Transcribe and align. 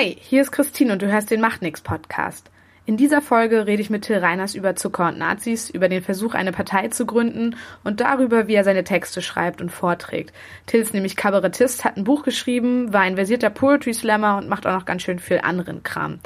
Hey, 0.00 0.16
hier 0.20 0.42
ist 0.42 0.52
Christine 0.52 0.92
und 0.92 1.02
du 1.02 1.10
hörst 1.10 1.28
den 1.28 1.40
Macht 1.40 1.60
nix 1.60 1.80
Podcast. 1.80 2.52
In 2.86 2.96
dieser 2.96 3.20
Folge 3.20 3.66
rede 3.66 3.82
ich 3.82 3.90
mit 3.90 4.02
Till 4.02 4.18
Reiners 4.18 4.54
über 4.54 4.76
Zucker 4.76 5.08
und 5.08 5.18
Nazis, 5.18 5.70
über 5.70 5.88
den 5.88 6.04
Versuch, 6.04 6.34
eine 6.34 6.52
Partei 6.52 6.86
zu 6.86 7.04
gründen 7.04 7.56
und 7.82 7.98
darüber, 7.98 8.46
wie 8.46 8.54
er 8.54 8.62
seine 8.62 8.84
Texte 8.84 9.22
schreibt 9.22 9.60
und 9.60 9.72
vorträgt. 9.72 10.32
Till 10.66 10.80
ist 10.80 10.94
nämlich 10.94 11.16
Kabarettist, 11.16 11.84
hat 11.84 11.96
ein 11.96 12.04
Buch 12.04 12.22
geschrieben, 12.22 12.92
war 12.92 13.00
ein 13.00 13.16
versierter 13.16 13.50
Poetry 13.50 13.92
Slammer 13.92 14.36
und 14.36 14.48
macht 14.48 14.68
auch 14.68 14.72
noch 14.72 14.84
ganz 14.84 15.02
schön 15.02 15.18
viel 15.18 15.40
anderen 15.42 15.82
Kram. 15.82 16.20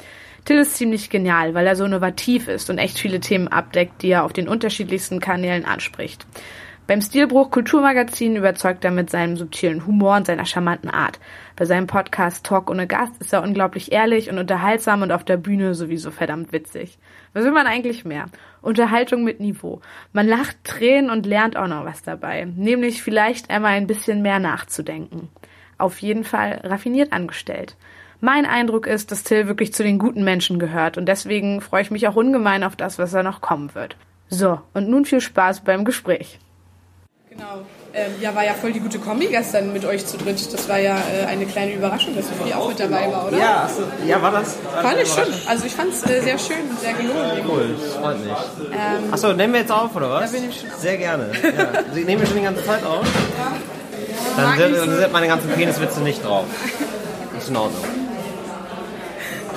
Till 0.45 0.59
ist 0.59 0.75
ziemlich 0.75 1.09
genial, 1.09 1.55
weil 1.55 1.65
er 1.65 1.75
so 1.75 1.85
innovativ 1.85 2.47
ist 2.47 2.69
und 2.69 2.77
echt 2.77 2.99
viele 2.99 3.21
Themen 3.21 3.47
abdeckt, 3.47 4.03
die 4.03 4.09
er 4.09 4.23
auf 4.23 4.33
den 4.33 4.47
unterschiedlichsten 4.47 5.19
Kanälen 5.19 5.65
anspricht. 5.65 6.27
Beim 6.85 6.99
Stilbruch 6.99 7.49
Kulturmagazin 7.49 8.35
überzeugt 8.35 8.83
er 8.83 8.91
mit 8.91 9.09
seinem 9.09 9.37
subtilen 9.37 9.87
Humor 9.87 10.17
und 10.17 10.27
seiner 10.27 10.45
charmanten 10.45 10.89
Art. 10.89 11.17
Bei 11.55 11.63
seinem 11.63 11.87
Podcast 11.87 12.45
Talk 12.45 12.69
ohne 12.69 12.87
Gast 12.87 13.13
ist 13.21 13.31
er 13.31 13.41
unglaublich 13.41 13.93
ehrlich 13.93 14.29
und 14.29 14.37
unterhaltsam 14.37 15.01
und 15.01 15.13
auf 15.13 15.23
der 15.23 15.37
Bühne 15.37 15.75
sowieso 15.75 16.11
verdammt 16.11 16.51
witzig. 16.51 16.97
Was 17.31 17.45
will 17.45 17.53
man 17.53 17.67
eigentlich 17.67 18.03
mehr? 18.03 18.25
Unterhaltung 18.61 19.23
mit 19.23 19.39
Niveau. 19.39 19.79
Man 20.11 20.27
lacht 20.27 20.61
Tränen 20.65 21.09
und 21.09 21.25
lernt 21.25 21.55
auch 21.55 21.67
noch 21.67 21.85
was 21.85 22.03
dabei. 22.03 22.49
Nämlich 22.53 23.01
vielleicht 23.01 23.49
einmal 23.49 23.71
ein 23.71 23.87
bisschen 23.87 24.21
mehr 24.21 24.39
nachzudenken. 24.39 25.29
Auf 25.77 25.99
jeden 25.99 26.25
Fall 26.25 26.59
raffiniert 26.65 27.13
angestellt. 27.13 27.77
Mein 28.19 28.45
Eindruck 28.45 28.87
ist, 28.87 29.09
dass 29.09 29.23
Till 29.23 29.47
wirklich 29.47 29.73
zu 29.73 29.83
den 29.83 29.99
guten 29.99 30.25
Menschen 30.25 30.59
gehört 30.59 30.97
und 30.97 31.05
deswegen 31.05 31.61
freue 31.61 31.83
ich 31.83 31.91
mich 31.91 32.09
auch 32.09 32.17
ungemein 32.17 32.65
auf 32.65 32.75
das, 32.75 32.99
was 32.99 33.13
er 33.13 33.23
noch 33.23 33.39
kommen 33.39 33.73
wird. 33.73 33.95
So, 34.27 34.59
und 34.73 34.89
nun 34.89 35.05
viel 35.05 35.21
Spaß 35.21 35.61
beim 35.61 35.85
Gespräch. 35.85 36.39
Genau. 37.35 37.61
Ähm, 37.95 38.11
ja, 38.21 38.35
war 38.35 38.45
ja 38.45 38.53
voll 38.53 38.71
die 38.73 38.79
gute 38.79 38.99
Kombi 38.99 39.27
gestern 39.27 39.73
mit 39.73 39.85
euch 39.85 40.05
zu 40.05 40.17
dritt. 40.17 40.53
Das 40.53 40.69
war 40.69 40.77
ja 40.77 40.97
äh, 40.97 41.25
eine 41.25 41.45
kleine 41.45 41.73
Überraschung, 41.73 42.15
dass 42.15 42.27
Sophie 42.27 42.53
auch 42.53 42.67
mit 42.67 42.79
dabei 42.79 43.11
war, 43.11 43.27
oder? 43.27 43.37
Ja, 43.37 43.63
also, 43.63 43.83
ja 44.05 44.21
war 44.21 44.31
das? 44.31 44.55
War 44.71 44.83
fand 44.83 44.99
ich 45.01 45.09
schon. 45.09 45.25
Also 45.47 45.65
ich 45.65 45.73
fand 45.73 45.93
es 45.93 46.03
äh, 46.03 46.21
sehr 46.21 46.37
schön 46.37 46.69
und 46.69 46.79
sehr 46.79 46.93
gelungen. 46.93 47.41
Cool, 47.47 47.75
das 47.79 47.93
freut 47.95 48.19
mich. 48.19 48.33
Ähm, 48.71 49.11
Achso, 49.13 49.33
nehmen 49.33 49.53
wir 49.53 49.61
jetzt 49.61 49.71
auf, 49.71 49.95
oder 49.95 50.09
was? 50.11 50.31
Ja, 50.31 50.39
bin 50.39 50.49
ich 50.49 50.59
schon. 50.59 50.69
Sehr 50.77 50.97
gerne. 50.97 51.31
Ja. 51.43 51.83
Sie 51.93 52.03
nehmen 52.03 52.21
wir 52.21 52.27
schon 52.27 52.37
die 52.37 52.43
ganze 52.43 52.63
Zeit 52.65 52.85
auf? 52.85 53.05
Dann 54.37 54.57
sind, 54.57 54.75
sind 54.75 55.11
meine 55.11 55.27
ganzen 55.27 55.49
Peniswitze 55.49 56.01
nicht 56.01 56.23
drauf. 56.23 56.45
Ist 57.37 57.49
in 57.49 57.57
Ordnung. 57.57 58.02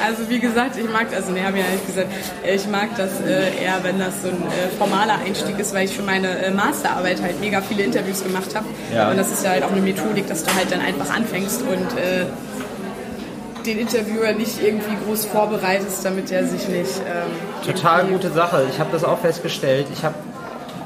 Also 0.04 0.28
wie 0.28 0.38
gesagt, 0.38 0.76
ich 0.76 0.88
mag, 0.90 1.06
also 1.14 1.32
ne, 1.32 1.44
habe 1.44 1.58
ich 1.58 1.64
ja 1.64 1.70
nicht 1.70 1.86
gesagt, 1.86 2.08
ich 2.44 2.66
mag 2.68 2.88
das 2.96 3.20
äh, 3.20 3.64
eher, 3.64 3.78
wenn 3.82 3.98
das 3.98 4.22
so 4.22 4.28
ein 4.28 4.42
äh, 4.42 4.68
formaler 4.78 5.18
Einstieg 5.24 5.58
ist, 5.58 5.74
weil 5.74 5.86
ich 5.86 5.96
für 5.96 6.02
meine 6.02 6.28
äh, 6.38 6.50
Masterarbeit 6.50 7.22
halt 7.22 7.40
mega 7.40 7.60
viele 7.60 7.82
Interviews 7.82 8.22
gemacht 8.22 8.54
habe. 8.54 8.66
Ja. 8.94 9.10
Und 9.10 9.16
das 9.16 9.30
ist 9.30 9.44
ja 9.44 9.50
halt 9.50 9.64
auch 9.64 9.72
eine 9.72 9.80
Methodik, 9.80 10.26
dass 10.28 10.44
du 10.44 10.54
halt 10.54 10.70
dann 10.70 10.80
einfach 10.80 11.14
anfängst 11.14 11.62
und 11.62 11.98
äh, 11.98 12.26
den 13.64 13.78
Interviewer 13.78 14.32
nicht 14.32 14.62
irgendwie 14.62 14.96
groß 15.04 15.26
vorbereitest, 15.26 16.04
damit 16.04 16.30
er 16.30 16.46
sich 16.46 16.68
nicht... 16.68 17.00
Ähm, 17.00 17.66
Total 17.66 18.04
gute 18.06 18.30
Sache. 18.30 18.64
Ich 18.70 18.78
habe 18.78 18.90
das 18.92 19.02
auch 19.02 19.18
festgestellt. 19.18 19.88
Ich 19.92 20.04
habe 20.04 20.14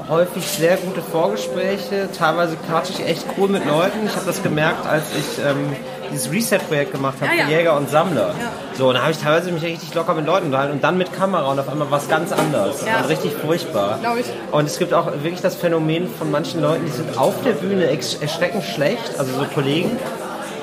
häufig 0.09 0.45
sehr 0.47 0.77
gute 0.77 1.01
Vorgespräche. 1.01 2.09
Teilweise 2.17 2.57
quatsche 2.67 2.93
ich 2.93 3.07
echt 3.07 3.25
cool 3.37 3.49
mit 3.49 3.65
Leuten. 3.65 3.99
Ich 4.05 4.15
habe 4.15 4.25
das 4.25 4.41
gemerkt, 4.41 4.87
als 4.87 5.03
ich 5.17 5.45
ähm, 5.45 5.75
dieses 6.11 6.31
Reset-Projekt 6.31 6.91
gemacht 6.91 7.15
habe 7.21 7.35
ja, 7.35 7.45
für 7.45 7.51
Jäger 7.51 7.77
und 7.77 7.89
Sammler. 7.89 8.29
Ja. 8.39 8.51
So, 8.77 8.89
und 8.89 8.95
da 8.95 9.01
habe 9.01 9.11
ich 9.11 9.17
teilweise 9.17 9.51
mich 9.51 9.63
richtig 9.63 9.93
locker 9.93 10.13
mit 10.13 10.25
Leuten 10.25 10.47
unterhalten 10.47 10.73
und 10.73 10.83
dann 10.83 10.97
mit 10.97 11.13
Kamera 11.13 11.51
und 11.51 11.59
auf 11.59 11.69
einmal 11.69 11.89
was 11.91 12.07
ganz 12.07 12.31
anderes. 12.31 12.83
Ja. 12.85 13.01
Und 13.01 13.09
richtig 13.09 13.33
furchtbar. 13.33 13.99
Ich. 14.19 14.25
Und 14.51 14.65
es 14.65 14.77
gibt 14.79 14.93
auch 14.93 15.07
wirklich 15.07 15.41
das 15.41 15.55
Phänomen 15.55 16.07
von 16.13 16.31
manchen 16.31 16.61
Leuten, 16.61 16.85
die 16.85 16.91
sind 16.91 17.17
auf 17.17 17.41
der 17.43 17.53
Bühne 17.53 17.85
erschreckend 17.85 18.63
schlecht, 18.63 19.17
also 19.17 19.33
so 19.33 19.45
Kollegen, 19.53 19.97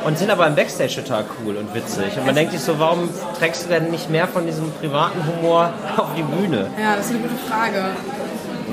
und 0.04 0.18
sind 0.18 0.30
aber 0.30 0.46
im 0.46 0.54
Backstage 0.54 1.02
total 1.02 1.24
cool 1.44 1.56
und 1.56 1.74
witzig. 1.74 2.16
Und 2.16 2.26
man 2.26 2.34
denkt 2.34 2.52
sich 2.52 2.60
so, 2.60 2.78
warum 2.78 3.08
trägst 3.38 3.64
du 3.64 3.68
denn 3.68 3.90
nicht 3.90 4.10
mehr 4.10 4.28
von 4.28 4.46
diesem 4.46 4.70
privaten 4.72 5.20
Humor 5.26 5.72
auf 5.96 6.08
die 6.16 6.22
Bühne? 6.22 6.70
Ja, 6.80 6.96
das 6.96 7.06
ist 7.06 7.12
eine 7.12 7.20
gute 7.20 7.34
Frage. 7.48 7.90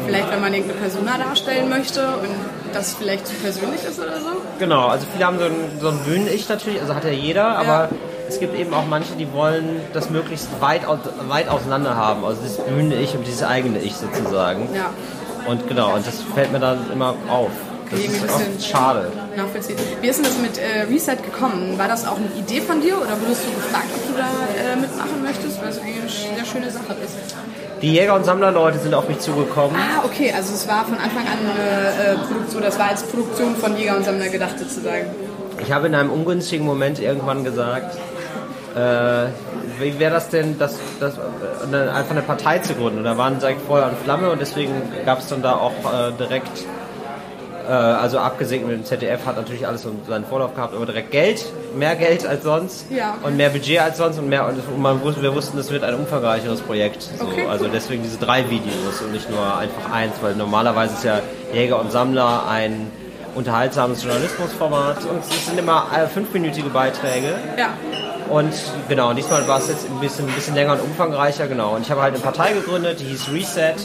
Vielleicht, 0.05 0.31
wenn 0.31 0.41
man 0.41 0.53
irgendeine 0.53 0.81
Persona 0.81 1.17
darstellen 1.17 1.69
möchte 1.69 2.07
und 2.07 2.29
das 2.73 2.93
vielleicht 2.93 3.27
zu 3.27 3.33
persönlich 3.35 3.83
ist 3.83 3.99
oder 3.99 4.19
so? 4.19 4.41
Genau, 4.59 4.87
also 4.87 5.05
viele 5.11 5.25
haben 5.25 5.39
so 5.39 5.45
ein, 5.45 5.53
so 5.79 5.87
ein 5.89 5.99
Bühnen-Ich 5.99 6.47
natürlich, 6.49 6.81
also 6.81 6.95
hat 6.95 7.03
ja 7.03 7.11
jeder, 7.11 7.57
aber 7.57 7.89
es 8.27 8.39
gibt 8.39 8.57
eben 8.57 8.73
auch 8.73 8.85
manche, 8.85 9.13
die 9.15 9.31
wollen 9.33 9.81
das 9.93 10.09
möglichst 10.09 10.49
weit, 10.61 10.81
weit 11.27 11.47
auseinander 11.49 11.95
haben, 11.95 12.25
also 12.25 12.41
dieses 12.41 12.57
Bühnen-Ich 12.57 13.15
und 13.15 13.25
dieses 13.25 13.43
eigene 13.43 13.79
Ich 13.79 13.95
sozusagen. 13.95 14.69
Ja. 14.75 14.89
Und 15.47 15.67
genau, 15.67 15.93
und 15.93 16.05
das 16.05 16.21
fällt 16.33 16.51
mir 16.51 16.59
dann 16.59 16.91
immer 16.91 17.15
auf. 17.29 17.51
Das 17.91 17.99
ist 17.99 18.23
oft 18.23 18.63
schade. 18.63 19.11
Nachvollziehen. 19.37 19.77
Wie 20.01 20.07
ist 20.07 20.17
denn 20.17 20.25
das 20.25 20.37
mit 20.39 20.57
äh, 20.57 20.81
Reset 20.89 21.17
gekommen? 21.23 21.77
War 21.77 21.87
das 21.87 22.05
auch 22.07 22.17
eine 22.17 22.27
Idee 22.37 22.61
von 22.61 22.81
dir 22.81 22.97
oder 22.97 23.19
wurdest 23.21 23.45
du 23.45 23.51
gefragt, 23.53 23.85
ob 23.95 24.07
du 24.07 24.17
da 24.17 24.25
äh, 24.25 24.75
mitmachen 24.75 25.21
möchtest? 25.21 25.61
Weil 25.61 25.69
es 25.69 25.79
eine 25.79 26.09
sehr 26.09 26.45
schöne 26.45 26.71
Sache 26.71 26.95
ist. 27.03 27.24
Die 27.81 27.93
Jäger- 27.93 28.15
und 28.15 28.25
Sammlerleute 28.25 28.79
sind 28.79 28.93
auf 28.93 29.07
mich 29.07 29.19
zugekommen. 29.19 29.75
Ah, 29.75 30.03
okay, 30.05 30.31
also 30.35 30.53
es 30.53 30.67
war 30.67 30.85
von 30.85 30.97
Anfang 30.97 31.25
an 31.25 31.37
eine 31.39 32.13
äh, 32.13 32.17
Produktion, 32.25 32.61
das 32.61 32.79
war 32.79 32.89
als 32.89 33.03
Produktion 33.03 33.55
von 33.55 33.77
Jäger 33.77 33.97
und 33.97 34.05
Sammler 34.05 34.29
gedacht 34.29 34.57
sozusagen. 34.57 35.07
Ich 35.61 35.71
habe 35.71 35.87
in 35.87 35.95
einem 35.95 36.09
ungünstigen 36.09 36.65
Moment 36.65 36.99
irgendwann 36.99 37.43
gesagt, 37.43 37.97
äh, 38.75 39.27
wie 39.79 39.99
wäre 39.99 40.13
das 40.13 40.29
denn, 40.29 40.57
das, 40.57 40.77
das, 40.99 41.15
äh, 41.17 41.75
einfach 41.89 42.11
eine 42.11 42.21
Partei 42.21 42.59
zu 42.59 42.73
gründen? 42.75 42.99
Und 42.99 43.05
da 43.05 43.17
waren 43.17 43.39
sie 43.39 43.55
Feuer 43.67 43.87
und 43.87 43.97
Flamme 43.99 44.31
und 44.31 44.39
deswegen 44.41 44.73
gab 45.05 45.19
es 45.19 45.27
dann 45.27 45.41
da 45.41 45.53
auch 45.53 45.71
äh, 45.71 46.11
direkt 46.19 46.61
äh, 46.61 46.84
also 47.71 48.19
abgesegnet 48.19 48.69
mit 48.69 48.77
dem 48.77 48.85
ZDF 48.85 49.25
hat 49.25 49.37
natürlich 49.37 49.65
alles 49.67 49.87
seinen 50.07 50.25
Vorlauf 50.25 50.55
gehabt, 50.55 50.75
aber 50.75 50.85
direkt 50.85 51.11
Geld, 51.11 51.45
mehr 51.75 51.95
Geld 51.95 52.25
als 52.25 52.43
sonst 52.43 52.85
ja. 52.89 53.15
und 53.23 53.37
mehr 53.37 53.49
Budget 53.49 53.79
als 53.79 53.97
sonst 53.97 54.19
und 54.19 54.29
mehr 54.29 54.47
und 54.47 54.81
man 54.81 55.01
wusste, 55.01 55.21
wir 55.21 55.33
wussten, 55.33 55.57
es 55.57 55.71
wird 55.71 55.83
ein 55.83 55.95
umfangreicheres 55.95 56.61
Projekt. 56.61 57.03
So. 57.03 57.25
Okay, 57.25 57.45
also 57.47 57.67
deswegen 57.67 58.03
diese 58.03 58.17
drei 58.17 58.49
Videos 58.49 59.01
und 59.03 59.11
nicht 59.11 59.29
nur 59.29 59.57
einfach 59.57 59.91
eins, 59.91 60.13
weil 60.21 60.35
normalerweise 60.35 60.93
ist 60.93 61.03
ja 61.03 61.21
Jäger 61.53 61.79
und 61.79 61.91
Sammler 61.91 62.47
ein 62.47 62.91
unterhaltsames 63.35 64.03
Journalismusformat 64.03 65.05
und 65.05 65.19
es 65.19 65.45
sind 65.45 65.59
immer 65.59 65.87
äh, 65.95 66.07
fünfminütige 66.07 66.69
Beiträge. 66.69 67.35
Ja. 67.57 67.69
Und 68.29 68.53
genau, 68.89 69.13
diesmal 69.13 69.47
war 69.47 69.59
es 69.59 69.67
jetzt 69.67 69.87
ein 69.89 69.99
bisschen, 69.99 70.27
ein 70.27 70.33
bisschen 70.33 70.55
länger 70.55 70.73
und 70.73 70.81
umfangreicher, 70.81 71.47
genau. 71.47 71.75
Und 71.75 71.81
ich 71.81 71.91
habe 71.91 72.01
halt 72.01 72.15
eine 72.15 72.23
Partei 72.23 72.53
gegründet, 72.53 72.99
die 72.99 73.05
hieß 73.05 73.29
Reset 73.31 73.75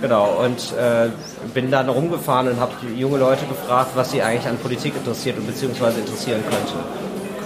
Genau, 0.00 0.44
und 0.44 0.72
äh, 0.78 1.08
bin 1.54 1.70
dann 1.70 1.88
rumgefahren 1.88 2.48
und 2.48 2.60
habe 2.60 2.72
junge 2.94 3.18
Leute 3.18 3.46
gefragt, 3.46 3.90
was 3.94 4.12
sie 4.12 4.22
eigentlich 4.22 4.46
an 4.46 4.56
Politik 4.58 4.94
interessiert 4.96 5.38
und 5.38 5.46
beziehungsweise 5.46 6.00
interessieren 6.00 6.42
könnte. 6.42 6.74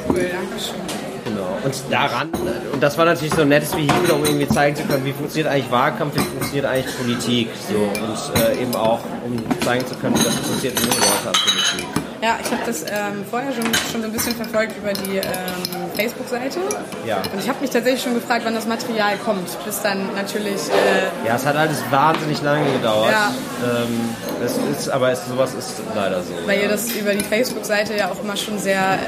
Cool, 0.08 0.30
danke 0.30 0.62
schön. 0.62 1.01
Genau. 1.32 1.58
Und 1.64 1.74
daran, 1.90 2.28
und 2.72 2.82
das 2.82 2.98
war 2.98 3.04
natürlich 3.04 3.34
so 3.34 3.42
ein 3.42 3.48
nettes 3.48 3.74
Vehikel, 3.74 4.10
um 4.10 4.24
irgendwie 4.24 4.48
zeigen 4.48 4.76
zu 4.76 4.82
können, 4.84 5.04
wie 5.04 5.12
funktioniert 5.12 5.52
eigentlich 5.52 5.70
Wahlkampf, 5.70 6.14
wie 6.14 6.20
funktioniert 6.20 6.66
eigentlich 6.66 6.96
Politik. 6.96 7.48
So. 7.68 7.76
Und 7.76 8.40
äh, 8.42 8.62
eben 8.62 8.74
auch, 8.74 9.00
um 9.24 9.42
zeigen 9.64 9.86
zu 9.86 9.94
können, 9.94 10.14
was 10.14 10.26
interessiert 10.26 10.78
junge 10.78 10.94
Leute 10.94 11.26
an 11.26 11.32
Politik. 11.32 11.86
Ja, 12.20 12.38
ich 12.40 12.52
habe 12.52 12.62
das 12.64 12.82
ähm, 12.82 13.24
vorher 13.28 13.52
schon, 13.52 13.64
schon 13.90 14.00
so 14.00 14.06
ein 14.06 14.12
bisschen 14.12 14.36
verfolgt 14.36 14.76
über 14.78 14.92
die 14.92 15.16
ähm, 15.16 15.90
Facebook-Seite. 15.96 16.60
Ja. 17.04 17.16
Und 17.16 17.40
ich 17.40 17.48
habe 17.48 17.60
mich 17.60 17.70
tatsächlich 17.70 18.00
schon 18.00 18.14
gefragt, 18.14 18.42
wann 18.44 18.54
das 18.54 18.66
Material 18.66 19.16
kommt, 19.24 19.48
bis 19.64 19.82
dann 19.82 20.14
natürlich... 20.14 20.60
Äh, 20.68 21.26
ja, 21.26 21.34
es 21.34 21.44
hat 21.44 21.56
alles 21.56 21.78
wahnsinnig 21.90 22.40
lange 22.42 22.70
gedauert. 22.74 23.10
Ja. 23.10 23.32
Ähm, 23.64 24.14
es 24.44 24.56
ist, 24.78 24.88
aber 24.88 25.10
es, 25.10 25.26
sowas 25.26 25.52
ist 25.54 25.82
leider 25.96 26.22
so. 26.22 26.32
Weil 26.46 26.60
ihr 26.60 26.68
das 26.68 26.92
über 26.92 27.12
die 27.12 27.24
Facebook-Seite 27.24 27.96
ja 27.96 28.08
auch 28.12 28.22
immer 28.22 28.36
schon 28.36 28.56
sehr... 28.56 28.98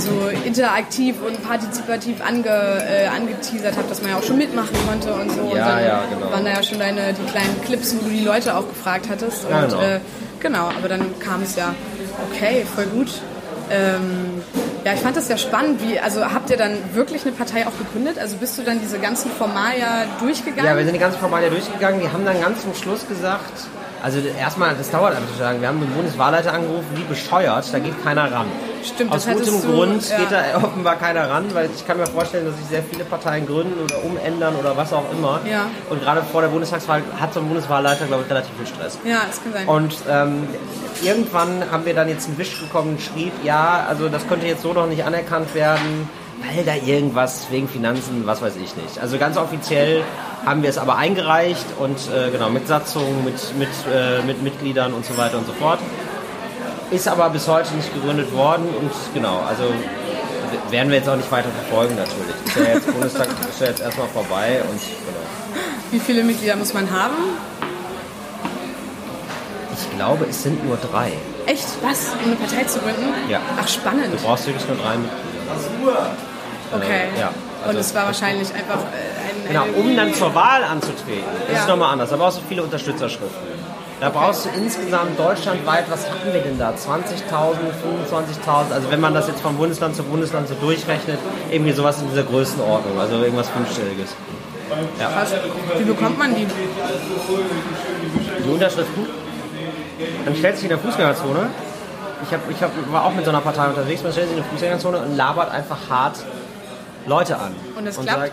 So 0.00 0.28
interaktiv 0.44 1.16
und 1.26 1.42
partizipativ 1.46 2.20
ange, 2.24 2.48
äh, 2.48 3.06
angeteasert 3.06 3.76
habt, 3.76 3.90
dass 3.90 4.00
man 4.00 4.12
ja 4.12 4.16
auch 4.16 4.22
schon 4.22 4.38
mitmachen 4.38 4.74
konnte 4.88 5.12
und 5.12 5.30
so. 5.30 5.40
Ja, 5.40 5.46
und 5.46 5.58
dann 5.58 5.84
ja, 5.84 6.02
genau. 6.10 6.30
waren 6.32 6.44
da 6.44 6.52
ja 6.52 6.62
schon 6.62 6.78
deine, 6.78 7.12
die 7.12 7.30
kleinen 7.30 7.60
Clips, 7.64 7.94
wo 7.94 8.04
du 8.04 8.10
die 8.10 8.24
Leute 8.24 8.56
auch 8.56 8.66
gefragt 8.68 9.08
hattest. 9.10 9.46
Ja, 9.48 9.64
und, 9.64 9.70
genau. 9.70 9.82
Äh, 9.82 10.00
genau, 10.40 10.68
aber 10.76 10.88
dann 10.88 11.18
kam 11.20 11.42
es 11.42 11.56
ja, 11.56 11.74
okay, 12.30 12.64
voll 12.74 12.86
gut. 12.86 13.20
Ähm, 13.70 14.42
ja, 14.84 14.94
ich 14.94 15.00
fand 15.00 15.16
das 15.16 15.26
sehr 15.26 15.38
spannend. 15.38 15.80
Wie, 15.82 16.00
also 16.00 16.24
habt 16.24 16.50
ihr 16.50 16.56
dann 16.56 16.76
wirklich 16.94 17.22
eine 17.22 17.32
Partei 17.32 17.66
auch 17.66 17.78
gegründet? 17.78 18.18
Also 18.18 18.36
bist 18.36 18.58
du 18.58 18.62
dann 18.62 18.80
diese 18.80 18.98
ganzen 18.98 19.30
Formalia 19.30 20.06
durchgegangen? 20.18 20.64
Ja, 20.64 20.76
wir 20.76 20.84
sind 20.84 20.94
die 20.94 20.98
ganzen 21.00 21.20
Formalia 21.20 21.50
durchgegangen. 21.50 22.00
Die 22.00 22.08
haben 22.08 22.24
dann 22.24 22.40
ganz 22.40 22.62
zum 22.62 22.74
Schluss 22.74 23.06
gesagt, 23.06 23.68
also 24.02 24.18
erstmal, 24.20 24.74
das 24.74 24.90
dauert 24.90 25.14
einfach 25.14 25.30
zu 25.32 25.38
sagen, 25.38 25.60
wir 25.60 25.68
haben 25.68 25.80
den 25.80 25.90
Bundeswahlleiter 25.90 26.52
angerufen, 26.52 26.86
wie 26.94 27.04
bescheuert, 27.04 27.72
da 27.72 27.78
geht 27.78 28.02
keiner 28.02 28.30
ran. 28.32 28.46
Stimmt, 28.82 29.12
Aus 29.12 29.26
gutem 29.26 29.60
du, 29.60 29.72
Grund 29.72 30.08
ja. 30.08 30.18
geht 30.18 30.32
da 30.32 30.56
offenbar 30.62 30.96
keiner 30.96 31.28
ran, 31.28 31.44
weil 31.52 31.68
ich 31.74 31.86
kann 31.86 31.98
mir 31.98 32.06
vorstellen, 32.06 32.46
dass 32.46 32.56
sich 32.56 32.66
sehr 32.66 32.82
viele 32.82 33.04
Parteien 33.04 33.46
gründen 33.46 33.78
oder 33.84 34.02
umändern 34.02 34.56
oder 34.56 34.76
was 34.76 34.92
auch 34.92 35.04
immer. 35.12 35.40
Ja. 35.44 35.66
Und 35.90 36.02
gerade 36.02 36.22
vor 36.22 36.40
der 36.40 36.48
Bundestagswahl 36.48 37.02
hat 37.20 37.34
so 37.34 37.40
ein 37.40 37.46
Bundeswahlleiter, 37.46 38.06
glaube 38.06 38.24
ich, 38.24 38.30
relativ 38.30 38.52
viel 38.56 38.66
Stress. 38.66 38.98
Ja, 39.04 39.18
das 39.26 39.42
kann 39.42 39.52
sein. 39.52 39.68
Und 39.68 39.96
ähm, 40.08 40.48
irgendwann 41.02 41.70
haben 41.70 41.84
wir 41.84 41.94
dann 41.94 42.08
jetzt 42.08 42.28
einen 42.28 42.38
Wisch 42.38 42.58
bekommen 42.60 42.92
und 42.92 43.02
schrieb, 43.02 43.32
ja, 43.44 43.84
also 43.88 44.08
das 44.08 44.26
könnte 44.28 44.46
jetzt 44.46 44.62
so 44.62 44.72
noch 44.72 44.86
nicht 44.86 45.04
anerkannt 45.04 45.54
werden, 45.54 46.08
weil 46.42 46.64
da 46.64 46.74
irgendwas 46.74 47.46
wegen 47.50 47.68
Finanzen, 47.68 48.26
was 48.26 48.42
weiß 48.42 48.56
ich 48.56 48.76
nicht. 48.76 48.98
Also 49.00 49.18
ganz 49.18 49.36
offiziell 49.36 50.02
haben 50.44 50.62
wir 50.62 50.70
es 50.70 50.78
aber 50.78 50.96
eingereicht 50.96 51.66
und 51.78 51.98
äh, 52.10 52.30
genau 52.30 52.48
mit 52.48 52.66
Satzungen, 52.66 53.24
mit, 53.24 53.58
mit, 53.58 53.68
äh, 53.92 54.22
mit 54.22 54.42
Mitgliedern 54.42 54.92
und 54.94 55.04
so 55.04 55.16
weiter 55.16 55.38
und 55.38 55.46
so 55.46 55.52
fort. 55.52 55.78
Ist 56.90 57.06
aber 57.06 57.30
bis 57.30 57.46
heute 57.46 57.74
nicht 57.74 57.92
gegründet 57.94 58.32
worden 58.34 58.66
und 58.80 58.90
genau, 59.14 59.40
also 59.48 59.64
werden 60.70 60.88
wir 60.88 60.98
jetzt 60.98 61.08
auch 61.08 61.16
nicht 61.16 61.30
weiter 61.30 61.48
verfolgen 61.50 61.94
natürlich. 61.94 62.34
Ist 62.46 62.56
ja 62.56 62.74
jetzt 62.74 62.92
Bundestag 62.92 63.28
ist 63.48 63.60
ja 63.60 63.66
jetzt 63.66 63.80
erstmal 63.80 64.08
vorbei 64.08 64.62
und 64.62 64.80
genau. 64.80 65.60
Wie 65.90 66.00
viele 66.00 66.24
Mitglieder 66.24 66.56
muss 66.56 66.72
man 66.74 66.90
haben? 66.90 67.14
Ich 69.74 69.96
glaube, 69.96 70.26
es 70.28 70.42
sind 70.42 70.64
nur 70.66 70.76
drei. 70.76 71.12
Echt? 71.46 71.66
Was? 71.82 72.12
Um 72.22 72.30
eine 72.30 72.36
Partei 72.36 72.64
zu 72.64 72.78
gründen? 72.80 73.08
Ja. 73.28 73.40
Ach, 73.60 73.68
spannend. 73.68 74.12
Du 74.12 74.18
brauchst 74.18 74.46
wirklich 74.46 74.66
nur 74.66 74.76
drei 74.76 74.96
Mitglieder. 74.96 76.10
Okay. 76.72 77.08
Äh, 77.16 77.20
ja. 77.20 77.30
und 77.68 77.76
es 77.76 77.94
war 77.94 78.06
wahrscheinlich 78.06 78.48
einfach 78.54 78.78
äh, 78.78 79.48
ein. 79.48 79.48
Genau, 79.48 79.64
um 79.78 79.96
dann 79.96 80.14
zur 80.14 80.34
Wahl 80.34 80.62
anzutreten. 80.64 81.24
Das 81.48 81.56
Ja. 81.56 81.62
ist 81.62 81.68
nochmal 81.68 81.92
anders. 81.92 82.10
Da 82.10 82.16
brauchst 82.16 82.38
du 82.38 82.42
viele 82.48 82.62
Unterstützerschriften. 82.62 83.60
Da 84.00 84.08
brauchst 84.08 84.46
du 84.46 84.48
insgesamt 84.56 85.18
deutschlandweit, 85.18 85.84
was 85.90 86.08
hatten 86.08 86.32
wir 86.32 86.40
denn 86.40 86.58
da? 86.58 86.70
20.000, 86.70 86.74
25.000? 88.08 88.72
Also 88.72 88.90
wenn 88.90 89.00
man 89.00 89.12
das 89.12 89.28
jetzt 89.28 89.40
von 89.42 89.56
Bundesland 89.58 89.94
zu 89.94 90.02
Bundesland 90.04 90.48
so 90.48 90.54
durchrechnet, 90.54 91.18
irgendwie 91.50 91.72
sowas 91.72 92.00
in 92.00 92.08
dieser 92.08 92.22
Größenordnung. 92.22 92.98
Also 92.98 93.16
irgendwas 93.16 93.50
Fünfstelliges. 93.50 94.14
Krass. 94.98 95.34
Wie 95.76 95.84
bekommt 95.84 96.18
man 96.18 96.34
die? 96.34 96.46
Die 98.44 98.48
Unterschriften, 98.50 99.06
dann 100.24 100.34
stellt 100.36 100.54
sich 100.56 100.64
in 100.64 100.70
der 100.70 100.78
Fußgängerzone. 100.78 101.50
Ich, 102.26 102.32
hab, 102.32 102.50
ich 102.50 102.62
hab, 102.62 102.70
war 102.92 103.04
auch 103.04 103.12
mit 103.14 103.24
so 103.24 103.30
einer 103.30 103.40
Partei 103.40 103.66
unterwegs, 103.66 104.02
man 104.02 104.12
stellt 104.12 104.28
sich 104.28 104.36
in 104.36 104.42
der 104.42 104.50
Fußgängerzone 104.52 104.98
und 104.98 105.16
labert 105.16 105.50
einfach 105.50 105.78
hart 105.90 106.16
Leute 107.10 107.36
an. 107.38 107.52
Und 107.76 107.86
es 107.86 107.96
klappt? 107.98 108.18
sagt, 108.18 108.32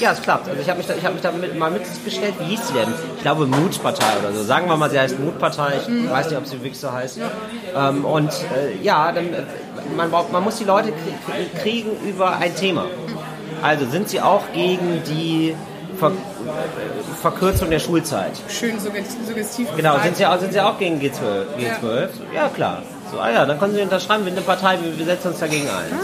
ja, 0.00 0.12
es 0.12 0.22
klappt. 0.22 0.48
Also 0.48 0.60
ich 0.60 0.68
habe 0.68 0.78
mich 0.78 0.86
da, 0.86 0.94
ich 0.94 1.04
hab 1.04 1.12
mich 1.12 1.22
da 1.22 1.30
mit, 1.32 1.56
mal 1.58 1.70
mitgestellt, 1.70 2.34
wie 2.40 2.44
hieß 2.44 2.60
die 2.68 2.72
denn? 2.72 2.88
Ich 3.16 3.22
glaube 3.22 3.46
Mutpartei 3.46 4.12
oder 4.20 4.32
so. 4.32 4.42
Sagen 4.42 4.66
wir 4.66 4.76
mal, 4.76 4.88
sie 4.90 4.98
heißt 4.98 5.18
Mutpartei. 5.20 5.74
Ich 5.82 5.88
Mhm. 5.88 6.10
weiß 6.10 6.30
nicht, 6.30 6.38
ob 6.38 6.46
sie 6.46 6.56
wirklich 6.56 6.78
so 6.80 6.90
heißt. 6.90 7.18
Ähm, 7.76 8.04
und 8.04 8.30
äh, 8.32 8.82
ja, 8.82 9.12
dann, 9.12 9.26
äh, 9.34 9.42
man, 9.96 10.10
braucht, 10.10 10.32
man 10.32 10.42
muss 10.42 10.56
die 10.56 10.64
Leute 10.64 10.88
krie- 10.88 11.60
kriegen 11.62 11.90
über 12.08 12.36
ein 12.38 12.56
Thema. 12.56 12.86
Also 13.62 13.84
sind 13.90 14.08
sie 14.08 14.20
auch 14.20 14.42
gegen 14.54 15.02
die 15.06 15.54
Ver 15.98 16.10
Verkürzung 17.20 17.70
der 17.70 17.78
Schulzeit? 17.78 18.32
Schön 18.48 18.78
suggest- 18.80 19.16
suggestiv. 19.28 19.68
Genau, 19.76 19.98
sind 20.02 20.16
Sie, 20.16 20.26
auch, 20.26 20.38
sind 20.40 20.52
Sie 20.52 20.60
auch 20.60 20.78
gegen 20.78 20.98
G12? 21.00 21.12
G12? 21.58 22.08
Ja, 22.34 22.48
klar. 22.48 22.82
So, 23.12 23.20
ah 23.20 23.30
ja, 23.30 23.44
dann 23.46 23.58
können 23.60 23.74
Sie 23.74 23.82
unterschreiben, 23.82 24.24
wir 24.24 24.32
sind 24.32 24.38
eine 24.38 24.46
Partei, 24.46 24.78
wir, 24.96 25.04
setzen 25.04 25.28
uns 25.28 25.38
dagegen 25.38 25.68
ein. 25.68 26.00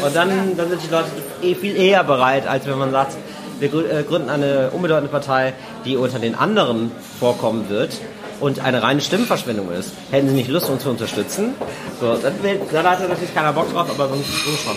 so. 0.00 0.06
Und 0.06 0.14
dann, 0.16 0.56
dann 0.56 0.68
sind 0.68 0.82
die 0.82 0.88
Leute 0.90 1.06
eh 1.42 1.54
viel 1.54 1.76
eher 1.76 2.04
bereit, 2.04 2.46
als 2.46 2.66
wenn 2.66 2.78
man 2.78 2.90
sagt, 2.90 3.14
wir 3.60 3.72
äh, 3.72 4.02
gründen 4.04 4.30
eine 4.30 4.70
unbedeutende 4.70 5.10
Partei, 5.10 5.52
die 5.84 5.96
unter 5.96 6.18
den 6.18 6.34
anderen 6.34 6.92
vorkommen 7.18 7.68
wird 7.68 7.96
und 8.40 8.60
eine 8.60 8.82
reine 8.82 9.00
Stimmenverschwendung 9.00 9.70
ist. 9.72 9.92
Hätten 10.10 10.28
Sie 10.28 10.34
nicht 10.34 10.48
Lust, 10.48 10.68
uns 10.70 10.82
zu 10.82 10.90
unterstützen? 10.90 11.54
So, 12.00 12.16
da 12.16 12.82
hat 12.90 13.08
natürlich 13.08 13.34
keiner 13.34 13.52
Bock 13.52 13.72
drauf, 13.72 13.88
aber 13.90 14.08
sonst 14.08 14.26
so 14.26 14.50
schon. 14.52 14.76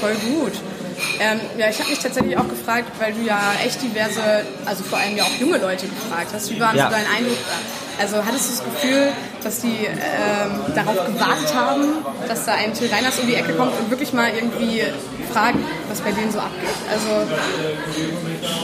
Voll 0.00 0.14
gut. 0.32 0.52
Ähm, 1.18 1.40
ja, 1.58 1.68
ich 1.70 1.78
habe 1.80 1.90
mich 1.90 1.98
tatsächlich 1.98 2.36
auch 2.36 2.48
gefragt, 2.48 2.90
weil 3.00 3.12
du 3.12 3.22
ja 3.22 3.38
echt 3.64 3.82
diverse, 3.82 4.20
also 4.66 4.84
vor 4.84 4.98
allem 4.98 5.16
ja 5.16 5.24
auch 5.24 5.40
junge 5.40 5.58
Leute 5.58 5.86
gefragt 5.86 6.28
hast. 6.32 6.50
Wie 6.50 6.60
war 6.60 6.74
Ja. 6.76 6.86
so 6.88 6.94
dein 6.94 7.06
Eindruck? 7.16 7.38
Also 8.00 8.16
hattest 8.24 8.46
du 8.48 8.50
das 8.56 8.64
Gefühl, 8.64 9.08
dass 9.44 9.60
die 9.60 9.84
ähm, 9.86 10.74
darauf 10.74 11.04
gewartet 11.06 11.54
haben, 11.54 11.82
dass 12.26 12.46
da 12.46 12.52
ein 12.54 12.72
Till 12.72 12.88
Reiners 12.90 13.18
um 13.18 13.26
die 13.26 13.34
Ecke 13.34 13.52
kommt 13.52 13.72
und 13.78 13.90
wirklich 13.90 14.12
mal 14.14 14.30
irgendwie 14.34 14.82
fragt, 15.32 15.58
was 15.88 16.00
bei 16.00 16.10
denen 16.12 16.30
so 16.32 16.38
abgeht? 16.38 16.68
Also, 16.90 17.08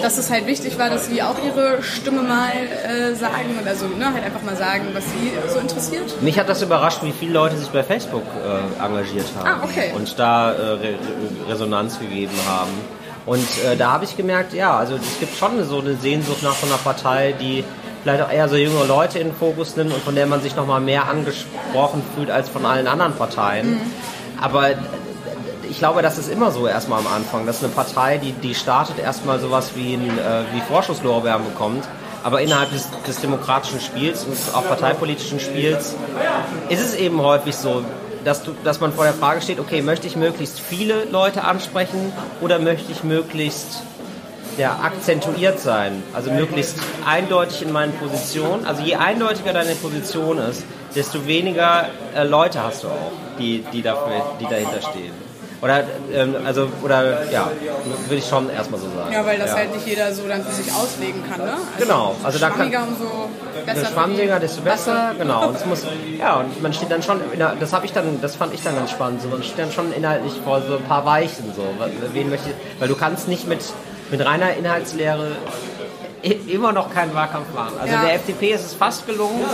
dass 0.03 0.19
es 0.19 0.31
halt 0.31 0.47
wichtig 0.47 0.79
war, 0.79 0.88
dass 0.91 1.06
sie 1.06 1.23
auch 1.23 1.37
ihre 1.44 1.83
Stimme 1.83 2.23
mal 2.23 2.50
äh, 2.50 3.15
sagen 3.15 3.59
oder 3.61 3.75
so, 3.77 3.87
ne, 3.88 4.12
halt 4.12 4.25
einfach 4.25 4.43
mal 4.43 4.56
sagen, 4.56 4.87
was 4.94 5.05
sie 5.05 5.33
so 5.53 5.59
interessiert. 5.59 6.21
Mich 6.23 6.38
hat 6.38 6.49
das 6.49 6.62
überrascht, 6.62 7.00
wie 7.03 7.12
viele 7.12 7.33
Leute 7.33 7.56
sich 7.59 7.69
bei 7.69 7.83
Facebook 7.83 8.23
äh, 8.44 8.85
engagiert 8.85 9.27
haben 9.38 9.49
Ah, 9.49 9.61
okay. 9.65 9.93
und 9.94 10.19
da 10.19 10.53
äh, 10.53 10.61
Re 10.73 10.94
Resonanz 11.49 11.99
gegeben 11.99 12.35
haben. 12.49 12.71
Und 13.27 13.47
äh, 13.65 13.77
da 13.77 13.93
habe 13.93 14.05
ich 14.05 14.17
gemerkt, 14.17 14.55
ja, 14.55 14.77
also 14.77 14.94
es 14.94 15.19
gibt 15.21 15.37
schon 15.37 15.62
so 15.69 15.81
eine 15.81 15.97
Sehnsucht 15.97 16.43
nach 16.43 16.55
so 16.55 16.67
einer 16.67 16.79
Partei, 16.79 17.35
die 17.38 17.65
vielleicht 18.06 18.23
auch 18.23 18.31
eher 18.31 18.49
so 18.49 18.55
junge 18.55 18.85
Leute 18.85 19.19
in 19.19 19.31
den 19.31 19.37
Fokus 19.37 19.75
nimmt 19.75 19.93
und 19.93 20.00
von 20.00 20.14
der 20.14 20.26
man 20.26 20.41
sich 20.41 20.55
nochmal 20.55 20.81
mehr 20.81 21.08
angesprochen 21.08 22.05
fühlt 22.14 22.31
als 22.31 22.49
von 22.49 22.64
allen 22.64 22.87
anderen 22.87 23.14
Parteien. 23.14 23.70
Mhm. 23.70 23.81
Aber 24.41 24.69
ich 25.69 25.79
glaube, 25.79 26.03
das 26.03 26.17
ist 26.17 26.31
immer 26.31 26.53
so 26.53 26.69
erstmal 26.69 27.00
am 27.00 27.08
Anfang, 27.08 27.47
dass 27.47 27.64
eine 27.64 27.73
Partei, 27.73 28.19
die, 28.19 28.31
die 28.31 28.55
startet 28.55 29.00
erstmal 29.00 29.41
sowas 29.41 29.73
wie, 29.75 29.94
ein, 29.94 30.06
äh, 30.06 30.44
wie 30.55 30.61
Vorschusslorbeeren 30.61 31.47
bekommt, 31.47 31.82
aber 32.23 32.41
innerhalb 32.43 32.70
des, 32.70 32.88
des 33.08 33.20
demokratischen 33.20 33.81
Spiels 33.81 34.23
und 34.23 34.37
auch 34.55 34.64
parteipolitischen 34.69 35.41
Spiels 35.41 35.97
ist 36.69 36.85
es 36.85 36.94
eben 36.94 37.20
häufig 37.20 37.56
so, 37.56 37.82
dass, 38.25 38.44
du, 38.44 38.52
dass 38.62 38.79
man 38.79 38.93
vor 38.93 39.02
der 39.02 39.14
Frage 39.14 39.41
steht, 39.41 39.59
okay, 39.59 39.82
möchte 39.82 40.06
ich 40.06 40.14
möglichst 40.14 40.61
viele 40.61 41.06
Leute 41.06 41.43
ansprechen 41.43 42.12
oder 42.41 42.61
möchte 42.61 42.93
ich 42.93 43.02
möglichst 43.02 43.82
ja, 44.56 44.79
akzentuiert 44.82 45.58
sein, 45.61 46.03
also 46.14 46.31
möglichst 46.31 46.76
eindeutig 47.06 47.62
in 47.62 47.73
meinen 47.73 47.93
Positionen. 47.94 48.64
Also 48.67 48.82
je 48.82 48.94
eindeutiger 48.97 49.53
deine 49.53 49.75
Position 49.75 50.38
ist, 50.38 50.64
desto 50.94 51.26
weniger 51.26 51.87
äh, 52.14 52.25
Leute 52.25 52.62
hast 52.62 52.85
du 52.85 52.88
auch, 52.88 53.12
die, 53.38 53.64
die, 53.73 53.82
dafür, 53.82 54.23
die 54.41 54.44
dahinter 54.47 54.81
stehen. 54.81 55.12
Oder, 55.62 55.85
ähm, 56.12 56.37
also, 56.44 56.69
oder, 56.82 57.31
ja, 57.31 57.50
würde 58.08 58.17
ich 58.17 58.26
schon 58.29 58.50
erstmal 58.50 58.79
so 58.79 58.87
sagen. 58.94 59.11
Ja, 59.12 59.25
weil 59.25 59.38
das 59.38 59.55
halt 59.55 59.75
nicht 59.75 59.87
jeder 59.87 60.12
so 60.12 60.29
dann 60.29 60.44
für 60.44 60.53
sich 60.53 60.70
auslegen 60.73 61.23
kann, 61.29 61.41
ne? 61.47 61.52
Also 61.52 61.64
Genau, 61.79 62.14
also 62.23 62.38
da 62.38 62.49
kann- 62.50 62.56
schwammiger 62.70 62.82
umso 62.87 63.29
besser. 63.64 63.87
Schwammiger, 63.87 64.38
desto 64.38 64.61
besser, 64.61 65.12
genau. 65.19 65.49
Und 65.49 65.56
es 65.56 65.64
muss, 65.67 65.82
ja, 66.19 66.41
und 66.41 66.62
man 66.62 66.75
steht 66.75 66.91
dann 66.91 67.02
schon, 67.02 67.20
der, 67.38 67.55
das 67.59 67.73
habe 67.73 67.87
ich 67.87 67.93
dann, 67.93 68.20
das 68.20 68.37
fand 68.37 68.52
ich 68.52 68.62
dann 68.62 68.76
ganz 68.76 68.91
spannend. 68.91 69.23
So, 69.23 69.29
man 69.29 69.43
steht 69.43 69.59
dann 69.59 69.73
schon 69.73 69.93
inhaltlich 69.94 70.35
vor 70.44 70.61
so 70.61 70.76
ein 70.76 70.85
paar 70.85 71.06
Weichen, 71.06 71.50
so. 71.56 71.62
Wen 72.12 72.29
möchte, 72.29 72.50
weil 72.79 72.88
du 72.88 72.94
kannst 72.94 73.26
nicht 73.26 73.49
mit, 73.49 73.61
mit 74.11 74.25
reiner 74.25 74.55
Inhaltslehre 74.55 75.32
immer 76.49 76.73
noch 76.73 76.93
keinen 76.93 77.14
Wahlkampf 77.14 77.53
machen. 77.55 77.75
Also 77.81 77.94
Ja. 77.94 78.03
der 78.05 78.14
FDP 78.14 78.53
ist 78.53 78.64
es 78.64 78.75
fast 78.75 79.06
gelungen, 79.06 79.44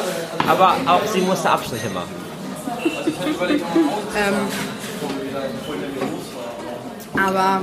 aber 0.49 0.77
auch 0.87 1.05
sie 1.13 1.21
musste 1.21 1.51
Abstriche 1.51 1.91
machen. 1.91 2.11
Aber, 7.15 7.61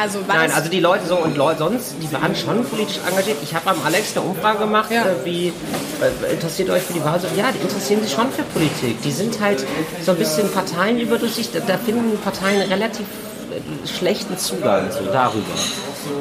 also 0.00 0.20
Nein, 0.26 0.50
also 0.52 0.70
die 0.70 0.80
Leute 0.80 1.06
so 1.06 1.16
und 1.16 1.36
Leute 1.36 1.58
sonst, 1.58 1.94
die 2.00 2.12
waren 2.12 2.34
schon 2.36 2.64
politisch 2.64 2.98
engagiert. 3.08 3.38
Ich 3.42 3.54
habe 3.54 3.70
am 3.70 3.76
Alex 3.84 4.16
eine 4.16 4.24
Umfrage 4.26 4.58
gemacht, 4.60 4.90
Ja. 4.90 5.02
äh, 5.02 5.24
wie 5.24 5.48
äh, 5.48 6.32
interessiert 6.32 6.70
euch 6.70 6.82
für 6.82 6.92
die 6.92 7.04
Wahl? 7.04 7.18
So, 7.20 7.26
ja, 7.36 7.46
die 7.52 7.58
interessieren 7.60 8.02
sich 8.02 8.12
schon 8.12 8.30
für 8.32 8.42
Politik. 8.44 9.02
Die 9.02 9.10
sind 9.10 9.40
halt 9.40 9.64
so 10.04 10.12
ein 10.12 10.18
bisschen 10.18 10.50
parteienüberdrüssig. 10.52 11.50
Da, 11.66 11.76
finden 11.78 12.18
Parteien 12.22 12.62
relativ 12.70 13.06
schlechten 13.86 14.36
Zugang 14.38 14.90
so 14.90 15.04
darüber. 15.12 15.44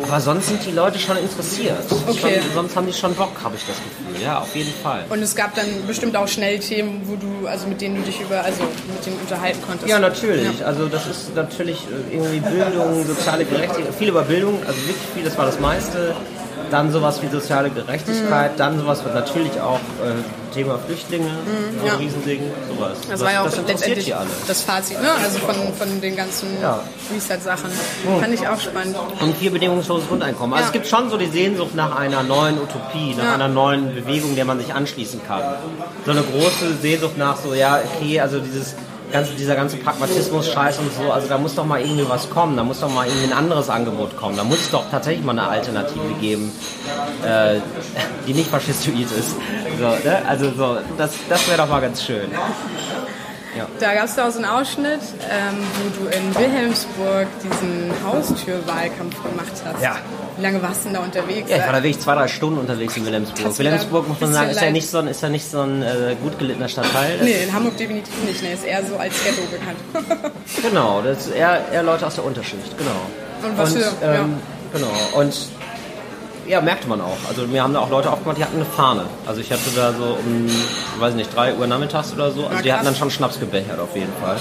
Aber 0.08 0.20
sonst 0.20 0.48
sind 0.48 0.66
die 0.66 0.72
Leute 0.72 1.00
schon 1.00 1.18
interessiert. 1.18 1.78
Okay. 2.08 2.40
Schon, 2.42 2.54
sonst 2.54 2.76
haben 2.76 2.88
die 2.88 2.94
schon 2.94 3.14
Bock, 3.16 3.32
habe 3.44 3.56
ich 3.56 3.66
das 3.66 3.76
Gefühl. 3.76 4.24
Ja, 4.24 4.40
auf 4.40 4.56
jeden 4.56 4.74
Fall. 4.84 5.06
und 5.10 5.22
es 5.22 5.36
gab 5.36 5.56
dann 5.56 5.66
bestimmt 5.88 6.16
auch 6.16 6.28
schnell 6.28 6.60
Themen, 6.60 7.02
wo 7.06 7.16
du, 7.16 7.48
also 7.48 7.68
mit 7.68 7.82
denen 7.82 7.96
du 7.96 8.02
dich 8.02 8.22
über, 8.22 8.44
also 8.44 8.62
mit 8.64 9.06
denen 9.06 9.20
unterhalten 9.20 9.62
konntest. 9.66 9.90
Ja, 9.90 10.00
natürlich. 10.00 10.66
Also 10.66 10.88
das 10.88 11.08
ist 11.08 11.36
natürlich 11.36 11.80
äh, 11.88 12.16
irgendwie 12.16 12.40
Bildung, 12.40 13.06
soziale 13.06 13.46
Gerechtigkeit, 13.46 13.94
viel 13.96 14.10
über 14.10 14.24
Bildung, 14.24 14.60
also 14.68 14.80
wirklich 14.88 15.08
viel, 15.14 15.24
das 15.24 15.38
war 15.38 15.46
das 15.46 15.60
meiste. 15.60 16.14
Dann 16.70 16.92
sowas 16.92 17.22
wie 17.22 17.28
soziale 17.28 17.70
Gerechtigkeit, 17.70 18.52
dann 18.58 18.80
sowas 18.80 19.04
wird 19.04 19.14
natürlich 19.14 19.60
auch 19.60 19.80
äh, 19.80 20.14
Thema 20.52 20.78
Flüchtlinge, 20.80 21.26
so 21.80 21.82
ein 21.82 21.88
ja. 21.88 21.96
Riesending, 21.96 22.42
sowas. 22.70 22.98
Das 23.10 23.22
war 23.22 23.32
ja 23.32 23.42
auch 23.42 23.46
das 23.46 23.58
letztendlich 23.68 24.06
die 24.06 24.14
alle. 24.14 24.28
das 24.48 24.62
Fazit, 24.62 25.02
ne? 25.02 25.10
Also 25.24 25.40
von, 25.40 25.56
von 25.78 26.02
den 26.02 26.16
ganzen 26.16 26.48
Ja. 26.62 26.80
Reset-Sachen. 27.14 27.70
Fand 28.20 28.34
ich 28.34 28.48
auch 28.48 28.60
spannend. 28.60 28.96
Und 29.22 29.36
hier 29.38 29.52
bedingungsloses 29.52 30.08
Grundeinkommen. 30.08 30.54
Also 30.54 30.64
Ja. 30.64 30.68
es 30.68 30.74
gibt 30.74 30.88
schon 30.88 31.10
so 31.10 31.18
die 31.18 31.28
Sehnsucht 31.28 31.76
nach 31.76 31.96
einer 31.98 32.24
neuen 32.24 32.58
Utopie, 32.60 33.16
nach 33.16 33.24
Ja. 33.26 33.34
einer 33.36 33.48
neuen 33.48 33.96
Bewegung, 33.96 34.36
der 34.36 34.46
man 34.46 34.60
sich 34.60 34.74
anschließen 34.74 35.22
kann. 35.28 35.42
So 36.06 36.12
eine 36.12 36.22
große 36.22 36.76
Sehnsucht 36.82 37.18
nach 37.18 37.38
so, 37.38 37.54
ja, 37.54 37.80
okay, 37.96 38.20
also 38.20 38.40
dieses 38.40 38.76
ganze, 39.12 39.34
dieser 39.34 39.56
ganze 39.56 39.76
Pragmatismus-Scheiß 39.76 40.80
und 40.80 40.90
so, 40.96 41.12
also 41.12 41.28
da 41.28 41.38
muss 41.38 41.54
doch 41.56 41.66
mal 41.66 41.82
irgendwie 41.82 42.08
was 42.08 42.30
kommen, 42.30 42.56
da 42.56 42.64
muss 42.64 42.80
doch 42.80 42.90
mal 42.90 43.06
irgendwie 43.06 43.26
ein 43.28 43.34
anderes 43.38 43.70
Angebot 43.70 44.16
kommen, 44.16 44.38
da 44.38 44.46
muss 44.46 44.60
es 44.60 44.72
doch 44.72 44.90
tatsächlich 44.90 45.26
mal 45.26 45.34
eine 45.38 45.50
Alternative 45.50 46.14
geben, 46.22 46.50
äh, 47.26 47.56
die 48.26 48.34
nicht 48.34 48.50
faschistoid 48.50 49.08
ist. 49.12 49.36
So, 49.80 50.08
ne? 50.10 50.22
Also 50.28 50.52
so, 50.52 50.78
das, 50.98 51.12
das 51.30 51.48
wäre 51.48 51.58
doch 51.58 51.68
mal 51.70 51.82
ganz 51.82 52.04
schön. 52.04 52.30
Da 53.82 53.94
gab 53.94 54.06
es 54.06 54.16
da 54.16 54.28
auch 54.28 54.32
so 54.32 54.38
einen 54.38 54.46
Ausschnitt, 54.48 55.02
ähm, 55.30 55.58
wo 55.84 56.04
du 56.06 56.10
in 56.10 56.34
Wilhelmsburg 56.36 57.28
diesen 57.44 57.92
Haustürwahlkampf 58.06 59.22
gemacht 59.22 59.52
hast. 59.66 59.82
Ja. 59.84 59.98
Wie 60.38 60.42
lange 60.42 60.62
warst 60.64 60.82
du 60.82 60.86
denn 60.86 60.94
da 60.94 61.00
unterwegs? 61.02 61.50
Ja, 61.50 61.58
ich 61.58 61.64
war 61.64 61.74
da 61.74 61.84
wirklich 61.84 62.00
zwei, 62.00 62.16
drei 62.16 62.28
Stunden 62.30 62.60
unterwegs 62.60 62.96
in 62.96 63.06
Wilhelmsburg. 63.06 63.60
Wilhelmsburg, 63.60 64.08
muss 64.08 64.20
man 64.22 64.32
sagen, 64.34 64.50
ist 64.52 64.62
ja 64.62 64.72
nicht 64.72 64.90
so 64.90 65.00
ein, 65.00 65.08
ist 65.08 65.22
ja 65.22 65.28
nicht 65.30 65.52
so 65.52 65.62
ein 65.62 65.84
äh, 65.84 66.16
gut 66.24 66.40
gelittener 66.40 66.70
Stadtteil. 66.70 67.20
Nee, 67.22 67.44
in 67.44 67.54
Hamburg 67.54 67.76
definitiv 67.78 68.14
nicht. 68.26 68.42
Ne, 68.42 68.54
ist 68.54 68.64
eher 68.64 68.86
so 68.86 68.96
als 68.96 69.14
Ghetto 69.24 69.42
bekannt. 69.52 70.32
Genau, 70.62 71.02
das 71.02 71.28
ist 71.28 71.36
eher, 71.36 71.60
eher 71.74 71.84
Leute 71.84 72.06
aus 72.08 72.16
der 72.16 72.26
Unterschicht, 72.26 72.78
genau. 72.78 72.92
Und 73.50 73.58
was 73.58 73.74
für- 73.74 73.92
ähm, 74.04 74.36
Genau, 74.74 74.88
und 75.16 75.34
ja, 76.52 76.60
merkte 76.60 76.90
man 76.90 77.00
auch. 77.00 77.18
Also 77.30 77.48
mir 77.48 77.64
haben 77.64 77.74
da 77.74 77.80
auch 77.80 77.90
Leute 77.90 78.12
aufgemacht, 78.12 78.38
die 78.38 78.44
hatten 78.44 78.58
eine 78.58 78.66
Fahne. 78.66 79.06
Also 79.26 79.40
ich 79.40 79.50
hatte 79.54 79.72
da 79.74 79.94
so 79.94 80.18
um, 80.20 80.50
weiß 81.00 81.14
nicht, 81.14 81.34
3 81.34 81.56
Uhr 81.56 81.66
nachmittags 81.66 82.12
oder 82.12 82.30
so. 82.32 82.46
Also 82.46 82.62
die 82.62 82.74
hatten 82.74 82.84
dann 82.84 82.96
schon 82.96 83.10
Schnaps 83.10 83.40
gebechert 83.40 83.80
auf 83.80 83.96
jeden 83.96 84.12
Fall. 84.22 84.36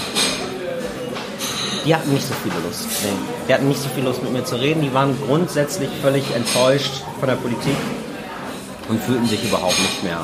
die 1.85 1.95
hatten 1.95 2.11
nicht 2.11 2.27
so 2.27 2.33
viel 2.43 2.51
Lust. 2.67 2.85
Nee. 3.03 3.09
Die 3.47 3.53
hatten 3.53 3.69
nicht 3.69 3.81
so 3.81 3.87
viel 3.95 4.03
Lust 4.03 4.21
mit 4.23 4.33
mir 4.33 4.43
zu 4.43 4.57
reden. 4.57 4.81
Die 4.81 4.93
waren 4.93 5.17
grundsätzlich 5.25 5.89
völlig 6.01 6.35
enttäuscht 6.35 6.91
von 7.19 7.29
der 7.29 7.37
Politik 7.37 7.77
und 8.89 9.01
fühlten 9.01 9.27
sich 9.27 9.41
überhaupt 9.45 9.79
nicht 9.79 10.03
mehr, 10.03 10.19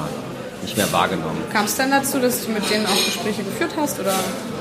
nicht 0.63 0.75
mehr 0.75 0.91
wahrgenommen. 0.91 1.41
Kam 1.53 1.65
es 1.65 1.77
dann 1.77 1.89
dazu, 1.89 2.19
dass 2.19 2.45
du 2.45 2.51
mit 2.51 2.69
denen 2.69 2.85
auch 2.85 3.05
Gespräche 3.05 3.43
geführt 3.43 3.71
hast 3.77 3.97
oder 4.01 4.13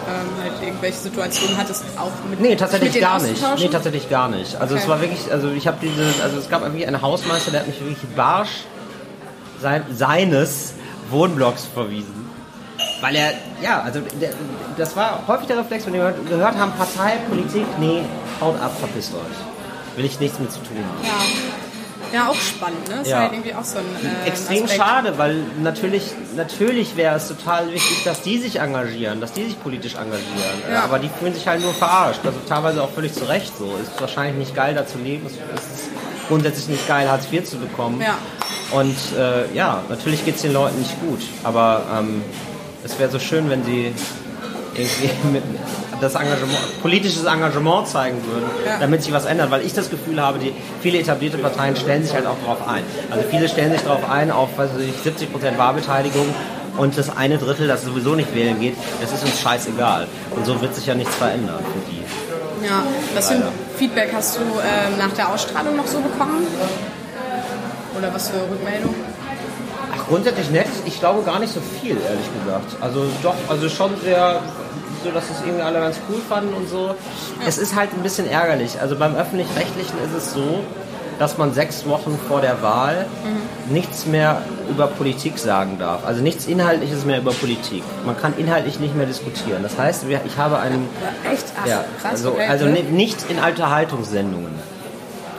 ähm, 0.08 0.42
halt 0.42 0.62
irgendwelche 0.62 0.98
Situationen 0.98 1.56
hattest 1.56 1.84
auch 1.98 2.12
mit 2.28 2.40
Nee, 2.40 2.56
tatsächlich 2.56 2.94
mit 2.94 3.02
gar 3.02 3.20
nicht. 3.20 3.42
Nee, 3.58 3.68
tatsächlich 3.68 4.08
gar 4.08 4.28
nicht. 4.28 4.56
Also 4.56 4.74
okay. 4.74 4.82
es 4.82 4.88
war 4.88 5.00
wirklich, 5.00 5.32
also 5.32 5.50
ich 5.50 5.66
habe 5.66 5.78
diese, 5.82 6.22
also 6.22 6.38
es 6.38 6.48
gab 6.48 6.62
irgendwie 6.62 6.86
einen 6.86 7.00
Hausmeister, 7.02 7.50
der 7.50 7.60
hat 7.60 7.66
mich 7.66 7.80
wirklich 7.80 7.98
barsch 8.14 8.64
sein, 9.60 9.84
seines 9.90 10.74
Wohnblocks 11.10 11.64
verwiesen. 11.64 12.26
Weil 13.00 13.16
er, 13.16 13.32
ja, 13.62 13.82
also 13.82 14.00
der, 14.20 14.30
das 14.76 14.96
war 14.96 15.22
häufig 15.26 15.46
der 15.46 15.58
Reflex, 15.58 15.86
wenn 15.86 15.94
wir 15.94 16.14
gehört 16.28 16.56
haben, 16.56 16.72
Partei, 16.72 17.16
Politik, 17.28 17.66
nee, 17.78 18.02
haut 18.40 18.60
ab, 18.60 18.72
verpisst 18.78 19.12
euch. 19.14 19.96
Will 19.96 20.04
ich 20.04 20.20
nichts 20.20 20.38
mit 20.38 20.52
zu 20.52 20.58
tun 20.60 20.76
haben. 20.76 21.04
Ja. 21.04 21.65
Ja, 22.16 22.28
auch 22.28 22.34
spannend, 22.34 22.88
ne? 22.88 22.96
Das 23.00 23.08
ja. 23.08 23.16
ist 23.16 23.22
halt 23.24 23.32
irgendwie 23.34 23.54
auch 23.54 23.64
so 23.64 23.78
ein. 23.78 23.84
Äh, 24.24 24.28
Extrem 24.28 24.64
Aspekt. 24.64 24.80
schade, 24.80 25.18
weil 25.18 25.36
natürlich, 25.62 26.12
natürlich 26.34 26.96
wäre 26.96 27.16
es 27.16 27.28
total 27.28 27.70
wichtig, 27.72 28.04
dass 28.04 28.22
die 28.22 28.38
sich 28.38 28.58
engagieren, 28.58 29.20
dass 29.20 29.32
die 29.32 29.44
sich 29.44 29.62
politisch 29.62 29.96
engagieren. 29.96 30.62
Ja. 30.72 30.84
Aber 30.84 30.98
die 30.98 31.10
fühlen 31.10 31.34
sich 31.34 31.46
halt 31.46 31.60
nur 31.60 31.74
verarscht. 31.74 32.20
Also 32.24 32.38
teilweise 32.48 32.82
auch 32.82 32.90
völlig 32.90 33.12
zu 33.12 33.28
Recht 33.28 33.52
so. 33.58 33.76
Ist 33.82 34.00
wahrscheinlich 34.00 34.36
nicht 34.36 34.54
geil, 34.54 34.74
da 34.74 34.86
zu 34.86 34.96
leben. 34.96 35.26
Es 35.26 35.32
ist 35.32 35.90
grundsätzlich 36.28 36.68
nicht 36.68 36.88
geil, 36.88 37.06
Hartz 37.10 37.30
IV 37.30 37.44
zu 37.44 37.58
bekommen. 37.58 38.00
Ja. 38.00 38.16
Und 38.72 38.96
äh, 39.18 39.54
ja, 39.54 39.82
natürlich 39.90 40.24
geht 40.24 40.36
es 40.36 40.42
den 40.42 40.54
Leuten 40.54 40.78
nicht 40.78 40.98
gut. 41.00 41.20
Aber 41.44 41.82
ähm, 41.98 42.22
es 42.82 42.98
wäre 42.98 43.10
so 43.10 43.18
schön, 43.18 43.50
wenn 43.50 43.62
sie 43.62 43.92
irgendwie 44.74 45.10
mit 45.32 45.42
das 46.00 46.14
Engagement, 46.14 46.82
politisches 46.82 47.24
Engagement 47.24 47.88
zeigen 47.88 48.18
würden, 48.26 48.48
ja. 48.64 48.78
damit 48.78 49.02
sich 49.02 49.12
was 49.12 49.24
ändert, 49.24 49.50
weil 49.50 49.64
ich 49.64 49.72
das 49.72 49.90
Gefühl 49.90 50.20
habe, 50.20 50.38
die 50.38 50.52
viele 50.80 50.98
etablierte 50.98 51.38
Parteien 51.38 51.76
stellen 51.76 52.02
sich 52.02 52.14
halt 52.14 52.26
auch 52.26 52.36
darauf 52.44 52.68
ein. 52.68 52.82
Also 53.10 53.24
viele 53.30 53.48
stellen 53.48 53.72
sich 53.72 53.82
darauf 53.82 54.08
ein, 54.08 54.30
auf 54.30 54.56
weiß 54.56 54.70
ich, 54.80 55.02
70 55.02 55.32
Prozent 55.32 55.58
Wahlbeteiligung 55.58 56.26
und 56.76 56.98
das 56.98 57.16
eine 57.16 57.38
Drittel, 57.38 57.68
das 57.68 57.84
sowieso 57.84 58.14
nicht 58.14 58.34
wählen 58.34 58.58
geht, 58.60 58.76
das 59.00 59.12
ist 59.12 59.24
uns 59.24 59.40
scheißegal. 59.40 60.06
Und 60.30 60.46
so 60.46 60.60
wird 60.60 60.74
sich 60.74 60.86
ja 60.86 60.94
nichts 60.94 61.14
verändern 61.14 61.60
für 61.60 61.90
die. 61.90 62.66
Ja, 62.66 62.82
was 63.14 63.28
für 63.28 63.34
ein 63.34 63.42
Feedback 63.76 64.10
hast 64.14 64.36
du 64.36 64.40
ähm, 64.40 64.98
nach 64.98 65.12
der 65.12 65.28
Ausstrahlung 65.28 65.76
noch 65.76 65.86
so 65.86 66.00
bekommen? 66.00 66.46
Oder 67.96 68.12
was 68.12 68.28
für 68.28 68.36
Rückmeldungen? 68.36 69.16
Grundsätzlich 70.08 70.50
nett, 70.50 70.68
ich 70.84 71.00
glaube 71.00 71.22
gar 71.22 71.38
nicht 71.40 71.52
so 71.52 71.60
viel, 71.80 71.96
ehrlich 71.96 72.28
gesagt. 72.38 72.76
Also 72.80 73.06
doch, 73.22 73.34
also 73.48 73.68
schon 73.68 73.90
sehr, 74.04 74.40
so 75.06 75.12
dass 75.12 75.30
es 75.30 75.40
irgendwie 75.44 75.62
alle 75.62 75.80
ganz 75.80 75.98
cool 76.08 76.20
fanden 76.28 76.52
und 76.54 76.68
so. 76.68 76.94
Es 77.46 77.58
ist 77.58 77.74
halt 77.76 77.92
ein 77.92 78.02
bisschen 78.02 78.28
ärgerlich. 78.28 78.80
Also 78.80 78.96
beim 78.96 79.14
Öffentlich-Rechtlichen 79.14 79.96
ist 80.04 80.14
es 80.16 80.32
so, 80.32 80.64
dass 81.18 81.38
man 81.38 81.54
sechs 81.54 81.86
Wochen 81.86 82.18
vor 82.28 82.40
der 82.40 82.60
Wahl 82.62 83.06
mhm. 83.24 83.72
nichts 83.72 84.04
mehr 84.04 84.42
über 84.68 84.86
Politik 84.86 85.38
sagen 85.38 85.78
darf. 85.78 86.04
Also 86.04 86.22
nichts 86.22 86.46
Inhaltliches 86.46 87.04
mehr 87.04 87.18
über 87.18 87.32
Politik. 87.32 87.82
Man 88.04 88.18
kann 88.18 88.34
inhaltlich 88.36 88.80
nicht 88.80 88.94
mehr 88.94 89.06
diskutieren. 89.06 89.62
Das 89.62 89.78
heißt, 89.78 90.04
ich 90.08 90.36
habe 90.36 90.58
einen... 90.58 90.88
Echt? 91.30 91.46
Ach, 91.62 91.66
ja, 91.66 91.84
also, 92.02 92.32
okay. 92.32 92.46
also 92.48 92.66
nicht 92.66 93.30
in 93.30 93.38
Unterhaltungssendungen. 93.38 94.54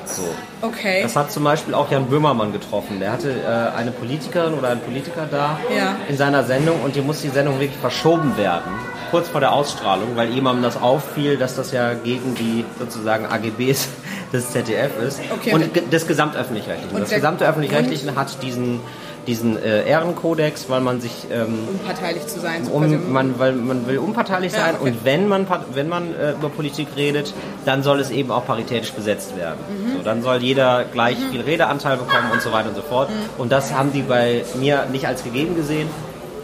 So. 0.05 0.23
Okay. 0.61 1.03
Das 1.03 1.15
hat 1.15 1.31
zum 1.31 1.43
Beispiel 1.43 1.73
auch 1.73 1.91
Jan 1.91 2.07
Böhmermann 2.07 2.51
getroffen. 2.51 2.99
Der 2.99 3.11
hatte 3.11 3.29
äh, 3.29 3.77
eine 3.77 3.91
Politikerin 3.91 4.53
oder 4.53 4.69
einen 4.69 4.81
Politiker 4.81 5.27
da 5.29 5.59
ja. 5.75 5.95
in 6.07 6.17
seiner 6.17 6.43
Sendung 6.43 6.81
und 6.81 6.95
die 6.95 7.01
musste 7.01 7.27
die 7.27 7.33
Sendung 7.33 7.59
wirklich 7.59 7.79
verschoben 7.79 8.35
werden, 8.37 8.71
kurz 9.09 9.27
vor 9.27 9.39
der 9.39 9.53
Ausstrahlung, 9.53 10.15
weil 10.15 10.29
jemandem 10.29 10.63
das 10.63 10.81
auffiel, 10.81 11.37
dass 11.37 11.55
das 11.55 11.71
ja 11.71 11.93
gegen 11.93 12.35
die 12.35 12.65
sozusagen 12.79 13.25
AGBs 13.25 13.87
des 14.33 14.51
ZDF 14.51 14.91
ist 15.01 15.19
okay. 15.33 15.53
und 15.53 15.91
des 15.91 16.07
Gesamtöffentlich-Rechtlichen. 16.07 16.99
Das 16.99 17.09
Gesamtöffentlich-Rechtlichen 17.09 18.15
hat 18.15 18.41
diesen 18.43 18.81
diesen 19.27 19.61
äh, 19.61 19.87
Ehrenkodex, 19.87 20.69
weil 20.69 20.81
man 20.81 21.01
sich 21.01 21.27
ähm, 21.29 21.67
unparteilich 21.67 22.25
zu 22.27 22.39
sein, 22.39 22.63
so 22.65 22.71
um, 22.71 23.11
man, 23.11 23.37
weil 23.37 23.53
man 23.53 23.85
will 23.85 23.97
unparteilich 23.97 24.53
sein 24.53 24.73
ja, 24.75 24.79
okay. 24.79 24.91
und 24.91 25.05
wenn 25.05 25.27
man 25.27 25.45
wenn 25.73 25.89
man 25.89 26.15
äh, 26.15 26.31
über 26.31 26.49
Politik 26.49 26.87
redet, 26.95 27.33
dann 27.65 27.83
soll 27.83 27.99
es 27.99 28.09
eben 28.09 28.31
auch 28.31 28.45
paritätisch 28.45 28.93
besetzt 28.93 29.35
werden. 29.35 29.59
Mhm. 29.69 29.97
So, 29.97 30.03
dann 30.03 30.21
soll 30.21 30.37
jeder 30.37 30.85
gleich 30.85 31.19
mhm. 31.19 31.31
viel 31.31 31.41
Redeanteil 31.41 31.97
bekommen 31.97 32.31
und 32.31 32.41
so 32.41 32.53
weiter 32.53 32.69
und 32.69 32.75
so 32.75 32.81
fort. 32.81 33.09
Mhm. 33.09 33.13
Und 33.37 33.51
das 33.51 33.73
haben 33.73 33.91
die 33.91 34.01
bei 34.01 34.45
mir 34.55 34.85
nicht 34.91 35.07
als 35.07 35.23
gegeben 35.23 35.55
gesehen. 35.55 35.89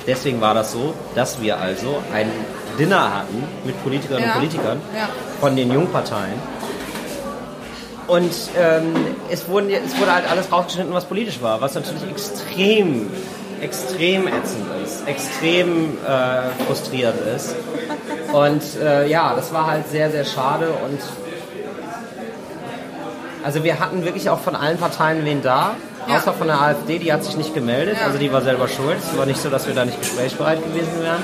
Deswegen 0.05 0.41
war 0.41 0.53
das 0.53 0.71
so, 0.71 0.93
dass 1.15 1.41
wir 1.41 1.59
also 1.59 2.01
ein 2.13 2.29
Dinner 2.77 3.13
hatten 3.13 3.43
mit 3.63 3.81
Politikerinnen 3.83 4.27
ja. 4.27 4.33
und 4.33 4.39
Politikern 4.39 4.81
ja. 4.95 5.09
von 5.39 5.55
den 5.55 5.71
Jungparteien 5.71 6.39
und 8.07 8.33
ähm, 8.57 8.93
es, 9.29 9.47
wurden, 9.47 9.69
es 9.69 9.97
wurde 9.97 10.13
halt 10.13 10.29
alles 10.29 10.51
rausgeschnitten, 10.51 10.93
was 10.93 11.05
politisch 11.05 11.41
war, 11.41 11.61
was 11.61 11.75
natürlich 11.75 12.03
extrem, 12.09 13.09
extrem 13.61 14.27
ätzend 14.27 14.65
ist, 14.83 15.07
extrem 15.07 15.97
äh, 16.05 16.63
frustrierend 16.67 17.21
ist. 17.35 17.55
Und 18.33 18.61
äh, 18.81 19.07
ja, 19.07 19.33
das 19.35 19.53
war 19.53 19.67
halt 19.67 19.87
sehr, 19.89 20.11
sehr 20.11 20.25
schade 20.25 20.69
und 20.85 20.99
also 23.43 23.63
wir 23.63 23.79
hatten 23.79 24.05
wirklich 24.05 24.29
auch 24.29 24.39
von 24.39 24.55
allen 24.55 24.77
Parteien 24.77 25.25
wen 25.25 25.41
da, 25.41 25.75
ja. 26.07 26.17
außer 26.17 26.33
von 26.33 26.47
der 26.47 26.61
AfD, 26.61 26.99
die 26.99 27.11
hat 27.11 27.23
sich 27.23 27.37
nicht 27.37 27.53
gemeldet, 27.53 27.97
ja. 27.99 28.07
also 28.07 28.17
die 28.17 28.31
war 28.31 28.41
selber 28.41 28.67
schuld. 28.67 28.97
Es 28.99 29.17
war 29.17 29.25
nicht 29.25 29.41
so, 29.41 29.49
dass 29.49 29.67
wir 29.67 29.73
da 29.73 29.85
nicht 29.85 29.99
gesprächsbereit 29.99 30.63
gewesen 30.63 31.01
wären. 31.01 31.21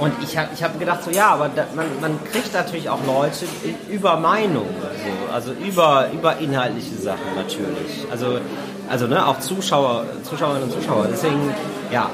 Und 0.00 0.14
ich 0.22 0.36
habe 0.38 0.48
ich 0.54 0.62
hab 0.62 0.78
gedacht, 0.78 1.04
so 1.04 1.10
ja, 1.10 1.28
aber 1.28 1.50
da, 1.54 1.66
man, 1.74 1.84
man 2.00 2.18
kriegt 2.32 2.54
natürlich 2.54 2.88
auch 2.88 3.04
Leute 3.06 3.44
über 3.90 4.16
Meinungen, 4.16 4.74
so, 4.80 5.32
also 5.32 5.52
über, 5.52 6.08
über 6.14 6.38
inhaltliche 6.38 6.94
Sachen 6.94 7.34
natürlich. 7.36 8.06
Also, 8.10 8.40
also 8.88 9.06
ne, 9.06 9.26
auch 9.26 9.40
Zuschauer, 9.40 10.06
Zuschauerinnen 10.22 10.64
und 10.64 10.72
Zuschauer. 10.72 11.06
Deswegen 11.12 11.54
ja, 11.92 12.08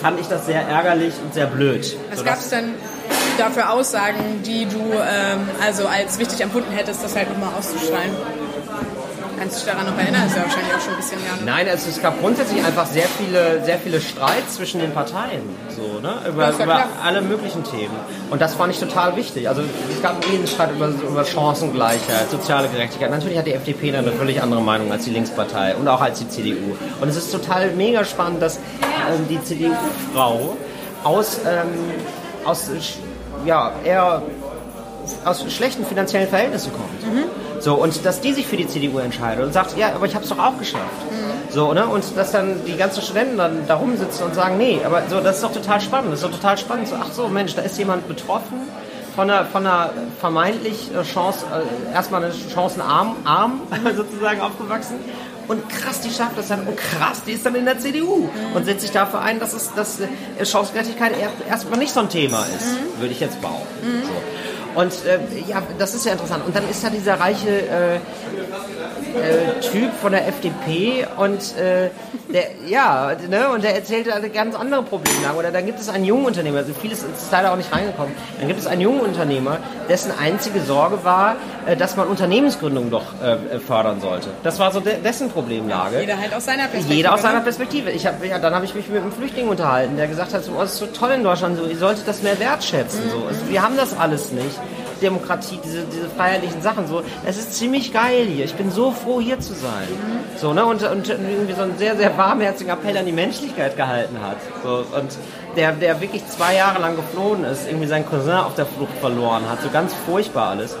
fand 0.00 0.20
ich 0.20 0.28
das 0.28 0.46
sehr 0.46 0.62
ärgerlich 0.68 1.14
und 1.24 1.34
sehr 1.34 1.46
blöd. 1.46 1.96
Was 2.10 2.24
gab 2.24 2.38
es 2.38 2.48
denn 2.50 2.74
dafür 3.38 3.72
Aussagen, 3.72 4.42
die 4.44 4.66
du 4.66 4.92
ähm, 4.92 5.48
also 5.64 5.88
als 5.88 6.20
wichtig 6.20 6.40
empfunden 6.40 6.70
hättest, 6.70 7.02
das 7.02 7.16
halt 7.16 7.28
nochmal 7.30 7.54
auszustrahlen? 7.58 8.12
Kannst 9.38 9.56
du 9.56 9.64
dich 9.64 9.72
daran 9.72 9.86
noch 9.86 9.98
erinnern? 9.98 10.22
Das 10.22 10.32
ist 10.32 10.36
ja 10.36 10.42
wahrscheinlich 10.44 10.74
auch 10.74 10.80
schon 10.80 10.94
ein 10.94 10.96
bisschen 10.96 11.24
Jahre. 11.24 11.44
Nein, 11.44 11.68
also 11.68 11.90
es 11.90 12.00
gab 12.00 12.20
grundsätzlich 12.20 12.64
einfach 12.64 12.86
sehr 12.86 13.06
viele, 13.06 13.64
sehr 13.64 13.78
viele 13.78 14.00
Streits 14.00 14.54
zwischen 14.56 14.80
den 14.80 14.92
Parteien, 14.92 15.42
so, 15.68 16.00
ne? 16.00 16.14
über, 16.28 16.50
über 16.50 16.84
alle 17.04 17.20
möglichen 17.20 17.62
Themen. 17.64 17.94
Und 18.30 18.40
das 18.40 18.54
fand 18.54 18.72
ich 18.72 18.80
total 18.80 19.16
wichtig. 19.16 19.48
Also 19.48 19.62
es 19.62 20.02
gab 20.02 20.24
jeden 20.26 20.46
Streit 20.46 20.72
über, 20.72 20.88
über 20.88 21.24
Chancengleichheit, 21.24 22.30
soziale 22.30 22.68
Gerechtigkeit. 22.68 23.10
Natürlich 23.10 23.38
hat 23.38 23.46
die 23.46 23.52
FDP 23.52 23.94
eine 23.94 24.12
völlig 24.12 24.42
andere 24.42 24.62
Meinung 24.62 24.90
als 24.90 25.04
die 25.04 25.10
Linkspartei 25.10 25.76
und 25.76 25.86
auch 25.88 26.00
als 26.00 26.18
die 26.18 26.28
CDU. 26.28 26.76
Und 27.00 27.08
es 27.08 27.16
ist 27.16 27.30
total 27.30 27.70
mega 27.72 28.04
spannend, 28.04 28.40
dass 28.40 28.56
ähm, 28.56 29.26
die 29.28 29.42
CDU-Frau 29.42 30.56
aus, 31.04 31.40
ähm, 31.46 31.68
aus 32.44 32.70
ja, 33.44 33.72
eher 33.84 34.22
aus 35.24 35.44
schlechten 35.52 35.84
finanziellen 35.84 36.28
Verhältnissen 36.28 36.72
kommt. 36.72 37.14
Mhm. 37.14 37.24
So, 37.60 37.74
und 37.74 38.04
dass 38.04 38.20
die 38.20 38.32
sich 38.32 38.46
für 38.46 38.56
die 38.56 38.66
CDU 38.66 38.98
entscheidet 38.98 39.44
und 39.44 39.52
sagt, 39.52 39.76
ja, 39.76 39.94
aber 39.94 40.06
ich 40.06 40.14
habe 40.14 40.24
es 40.24 40.30
doch 40.30 40.38
auch 40.38 40.58
geschafft. 40.58 40.84
Mhm. 41.10 41.52
So, 41.52 41.72
ne? 41.72 41.86
Und 41.86 42.04
dass 42.16 42.32
dann 42.32 42.64
die 42.66 42.76
ganzen 42.76 43.02
Studenten 43.02 43.38
dann 43.38 43.66
da 43.66 43.76
rumsitzen 43.76 44.26
und 44.26 44.34
sagen, 44.34 44.58
nee, 44.58 44.80
aber 44.84 45.02
so, 45.08 45.20
das 45.20 45.36
ist 45.36 45.44
doch 45.44 45.52
total 45.52 45.80
spannend. 45.80 46.12
Das 46.12 46.20
ist 46.20 46.24
doch 46.24 46.36
total 46.36 46.58
spannend. 46.58 46.88
So, 46.88 46.96
ach 47.00 47.12
so, 47.12 47.28
Mensch, 47.28 47.54
da 47.54 47.62
ist 47.62 47.78
jemand 47.78 48.06
betroffen 48.08 48.60
von 49.16 49.30
einer, 49.30 49.46
von 49.46 49.66
einer 49.66 49.90
vermeintlich 50.20 50.90
äh, 50.94 51.02
Chance, 51.02 51.46
äh, 51.50 51.94
erstmal 51.94 52.22
eine 52.22 52.32
chancenarm 52.32 53.16
arm, 53.24 53.62
sozusagen 53.96 54.40
aufgewachsen. 54.40 54.96
Und 55.48 55.68
krass, 55.68 56.00
die 56.00 56.10
schafft 56.10 56.36
das 56.36 56.48
dann. 56.48 56.66
Und 56.66 56.76
krass, 56.76 57.22
die 57.24 57.32
ist 57.32 57.46
dann 57.46 57.54
in 57.54 57.64
der 57.64 57.78
CDU 57.78 58.16
mhm. 58.16 58.56
und 58.56 58.64
setzt 58.66 58.82
sich 58.82 58.90
dafür 58.90 59.20
ein, 59.20 59.40
dass 59.40 59.54
es 59.54 59.72
dass 59.74 60.00
äh, 60.00 60.44
Chancengerechtigkeit 60.44 61.12
erstmal 61.48 61.78
nicht 61.78 61.94
so 61.94 62.00
ein 62.00 62.08
Thema 62.08 62.40
ist, 62.44 62.66
mhm. 62.66 63.00
würde 63.00 63.12
ich 63.12 63.20
jetzt 63.20 63.40
bauen. 63.40 63.62
Mhm. 63.82 64.02
So. 64.02 64.12
Und 64.76 64.92
äh, 65.06 65.18
ja, 65.48 65.62
das 65.78 65.94
ist 65.94 66.04
ja 66.04 66.12
interessant. 66.12 66.44
Und 66.46 66.54
dann 66.54 66.68
ist 66.68 66.84
da 66.84 66.90
dieser 66.90 67.18
reiche 67.18 68.00
äh, 69.16 69.58
äh, 69.58 69.60
Typ 69.60 69.92
von 70.00 70.12
der 70.12 70.28
FDP 70.28 71.06
und 71.16 71.56
äh, 71.56 71.90
der, 72.32 72.44
ja, 72.66 73.12
ne, 73.28 73.48
und 73.50 73.62
der 73.62 73.74
erzählt 73.74 74.10
eine 74.10 74.30
ganz 74.30 74.54
andere 74.54 74.82
Probleme. 74.82 75.34
Oder 75.36 75.50
dann 75.50 75.66
gibt 75.66 75.80
es 75.80 75.88
einen 75.88 76.04
jungen 76.04 76.26
Unternehmer, 76.26 76.58
also 76.58 76.72
vieles 76.74 77.02
ist 77.02 77.30
leider 77.30 77.52
auch 77.52 77.56
nicht 77.56 77.72
reingekommen. 77.72 78.14
Dann 78.38 78.48
gibt 78.48 78.60
es 78.60 78.66
einen 78.66 78.80
jungen 78.80 79.00
Unternehmer, 79.00 79.58
dessen 79.88 80.12
einzige 80.18 80.60
Sorge 80.60 81.04
war, 81.04 81.36
äh, 81.66 81.76
dass 81.76 81.96
man 81.96 82.08
Unternehmensgründung 82.08 82.90
doch 82.90 83.04
äh, 83.22 83.58
fördern 83.58 84.00
sollte. 84.00 84.28
Das 84.42 84.58
war 84.58 84.72
so 84.72 84.80
de 84.80 85.00
dessen 85.00 85.30
Problemlage. 85.30 86.00
Jeder 86.00 86.18
halt 86.18 86.34
aus 86.34 86.44
seiner 86.44 86.64
Perspektive. 86.64 86.94
Jeder 86.94 87.14
aus 87.14 87.22
seiner 87.22 87.38
ne? 87.38 87.44
Perspektive. 87.44 87.90
Ich 87.90 88.06
hab, 88.06 88.24
ja, 88.24 88.38
dann 88.38 88.54
habe 88.54 88.64
ich 88.64 88.74
mich 88.74 88.88
mit 88.88 89.02
einem 89.02 89.12
Flüchtling 89.12 89.48
unterhalten, 89.48 89.96
der 89.96 90.08
gesagt 90.08 90.34
hat, 90.34 90.44
so, 90.44 90.52
oh, 90.58 90.62
es 90.62 90.72
ist 90.72 90.78
so 90.78 90.86
toll 90.86 91.12
in 91.12 91.24
Deutschland, 91.24 91.58
so, 91.58 91.66
ihr 91.66 91.78
solltet 91.78 92.06
das 92.08 92.22
mehr 92.22 92.38
wertschätzen. 92.38 93.02
So. 93.10 93.26
Also, 93.26 93.48
wir 93.48 93.62
haben 93.62 93.76
das 93.76 93.96
alles 93.98 94.32
nicht. 94.32 94.58
Demokratie, 95.02 95.58
diese, 95.64 95.84
diese 95.84 96.08
feierlichen 96.08 96.62
Sachen. 96.62 96.86
So, 96.86 97.02
es 97.24 97.36
ist 97.36 97.54
ziemlich 97.54 97.92
geil 97.92 98.26
hier. 98.26 98.44
Ich 98.44 98.54
bin 98.54 98.70
so 98.70 98.90
froh, 98.90 99.20
hier 99.20 99.40
zu 99.40 99.54
sein. 99.54 99.88
So, 100.36 100.52
ne? 100.52 100.64
Und, 100.64 100.82
und 100.82 101.08
irgendwie 101.08 101.54
so 101.54 101.62
einen 101.62 101.78
sehr, 101.78 101.96
sehr 101.96 102.16
warmherzigen 102.16 102.72
Appell 102.72 102.96
an 102.96 103.06
die 103.06 103.12
Menschlichkeit 103.12 103.76
gehalten 103.76 104.16
hat. 104.20 104.36
So, 104.62 104.84
und 104.96 105.16
der, 105.56 105.72
der 105.72 106.00
wirklich 106.00 106.26
zwei 106.28 106.54
Jahre 106.54 106.80
lang 106.80 106.96
geflohen 106.96 107.44
ist, 107.44 107.66
irgendwie 107.66 107.86
seinen 107.86 108.06
Cousin 108.06 108.34
auf 108.34 108.54
der 108.54 108.66
Flucht 108.66 108.96
verloren 109.00 109.48
hat, 109.48 109.62
so 109.62 109.70
ganz 109.70 109.94
furchtbar 110.06 110.50
alles 110.50 110.76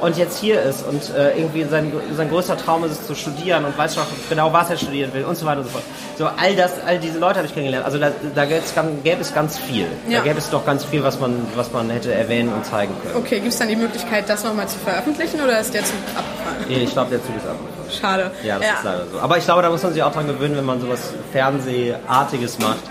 und 0.00 0.16
jetzt 0.16 0.38
hier 0.38 0.60
ist 0.62 0.86
und 0.86 1.14
äh, 1.14 1.36
irgendwie 1.36 1.64
sein, 1.64 1.92
sein 2.16 2.28
größter 2.28 2.56
Traum 2.56 2.84
ist 2.84 2.92
es 2.92 3.06
zu 3.06 3.14
studieren 3.14 3.64
und 3.64 3.76
weiß 3.76 3.96
noch 3.96 4.06
genau, 4.28 4.52
was 4.52 4.70
er 4.70 4.76
studieren 4.76 5.12
will 5.14 5.24
und 5.24 5.36
so 5.36 5.46
weiter 5.46 5.60
und 5.60 5.66
so 5.66 5.72
fort. 5.72 5.84
So 6.18 6.26
all 6.26 6.54
das, 6.54 6.72
all 6.86 6.98
diese 6.98 7.18
Leute 7.18 7.36
habe 7.36 7.46
ich 7.46 7.54
kennengelernt. 7.54 7.84
Also 7.84 7.98
da, 7.98 8.10
da 8.34 8.44
gäbe, 8.44 8.62
es, 8.64 8.74
gäbe 9.02 9.20
es 9.20 9.34
ganz 9.34 9.58
viel. 9.58 9.86
Ja. 10.08 10.18
Da 10.18 10.24
gäbe 10.24 10.38
es 10.38 10.50
doch 10.50 10.64
ganz 10.66 10.84
viel, 10.84 11.02
was 11.02 11.18
man, 11.20 11.46
was 11.56 11.72
man 11.72 11.90
hätte 11.90 12.12
erwähnen 12.12 12.52
und 12.52 12.64
zeigen 12.66 12.94
können. 13.02 13.16
Okay, 13.16 13.40
gibt 13.40 13.52
es 13.52 13.58
dann 13.58 13.68
die 13.68 13.76
Möglichkeit, 13.76 14.28
das 14.28 14.44
nochmal 14.44 14.68
zu 14.68 14.78
veröffentlichen 14.78 15.40
oder 15.40 15.58
ist 15.58 15.72
der 15.72 15.84
Zug 15.84 15.96
abgefahren? 16.14 16.64
Nee, 16.68 16.84
ich 16.84 16.92
glaube, 16.92 17.10
der 17.10 17.22
Zug 17.22 17.36
ist 17.36 17.46
abgefahren. 17.46 17.74
Schade. 17.90 18.30
Ja, 18.42 18.58
das 18.58 18.66
ja. 18.66 18.74
ist 18.74 18.84
leider 18.84 19.06
so. 19.12 19.18
Aber 19.20 19.38
ich 19.38 19.44
glaube, 19.44 19.62
da 19.62 19.70
muss 19.70 19.82
man 19.82 19.92
sich 19.92 20.02
auch 20.02 20.12
dran 20.12 20.26
gewöhnen, 20.26 20.56
wenn 20.56 20.64
man 20.64 20.80
sowas 20.80 21.12
Fernsehartiges 21.32 22.58
macht, 22.58 22.82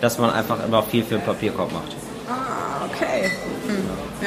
dass 0.00 0.18
man 0.18 0.30
einfach 0.30 0.64
immer 0.64 0.82
viel 0.82 1.04
für 1.04 1.16
den 1.16 1.22
Papierkorb 1.24 1.72
macht. 1.72 1.96
Ah, 2.28 2.86
okay. 2.86 3.30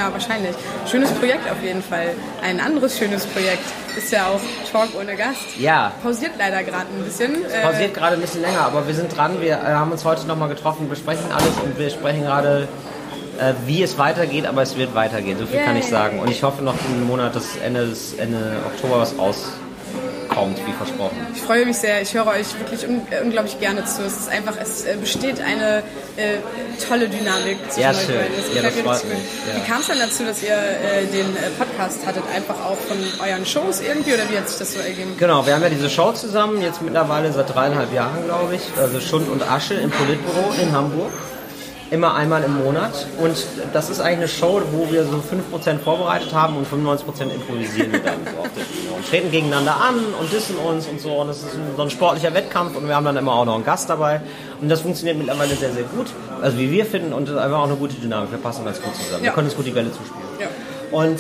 Ja, 0.02 0.12
wahrscheinlich. 0.12 0.56
Schönes 0.90 1.12
Projekt 1.12 1.48
auf 1.48 1.62
jeden 1.62 1.84
Fall. 1.84 2.16
Ein 2.42 2.60
anderes 2.60 2.98
schönes 2.98 3.24
Projekt 3.28 3.62
ist 3.96 4.12
ja 4.12 4.30
auch 4.30 4.42
Talk 4.72 4.90
ohne 5.00 5.16
Gast. 5.16 5.60
Ja. 5.60 5.92
Pausiert 6.02 6.32
leider 6.40 6.64
gerade 6.64 6.88
ein 6.88 7.04
bisschen. 7.04 7.46
Es 7.46 7.62
pausiert 7.62 7.92
äh, 7.92 7.94
gerade 7.94 8.16
ein 8.16 8.22
bisschen 8.22 8.42
länger, 8.42 8.62
aber 8.62 8.88
wir 8.88 8.96
sind 8.96 9.16
dran. 9.16 9.40
Wir 9.42 9.54
äh, 9.54 9.74
haben 9.74 9.92
uns 9.92 10.04
heute 10.04 10.26
nochmal 10.26 10.50
getroffen, 10.50 10.90
besprechen 10.90 11.32
alles 11.32 11.54
und 11.64 11.78
wir 11.78 11.92
sprechen 11.92 12.24
gerade, 12.24 12.68
äh, 13.40 13.54
wie 13.68 13.84
es 13.84 14.00
weitergeht, 14.00 14.48
aber 14.48 14.64
es 14.64 14.76
wird 14.76 14.96
weitergehen. 14.96 15.38
So 15.38 15.46
viel 15.46 15.58
Yay. 15.58 15.66
kann 15.66 15.78
ich 15.78 15.86
sagen. 15.86 16.18
Und 16.18 16.32
ich 16.32 16.42
hoffe 16.42 16.64
noch 16.64 16.74
im 16.90 17.06
Monat, 17.06 17.36
dass 17.36 17.56
Ende, 17.64 17.86
des, 17.86 18.16
Ende 18.16 18.58
Oktober 18.66 19.02
was 19.02 19.16
raus 19.20 19.52
kommt, 20.34 20.58
wie 20.66 20.74
versprochen. 20.74 21.16
Ich 21.36 21.42
freue 21.42 21.66
mich 21.66 21.78
sehr. 21.78 22.02
Ich 22.02 22.14
höre 22.14 22.28
euch 22.28 22.58
wirklich 22.60 22.88
un 22.88 23.02
unglaublich 23.24 23.60
gerne 23.60 23.86
zu. 23.86 24.04
Es 24.04 24.18
ist 24.18 24.30
einfach, 24.30 24.54
es 24.62 24.86
äh, 24.86 24.96
besteht 25.00 25.40
eine 25.42 25.84
äh, 26.18 26.38
tolle 26.88 27.08
Dynamik 27.08 27.58
zwischen 27.70 27.82
ja, 27.82 27.94
schön. 27.94 28.16
Das 28.36 28.56
ja, 28.56 28.62
das 28.62 28.74
freut 28.74 29.10
mich. 29.10 29.20
Ja. 29.48 29.56
Wie 29.56 29.70
kam 29.70 29.82
es 29.82 29.88
dann 29.88 30.00
dazu, 30.00 30.24
dass 30.24 30.42
ihr 30.42 30.56
äh, 30.56 31.06
den 31.12 31.36
äh, 31.36 31.50
Podcast 31.58 32.06
hattet? 32.06 32.24
Einfach 32.34 32.56
auch 32.66 32.78
von 32.78 32.98
euren 33.26 33.46
Shows 33.46 33.82
irgendwie 33.82 34.14
oder 34.14 34.30
wie 34.30 34.38
hat 34.38 34.50
sich 34.50 34.60
das 34.60 34.74
so 34.74 34.80
ergeben? 34.80 35.16
Genau, 35.18 35.46
wir 35.46 35.54
haben 35.54 35.64
ja 35.64 35.70
diese 35.70 35.90
Show 35.90 36.12
zusammen, 36.14 36.62
jetzt 36.62 36.82
mittlerweile 36.82 37.32
seit 37.32 37.54
dreieinhalb 37.54 37.94
Jahren, 37.94 38.26
glaube 38.26 38.56
ich. 38.56 38.62
Also 38.78 39.00
Schund 39.00 39.30
und 39.30 39.44
Asche 39.50 39.76
im 39.76 39.92
Politbüro 39.92 40.54
in 40.62 40.72
Hamburg 40.72 41.12
immer 41.92 42.16
einmal 42.16 42.44
im 42.44 42.64
Monat. 42.64 43.06
Und 43.22 43.36
das 43.74 43.90
ist 43.90 44.00
eigentlich 44.00 44.18
eine 44.18 44.28
Show, 44.28 44.62
wo 44.72 44.92
wir 44.92 45.04
so 45.04 45.18
5% 45.18 45.80
vorbereitet 45.80 46.34
haben 46.34 46.56
und 46.56 46.66
95% 46.66 47.24
improvisieren 47.24 47.92
wir 47.92 48.00
dann 48.00 48.20
so 48.24 48.40
auf 48.40 48.50
der 48.56 48.64
Bühne. 48.64 48.96
Und 48.96 49.08
treten 49.08 49.30
gegeneinander 49.30 49.76
an 49.76 49.96
und 50.20 50.32
dissen 50.32 50.56
uns 50.56 50.88
und 50.88 51.02
so. 51.02 51.12
Und 51.18 51.28
das 51.28 51.40
ist 51.40 51.50
so 51.76 51.82
ein 51.82 51.90
sportlicher 51.90 52.34
Wettkampf 52.34 52.78
und 52.78 52.88
wir 52.88 52.96
haben 52.96 53.06
dann 53.06 53.18
immer 53.18 53.34
auch 53.34 53.46
noch 53.46 53.56
einen 53.56 53.66
Gast 53.66 53.90
dabei. 53.90 54.22
Und 54.62 54.70
das 54.70 54.82
funktioniert 54.82 55.18
mittlerweile 55.18 55.54
sehr, 55.56 55.74
sehr 55.74 55.84
gut. 55.84 56.08
Also 56.42 56.58
wie 56.58 56.72
wir 56.72 56.86
finden 56.86 57.12
und 57.12 57.30
einfach 57.30 57.60
auch 57.60 57.66
eine 57.66 57.76
gute 57.76 57.96
Dynamik. 57.96 58.32
Wir 58.32 58.40
passen 58.40 58.64
ganz 58.64 58.82
gut 58.82 58.96
zusammen. 58.96 59.24
Ja. 59.24 59.30
Wir 59.30 59.34
können 59.34 59.48
uns 59.48 59.56
gut 59.58 59.66
die 59.66 59.76
Welle 59.76 59.92
zuspielen. 59.92 60.24
Ja. 60.40 60.48
Und 60.92 61.20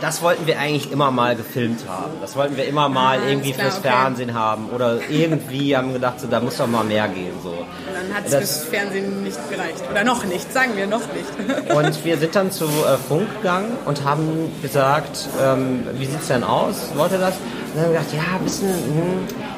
das 0.00 0.22
wollten 0.22 0.46
wir 0.46 0.58
eigentlich 0.58 0.90
immer 0.90 1.10
mal 1.10 1.36
gefilmt 1.36 1.80
haben. 1.88 2.12
Das 2.20 2.36
wollten 2.36 2.56
wir 2.56 2.66
immer 2.66 2.88
mal 2.88 3.18
ah, 3.18 3.28
irgendwie 3.28 3.52
klar, 3.52 3.66
fürs 3.66 3.78
okay. 3.78 3.88
Fernsehen 3.88 4.34
haben 4.34 4.70
oder 4.70 4.98
irgendwie 5.08 5.76
haben 5.76 5.92
gedacht, 5.92 6.20
so, 6.20 6.26
da 6.26 6.40
muss 6.40 6.56
doch 6.56 6.66
mal 6.66 6.84
mehr 6.84 7.08
gehen. 7.08 7.34
So. 7.42 7.50
Und 7.50 7.66
dann 7.94 8.16
hat 8.16 8.26
es 8.26 8.34
fürs 8.34 8.64
Fernsehen 8.64 9.22
nicht 9.22 9.38
gereicht. 9.50 9.82
Oder 9.90 10.04
noch 10.04 10.24
nicht, 10.24 10.52
sagen 10.52 10.76
wir 10.76 10.86
noch 10.86 11.02
nicht. 11.12 11.70
und 11.74 12.04
wir 12.04 12.16
sind 12.18 12.34
dann 12.34 12.50
zu 12.50 12.64
äh, 12.64 12.96
Funk 13.08 13.28
gegangen 13.38 13.76
und 13.84 14.04
haben 14.04 14.50
gesagt, 14.62 15.28
ähm, 15.42 15.86
wie 15.94 16.06
sieht 16.06 16.20
es 16.20 16.28
denn 16.28 16.44
aus? 16.44 16.90
Wollte 16.94 17.18
das? 17.18 17.34
Und 17.34 17.76
dann 17.76 17.84
haben 17.84 17.92
wir 17.92 18.00
gedacht, 18.00 18.14
ja, 18.14 18.36
ein 18.36 18.44
bisschen, 18.44 18.68
hm, 18.68 19.49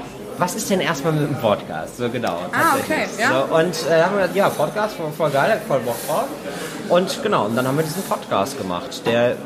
was 0.42 0.56
ist 0.56 0.68
denn 0.70 0.80
erstmal 0.80 1.12
mit 1.12 1.28
dem 1.28 1.36
Podcast? 1.36 1.98
So 1.98 2.08
genau. 2.08 2.40
Ah, 2.50 2.74
okay. 2.76 3.06
Ja. 3.16 3.46
So, 3.46 3.54
und 3.54 3.88
äh, 3.88 4.02
haben 4.02 4.18
wir 4.18 4.28
ja, 4.34 4.48
Podcast, 4.48 4.96
voll, 4.96 5.12
voll 5.16 5.30
geil, 5.30 5.60
voll 5.68 5.78
Bock 5.80 5.94
drauf. 6.08 6.24
Und 6.88 7.22
genau, 7.22 7.44
und 7.44 7.54
dann 7.54 7.68
haben 7.68 7.76
wir 7.76 7.84
diesen 7.84 8.02
Podcast 8.02 8.58
gemacht, 8.58 9.06
der 9.06 9.36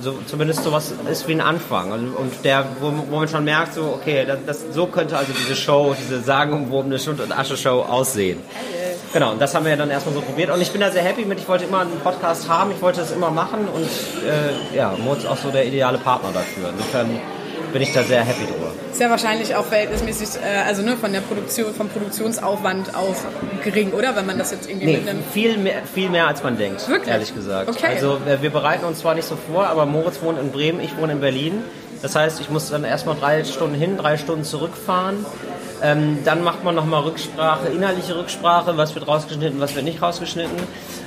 so, 0.00 0.16
zumindest 0.26 0.62
sowas 0.62 0.92
ist 1.10 1.26
wie 1.26 1.32
ein 1.32 1.40
Anfang. 1.40 1.90
Und, 1.90 2.14
und 2.14 2.44
der, 2.44 2.64
wo, 2.80 2.92
wo, 3.10 3.16
man 3.16 3.26
schon 3.26 3.42
merkt, 3.42 3.74
so, 3.74 3.98
okay, 4.00 4.24
das, 4.24 4.38
das, 4.46 4.64
so 4.72 4.86
könnte 4.86 5.18
also 5.18 5.32
diese 5.32 5.56
Show, 5.56 5.96
diese 6.00 6.20
sagenumwobene 6.20 7.00
Schund- 7.00 7.20
und 7.20 7.36
Asche-Show 7.36 7.80
aussehen. 7.82 8.38
Genau, 9.12 9.32
und 9.32 9.42
das 9.42 9.56
haben 9.56 9.66
wir 9.66 9.76
dann 9.76 9.90
erstmal 9.90 10.14
so 10.14 10.20
probiert. 10.20 10.50
Und 10.50 10.60
ich 10.60 10.70
bin 10.70 10.80
da 10.80 10.92
sehr 10.92 11.02
happy 11.02 11.24
mit. 11.24 11.40
Ich 11.40 11.48
wollte 11.48 11.64
immer 11.64 11.80
einen 11.80 11.98
Podcast 11.98 12.48
haben, 12.48 12.70
ich 12.70 12.80
wollte 12.80 13.00
das 13.00 13.10
immer 13.10 13.30
machen. 13.30 13.66
Und 13.74 13.88
äh, 14.24 14.76
ja, 14.76 14.94
Mo 14.98 15.14
ist 15.14 15.26
auch 15.26 15.36
so 15.36 15.50
der 15.50 15.66
ideale 15.66 15.98
Partner 15.98 16.30
dafür. 16.32 16.70
Insofern 16.70 17.20
bin 17.74 17.82
ich 17.82 17.92
da 17.92 18.04
sehr 18.04 18.24
happy 18.24 18.46
drüber. 18.46 18.72
Ja 18.98 19.10
wahrscheinlich 19.10 19.54
auch 19.56 19.66
verhältnismäßig, 19.66 20.40
äh, 20.40 20.62
also 20.66 20.82
ne, 20.82 20.96
von 20.96 21.12
der 21.12 21.20
Produktion, 21.20 21.74
vom 21.74 21.88
Produktionsaufwand 21.88 22.94
auch 22.94 23.16
gering, 23.64 23.90
oder? 23.92 24.14
Wenn 24.14 24.26
man 24.26 24.38
das 24.38 24.52
jetzt 24.52 24.70
irgendwie 24.70 24.86
nee, 24.86 24.96
mitnimmt. 24.98 25.24
Viel 25.32 25.58
mehr, 25.58 25.82
viel 25.92 26.08
mehr 26.08 26.28
als 26.28 26.42
man 26.44 26.56
denkt, 26.56 26.88
Wirklich? 26.88 27.08
ehrlich 27.08 27.34
gesagt. 27.34 27.68
Okay. 27.68 27.88
Also 27.96 28.18
wir 28.40 28.50
bereiten 28.50 28.84
uns 28.84 29.00
zwar 29.00 29.16
nicht 29.16 29.26
so 29.26 29.36
vor, 29.36 29.66
aber 29.66 29.86
Moritz 29.86 30.22
wohnt 30.22 30.38
in 30.38 30.52
Bremen, 30.52 30.80
ich 30.80 30.96
wohne 30.96 31.12
in 31.12 31.20
Berlin. 31.20 31.64
Das 32.00 32.14
heißt, 32.14 32.40
ich 32.40 32.48
muss 32.48 32.70
dann 32.70 32.84
erstmal 32.84 33.16
drei 33.16 33.42
Stunden 33.44 33.74
hin, 33.74 33.96
drei 33.96 34.18
Stunden 34.18 34.44
zurückfahren. 34.44 35.26
Ähm, 35.82 36.18
dann 36.24 36.44
macht 36.44 36.62
man 36.62 36.76
nochmal 36.76 37.02
Rücksprache, 37.02 37.68
inhaltliche 37.68 38.16
Rücksprache, 38.16 38.76
was 38.76 38.94
wird 38.94 39.08
rausgeschnitten, 39.08 39.60
was 39.60 39.74
wird 39.74 39.84
nicht 39.84 40.00
rausgeschnitten. 40.00 40.56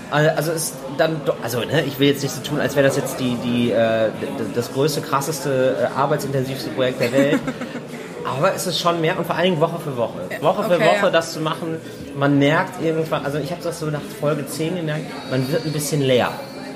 Also 0.10 0.52
ist 0.52 0.74
dann, 0.98 1.22
also 1.44 1.60
ne, 1.60 1.84
ich 1.86 2.00
will 2.00 2.08
jetzt 2.08 2.24
nicht 2.24 2.34
so 2.34 2.42
tun, 2.42 2.60
als 2.60 2.76
wäre 2.76 2.88
das 2.88 2.96
jetzt 2.96 3.20
die, 3.20 3.36
die, 3.44 3.72
äh, 3.72 4.10
das 4.56 4.72
größte, 4.74 5.02
krasseste, 5.02 5.76
äh, 5.82 6.00
arbeitsintensivste 6.00 6.70
Projekt 6.72 7.02
der 7.02 7.12
Welt. 7.12 7.40
Aber 8.26 8.54
es 8.54 8.68
ist 8.68 8.80
schon 8.80 9.00
mehr 9.00 9.18
und 9.18 9.26
vor 9.26 9.36
allen 9.36 9.46
Dingen 9.46 9.62
Woche 9.62 9.80
für 9.80 9.96
Woche. 9.96 10.20
Woche 10.42 10.64
für 10.64 10.76
okay, 10.76 10.86
Woche 10.86 11.06
ja. 11.06 11.10
das 11.10 11.34
zu 11.34 11.40
machen, 11.40 11.78
man 12.16 12.38
merkt 12.40 12.82
irgendwann, 12.82 13.26
also 13.26 13.38
ich 13.38 13.52
habe 13.52 13.64
das 13.64 13.80
so 13.80 13.86
nach 13.88 14.02
Folge 14.20 14.46
10 14.46 14.76
gemerkt, 14.76 15.06
man 15.32 15.50
wird 15.50 15.66
ein 15.66 15.72
bisschen 15.72 16.02
leer. 16.02 16.32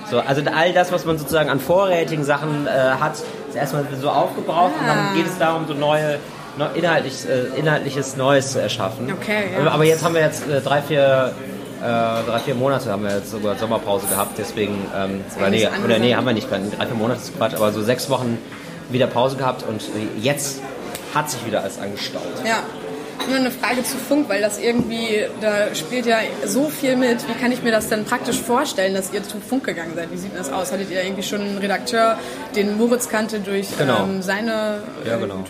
So, 0.10 0.20
also 0.20 0.42
all 0.54 0.74
das, 0.74 0.92
was 0.92 1.06
man 1.06 1.18
sozusagen 1.18 1.50
an 1.50 1.60
vorrätigen 1.60 2.24
Sachen 2.24 2.68
äh, 2.68 2.70
hat, 2.70 3.14
ist 3.14 3.56
erstmal 3.56 3.86
so 4.02 4.10
aufgebraucht 4.10 4.74
ah. 4.78 4.82
und 4.82 4.88
dann 4.88 4.98
ah. 4.98 5.14
geht 5.14 5.26
es 5.26 5.38
darum, 5.38 5.66
so 5.68 5.74
neue, 5.74 6.20
inhaltlich, 6.74 7.26
äh, 7.30 7.60
inhaltliches 7.60 8.18
Neues 8.18 8.52
zu 8.52 8.62
erschaffen. 8.62 9.12
Okay, 9.12 9.46
ja. 9.58 9.72
Aber 9.72 9.84
jetzt 9.84 10.04
haben 10.04 10.16
wir 10.16 10.22
jetzt 10.22 10.48
äh, 10.50 10.62
drei, 10.62 10.82
vier 10.82 11.34
äh, 11.82 12.30
drei, 12.30 12.40
vier 12.40 12.56
Monate 12.56 12.92
haben 12.92 13.04
wir 13.04 13.16
jetzt 13.16 13.32
sogar 13.32 13.58
Sommerpause 13.58 14.08
gehabt, 14.08 14.38
deswegen, 14.38 14.76
ähm, 14.96 15.22
oder, 15.38 15.50
nee, 15.50 15.68
oder 15.84 16.00
nee, 16.00 16.16
haben 16.16 16.26
wir 16.26 16.34
nicht, 16.34 16.50
drei, 16.50 16.60
vier 16.60 16.96
Monate 16.96 17.22
ist 17.22 17.36
Quatsch, 17.38 17.56
aber 17.56 17.72
so 17.72 17.82
sechs 17.82 18.10
Wochen 18.10 18.38
wieder 18.90 19.08
Pause 19.08 19.36
gehabt 19.38 19.64
und 19.68 19.82
jetzt 20.22 20.62
hat 21.14 21.30
sich 21.30 21.46
wieder 21.46 21.62
alles 21.62 21.80
angestaut. 21.80 22.24
Ja. 22.46 22.60
Nur 23.28 23.38
eine 23.38 23.52
Frage 23.52 23.84
zu 23.84 23.98
Funk, 23.98 24.30
weil 24.30 24.42
das 24.42 24.60
irgendwie, 24.60 25.26
da 25.42 25.74
spielt 25.76 26.06
ja 26.06 26.18
so 26.46 26.70
viel 26.70 26.96
mit. 26.96 27.28
Wie 27.28 27.34
kann 27.40 27.52
ich 27.52 27.62
mir 27.64 27.72
das 27.72 27.90
denn 27.90 28.06
praktisch 28.06 28.40
vorstellen, 28.40 28.94
dass 28.94 29.14
ihr 29.14 29.24
zu 29.24 29.40
Funk 29.40 29.66
gegangen 29.66 29.94
seid? 29.96 30.12
Wie 30.12 30.18
sieht 30.18 30.38
das 30.38 30.52
aus? 30.52 30.72
Hattet 30.72 30.90
ihr 30.92 31.04
irgendwie 31.04 31.24
schon 31.24 31.42
einen 31.42 31.58
Redakteur, 31.58 32.18
den 32.56 32.78
Moritz 32.78 33.10
kannte 33.10 33.40
durch 33.40 33.68
genau. 33.78 34.04
ähm, 34.04 34.22
seine 34.22 34.80
ja, 35.06 35.18
genau. 35.18 35.44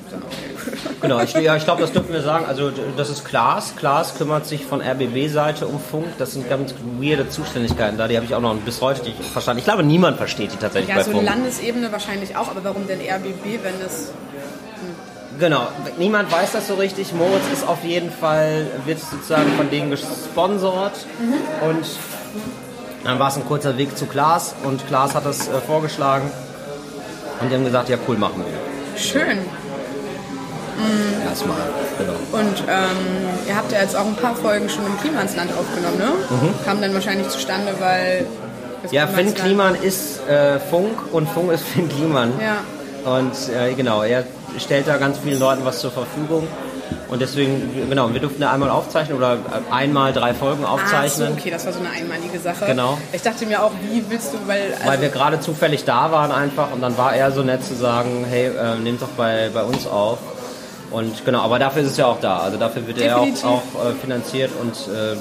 genau, 1.02 1.22
ich, 1.22 1.34
ja, 1.34 1.56
ich 1.56 1.64
glaube, 1.64 1.82
das 1.82 1.92
dürfen 1.92 2.14
wir 2.14 2.22
sagen. 2.22 2.46
Also 2.46 2.72
das 2.98 3.10
ist 3.10 3.26
Klaas. 3.26 3.76
Klaas 3.76 4.16
kümmert 4.16 4.46
sich 4.46 4.66
von 4.66 4.82
RBB-Seite 4.82 5.68
um 5.68 5.80
Funk. 5.80 6.08
Das 6.18 6.34
sind 6.34 6.50
ganz 6.50 6.74
weirde 7.00 7.30
Zuständigkeiten 7.30 7.98
da. 7.98 8.08
Die 8.08 8.16
habe 8.16 8.26
ich 8.26 8.36
auch 8.36 8.42
noch 8.42 8.56
bis 8.56 8.82
heute 8.82 9.04
nicht 9.04 9.24
verstanden. 9.24 9.60
Ich 9.60 9.66
glaube, 9.66 9.84
niemand 9.84 10.18
versteht 10.18 10.54
die 10.54 10.58
tatsächlich 10.58 10.90
ja, 10.90 10.96
bei 10.96 11.04
so 11.04 11.12
Funk. 11.12 11.26
Landesebene 11.26 11.92
wahrscheinlich 11.92 12.36
auch. 12.36 12.50
Aber 12.50 12.64
warum 12.64 12.88
denn 12.88 13.00
RBB, 13.00 13.64
wenn 13.64 13.76
es 13.86 14.12
Genau, 15.42 15.70
niemand 15.98 16.32
weiß 16.32 16.52
das 16.52 16.68
so 16.68 16.76
richtig. 16.76 17.14
Moritz 17.14 17.42
ist 17.52 17.68
auf 17.68 17.84
jeden 17.84 18.12
Fall, 18.12 18.68
wird 18.86 19.00
sozusagen 19.00 19.52
von 19.58 19.72
denen 19.72 19.90
gesponsert 19.90 21.08
mhm. 21.20 21.68
und 21.68 21.86
dann 23.04 23.18
war 23.18 23.30
es 23.30 23.38
ein 23.38 23.46
kurzer 23.46 23.76
Weg 23.76 23.98
zu 23.98 24.06
Klaas 24.06 24.54
und 24.64 24.86
Klaas 24.86 25.16
hat 25.16 25.26
das 25.26 25.48
äh, 25.48 25.60
vorgeschlagen 25.66 26.30
und 27.42 27.50
die 27.50 27.56
haben 27.56 27.66
gesagt, 27.66 27.90
ja 27.90 27.98
cool, 28.08 28.18
machen 28.18 28.46
wir. 28.46 29.00
Schön. 29.02 29.40
Mhm. 30.78 31.28
Erstmal, 31.28 31.58
genau. 31.98 32.14
Und 32.40 32.64
ähm, 32.70 32.98
ihr 33.48 33.56
habt 33.56 33.72
ja 33.72 33.82
jetzt 33.82 33.96
auch 33.96 34.06
ein 34.06 34.16
paar 34.16 34.36
Folgen 34.36 34.70
schon 34.70 34.86
im 34.86 35.00
Klimansland 35.00 35.52
aufgenommen, 35.58 35.98
ne? 35.98 36.12
Mhm. 36.30 36.66
Kam 36.66 36.82
dann 36.82 36.94
wahrscheinlich 36.94 37.30
zustande, 37.30 37.74
weil... 37.80 38.28
Ja, 38.92 39.08
Finn 39.08 39.34
Kliman 39.34 39.74
ist 39.74 40.28
äh, 40.28 40.60
Funk 40.60 41.12
und 41.12 41.28
Funk 41.30 41.52
ist 41.52 41.64
Finn 41.74 41.90
Kliman. 41.90 42.32
Ja. 42.40 42.58
Und 43.12 43.34
äh, 43.56 43.74
genau, 43.74 44.04
er 44.04 44.24
stellt 44.60 44.88
da 44.88 44.98
ganz 44.98 45.20
vielen 45.20 45.40
Leuten 45.40 45.66
was 45.66 45.80
zur 45.80 45.92
Verfügung. 45.92 46.48
Und 47.08 47.22
deswegen, 47.22 47.90
genau, 47.90 48.14
wir 48.14 48.22
durften 48.22 48.42
da 48.42 48.52
einmal 48.52 48.70
aufzeichnen 48.70 49.18
oder 49.18 49.38
einmal 49.70 50.14
drei 50.14 50.34
Folgen 50.34 50.66
aufzeichnen. 50.66 51.28
Ah, 51.28 51.32
so, 51.32 51.38
okay, 51.38 51.52
das 51.52 51.66
war 51.66 51.74
so 51.74 51.80
eine 51.80 51.90
einmalige 51.90 52.40
Sache. 52.40 52.66
Genau. 52.66 52.98
Ich 53.12 53.22
dachte 53.22 53.46
mir 53.46 53.64
auch, 53.64 53.72
wie 53.82 54.04
willst 54.10 54.34
du, 54.34 54.38
weil... 54.46 54.74
Also 54.74 54.88
weil 54.88 55.02
wir 55.02 55.10
gerade 55.10 55.40
zufällig 55.40 55.84
da 55.84 56.12
waren 56.12 56.32
einfach 56.32 56.72
und 56.72 56.82
dann 56.82 56.98
war 56.98 57.14
er 57.14 57.32
so 57.32 57.44
nett 57.44 57.64
zu 57.64 57.76
sagen, 57.76 58.26
hey, 58.30 58.48
äh, 58.48 58.76
nehmt 58.76 59.02
doch 59.02 59.10
bei, 59.10 59.50
bei 59.54 59.64
uns 59.64 59.88
auf. 59.88 60.20
Und 60.92 61.24
genau, 61.26 61.42
aber 61.42 61.60
dafür 61.60 61.84
ist 61.84 61.92
es 61.92 61.98
ja 61.98 62.06
auch 62.06 62.20
da. 62.20 62.40
Also 62.40 62.58
dafür 62.58 62.86
wird 62.86 63.00
Definitiv. 63.00 63.44
er 63.44 63.50
auch, 63.50 63.62
auch 63.76 63.90
äh, 63.90 63.94
finanziert 64.02 64.52
und 64.62 64.74
äh, 64.94 65.16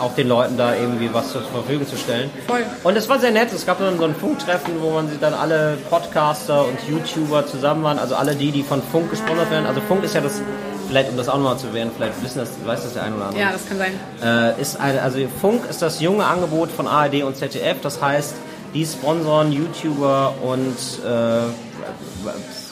auch 0.00 0.14
den 0.14 0.28
Leuten 0.28 0.56
da 0.56 0.74
irgendwie 0.74 1.12
was 1.12 1.32
zur 1.32 1.42
Verfügung 1.42 1.86
zu 1.86 1.96
stellen. 1.96 2.30
Voll. 2.46 2.64
Und 2.84 2.96
es 2.96 3.08
war 3.08 3.18
sehr 3.18 3.30
nett. 3.30 3.52
Es 3.52 3.66
gab 3.66 3.78
dann 3.78 3.98
so 3.98 4.04
ein 4.04 4.14
Funktreffen, 4.14 4.80
wo 4.80 4.90
man 4.90 5.08
sich 5.08 5.18
dann 5.18 5.34
alle 5.34 5.76
Podcaster 5.90 6.64
und 6.64 6.78
YouTuber 6.88 7.46
zusammen 7.46 7.82
waren, 7.82 7.98
also 7.98 8.14
alle 8.14 8.34
die, 8.34 8.50
die 8.50 8.62
von 8.62 8.82
Funk 8.82 9.10
gesponsert 9.10 9.50
werden. 9.50 9.66
Also 9.66 9.80
Funk 9.82 10.04
ist 10.04 10.14
ja 10.14 10.20
das 10.20 10.40
vielleicht 10.88 11.10
um 11.10 11.16
das 11.16 11.28
auch 11.28 11.36
nochmal 11.36 11.56
zu 11.56 11.68
erwähnen, 11.68 11.90
vielleicht 11.96 12.22
wissen 12.22 12.40
das, 12.40 12.50
weiß 12.66 12.82
das 12.82 12.92
der 12.92 13.04
eine 13.04 13.16
oder 13.16 13.26
andere. 13.26 13.40
Ja, 13.40 13.52
das 13.52 13.66
kann 13.66 13.78
sein. 13.78 13.92
Äh, 14.22 14.60
ist 14.60 14.78
eine, 14.78 15.00
also 15.00 15.18
Funk 15.40 15.62
ist 15.70 15.80
das 15.80 16.00
junge 16.00 16.26
Angebot 16.26 16.70
von 16.70 16.86
ARD 16.86 17.22
und 17.22 17.34
ZDF, 17.34 17.80
das 17.80 18.02
heißt, 18.02 18.34
die 18.74 18.84
sponsern 18.84 19.52
YouTuber 19.52 20.34
und 20.42 20.76
äh, 21.04 21.48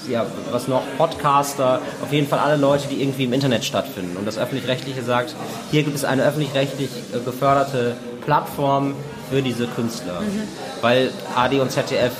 ja, 0.08 0.26
was 0.50 0.68
noch, 0.68 0.82
Podcaster, 0.96 1.80
auf 2.02 2.12
jeden 2.12 2.26
Fall 2.26 2.38
alle 2.38 2.56
Leute, 2.56 2.88
die 2.88 3.02
irgendwie 3.02 3.24
im 3.24 3.32
Internet 3.32 3.64
stattfinden. 3.64 4.16
Und 4.16 4.26
das 4.26 4.38
Öffentlich-Rechtliche 4.38 5.02
sagt, 5.02 5.34
hier 5.70 5.82
gibt 5.82 5.96
es 5.96 6.04
eine 6.04 6.24
öffentlich-rechtlich 6.24 6.90
äh, 7.14 7.20
geförderte 7.24 7.96
Plattform 8.24 8.94
für 9.30 9.42
diese 9.42 9.66
Künstler. 9.66 10.20
Mhm. 10.20 10.42
Weil 10.80 11.10
AD 11.34 11.60
und 11.60 11.70
ZDF 11.70 12.12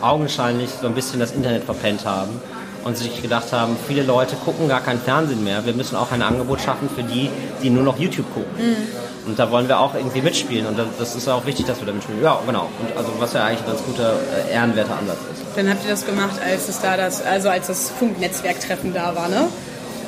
augenscheinlich 0.00 0.70
so 0.80 0.86
ein 0.86 0.94
bisschen 0.94 1.20
das 1.20 1.32
Internet 1.32 1.64
verpennt 1.64 2.04
haben 2.04 2.40
und 2.84 2.96
sich 2.96 3.22
gedacht 3.22 3.52
haben, 3.52 3.76
viele 3.86 4.02
Leute 4.02 4.36
gucken 4.36 4.68
gar 4.68 4.80
kein 4.80 4.98
Fernsehen 4.98 5.44
mehr. 5.44 5.64
Wir 5.64 5.74
müssen 5.74 5.96
auch 5.96 6.10
ein 6.10 6.22
Angebot 6.22 6.60
schaffen 6.60 6.88
für 6.94 7.02
die, 7.02 7.30
die 7.62 7.70
nur 7.70 7.84
noch 7.84 7.98
YouTube 7.98 8.26
gucken. 8.34 8.50
Mhm. 8.58 9.01
Und 9.26 9.38
da 9.38 9.50
wollen 9.50 9.68
wir 9.68 9.78
auch 9.78 9.94
irgendwie 9.94 10.20
mitspielen 10.20 10.66
und 10.66 10.78
das 10.98 11.14
ist 11.14 11.28
auch 11.28 11.46
wichtig, 11.46 11.66
dass 11.66 11.78
wir 11.78 11.86
da 11.86 11.92
mitspielen. 11.92 12.22
Ja, 12.22 12.40
genau. 12.44 12.68
Und 12.80 12.96
also 12.96 13.12
was 13.18 13.32
ja 13.32 13.44
eigentlich 13.44 13.60
ein 13.60 13.66
ganz 13.66 13.82
guter, 13.84 14.14
äh, 14.14 14.52
ehrenwerter 14.52 14.98
Ansatz 14.98 15.18
ist. 15.32 15.42
Dann 15.56 15.68
habt 15.68 15.84
ihr 15.84 15.90
das 15.90 16.04
gemacht, 16.04 16.40
als 16.44 16.68
es 16.68 16.80
da 16.80 16.96
das, 16.96 17.24
also 17.24 17.48
als 17.48 17.68
das 17.68 17.90
Funknetzwerktreffen 17.90 18.92
da 18.92 19.14
war, 19.14 19.28
ne? 19.28 19.48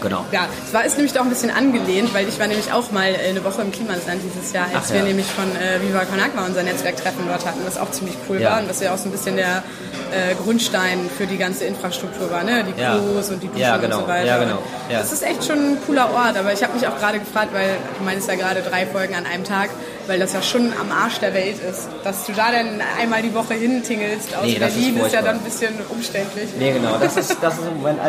Genau. 0.04 0.24
Ja, 0.32 0.46
es 0.64 0.74
war 0.74 0.84
ist 0.84 0.96
nämlich 0.96 1.18
auch 1.18 1.24
ein 1.24 1.30
bisschen 1.30 1.50
angelehnt, 1.50 2.12
weil 2.14 2.28
ich 2.28 2.38
war 2.38 2.46
nämlich 2.46 2.72
auch 2.72 2.90
mal 2.92 3.08
äh, 3.08 3.30
eine 3.30 3.42
Woche 3.42 3.62
im 3.62 3.72
Klimasland 3.72 4.20
dieses 4.22 4.52
Jahr, 4.52 4.66
als 4.66 4.86
Ach, 4.86 4.90
wir 4.90 5.00
ja. 5.00 5.06
nämlich 5.06 5.26
von 5.26 5.44
äh, 5.56 5.80
Viva 5.80 6.04
Con 6.04 6.20
Agua 6.20 6.46
unser 6.46 6.62
Netzwerktreffen 6.62 7.26
dort 7.26 7.46
hatten, 7.46 7.60
was 7.64 7.78
auch 7.78 7.90
ziemlich 7.90 8.16
cool 8.28 8.40
ja. 8.40 8.50
war 8.50 8.60
und 8.60 8.68
was 8.68 8.80
ja 8.80 8.92
auch 8.92 8.98
so 8.98 9.08
ein 9.08 9.12
bisschen 9.12 9.36
der 9.36 9.64
äh, 10.12 10.34
Grundstein 10.34 11.10
für 11.16 11.26
die 11.26 11.38
ganze 11.38 11.64
Infrastruktur 11.64 12.30
war, 12.30 12.44
ne? 12.44 12.64
Die 12.64 12.72
Crews 12.72 13.30
und 13.30 13.42
die 13.42 13.48
Duschen 13.48 13.80
genau. 13.80 13.96
und 13.96 14.02
so 14.02 14.08
weiter. 14.08 14.26
Ja, 14.26 14.38
genau. 14.38 14.58
Ja. 14.90 14.98
Das 14.98 15.12
ist 15.12 15.22
echt 15.22 15.44
schon 15.44 15.58
ein 15.58 15.78
cooler 15.86 16.12
Ort, 16.12 16.36
aber 16.36 16.52
ich 16.52 16.62
habe 16.62 16.74
mich 16.74 16.86
auch 16.86 16.98
gerade 16.98 17.18
gefragt, 17.18 17.48
weil 17.52 17.76
du 17.98 18.04
meinst 18.04 18.28
ja 18.28 18.34
gerade 18.34 18.62
drei 18.62 18.86
Folgen 18.86 19.14
an 19.14 19.26
einem 19.26 19.44
Tag, 19.44 19.70
weil 20.06 20.18
das 20.18 20.32
ja 20.32 20.42
schon 20.42 20.72
am 20.80 20.92
Arsch 20.92 21.18
der 21.18 21.34
Welt 21.34 21.56
ist. 21.68 21.88
Dass 22.04 22.26
du 22.26 22.32
da 22.32 22.52
dann 22.52 22.80
einmal 23.00 23.22
die 23.22 23.34
Woche 23.34 23.54
hintingelst 23.54 24.36
aus 24.36 24.44
nee, 24.44 24.58
Berlin, 24.58 24.96
ist, 24.98 25.06
ist, 25.06 25.14
ja 25.14 25.22
dann 25.22 25.36
ein 25.36 25.42
bisschen 25.42 25.74
umständlich. 25.88 26.50
Nee, 26.58 26.72
genau. 26.72 26.98
Das 26.98 27.16
ist, 27.16 27.36
das 27.40 27.54
ist, 27.54 27.64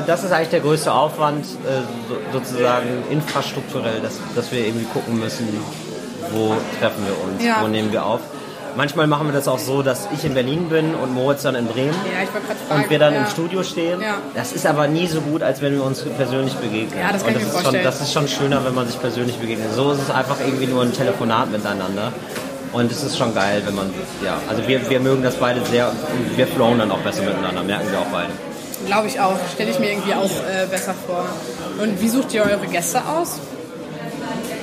das 0.06 0.24
ist 0.24 0.32
eigentlich 0.32 0.50
der 0.50 0.60
größte 0.60 0.92
Aufwand, 0.92 1.46
äh, 1.46 1.85
sozusagen 2.32 3.04
infrastrukturell, 3.10 4.00
dass, 4.02 4.20
dass 4.36 4.52
wir 4.52 4.66
irgendwie 4.66 4.86
gucken 4.86 5.20
müssen, 5.20 5.48
wo 6.32 6.56
treffen 6.80 7.06
wir 7.06 7.24
uns, 7.24 7.44
ja. 7.44 7.58
wo 7.62 7.68
nehmen 7.68 7.92
wir 7.92 8.06
auf. 8.06 8.22
Manchmal 8.78 9.08
machen 9.08 9.28
wir 9.28 9.34
das 9.34 9.48
auch 9.48 9.60
so, 9.60 9.82
dass 9.82 10.10
ich 10.14 10.26
in 10.26 10.34
Berlin 10.34 10.68
bin 10.68 10.96
und 10.96 11.14
Moritz 11.14 11.44
dann 11.44 11.56
in 11.56 11.66
Bremen. 11.66 11.96
Ja, 12.14 12.24
ich 12.24 12.34
wollte 12.34 12.48
fragen. 12.68 12.84
Und 12.84 12.90
wir 12.90 13.00
dann 13.00 13.14
ja. 13.14 13.22
im 13.22 13.28
Studio 13.28 13.64
stehen. 13.64 14.02
Ja. 14.02 14.16
Das 14.34 14.52
ist 14.52 14.66
aber 14.66 14.88
nie 14.88 15.08
so 15.08 15.22
gut, 15.22 15.44
als 15.44 15.62
wenn 15.62 15.74
wir 15.76 15.84
uns 15.84 16.02
persönlich 16.02 16.54
begegnen. 16.56 17.00
Ja, 17.00 17.14
das 17.14 17.24
kann 17.24 17.34
und 17.34 17.36
das 17.36 17.44
ich 17.44 17.48
mir 17.48 17.48
ist 17.48 17.52
vorstellen. 17.54 17.76
Schon, 17.76 17.84
das 17.84 18.02
ist 18.02 18.14
schon 18.14 18.28
schöner, 18.28 18.66
wenn 18.66 18.76
man 18.76 18.86
sich 18.86 19.00
persönlich 19.00 19.38
begegnet. 19.38 19.74
So 19.74 19.94
ist 19.94 20.02
es 20.02 20.10
einfach 20.10 20.38
irgendwie 20.46 20.68
nur 20.68 20.82
ein 20.82 20.92
Telefonat 20.92 21.52
miteinander. 21.52 22.12
Und 22.74 22.92
es 22.92 23.02
ist 23.02 23.18
schon 23.18 23.34
geil, 23.34 23.62
wenn 23.66 23.76
man, 23.76 23.90
ja, 24.22 24.38
also 24.50 24.68
wir, 24.68 24.90
wir 24.90 25.00
mögen 25.00 25.24
das 25.24 25.36
beide 25.36 25.64
sehr 25.66 25.88
und 25.88 26.38
wir 26.38 26.46
flowen 26.46 26.78
dann 26.78 26.92
auch 26.92 27.00
besser 27.00 27.22
miteinander, 27.22 27.64
merken 27.64 27.90
wir 27.90 28.00
auch 28.00 28.12
beide. 28.12 28.32
Glaube 28.86 29.08
ich 29.08 29.20
auch, 29.20 29.38
stelle 29.54 29.72
ich 29.72 29.80
mir 29.80 29.92
irgendwie 29.92 30.14
auch 30.14 30.30
äh, 30.30 30.66
besser 30.70 30.94
vor. 31.08 31.26
Und 31.82 32.02
wie 32.02 32.10
sucht 32.10 32.34
ihr 32.34 32.44
eure 32.44 32.68
Gäste 32.68 33.00
aus? 33.06 33.40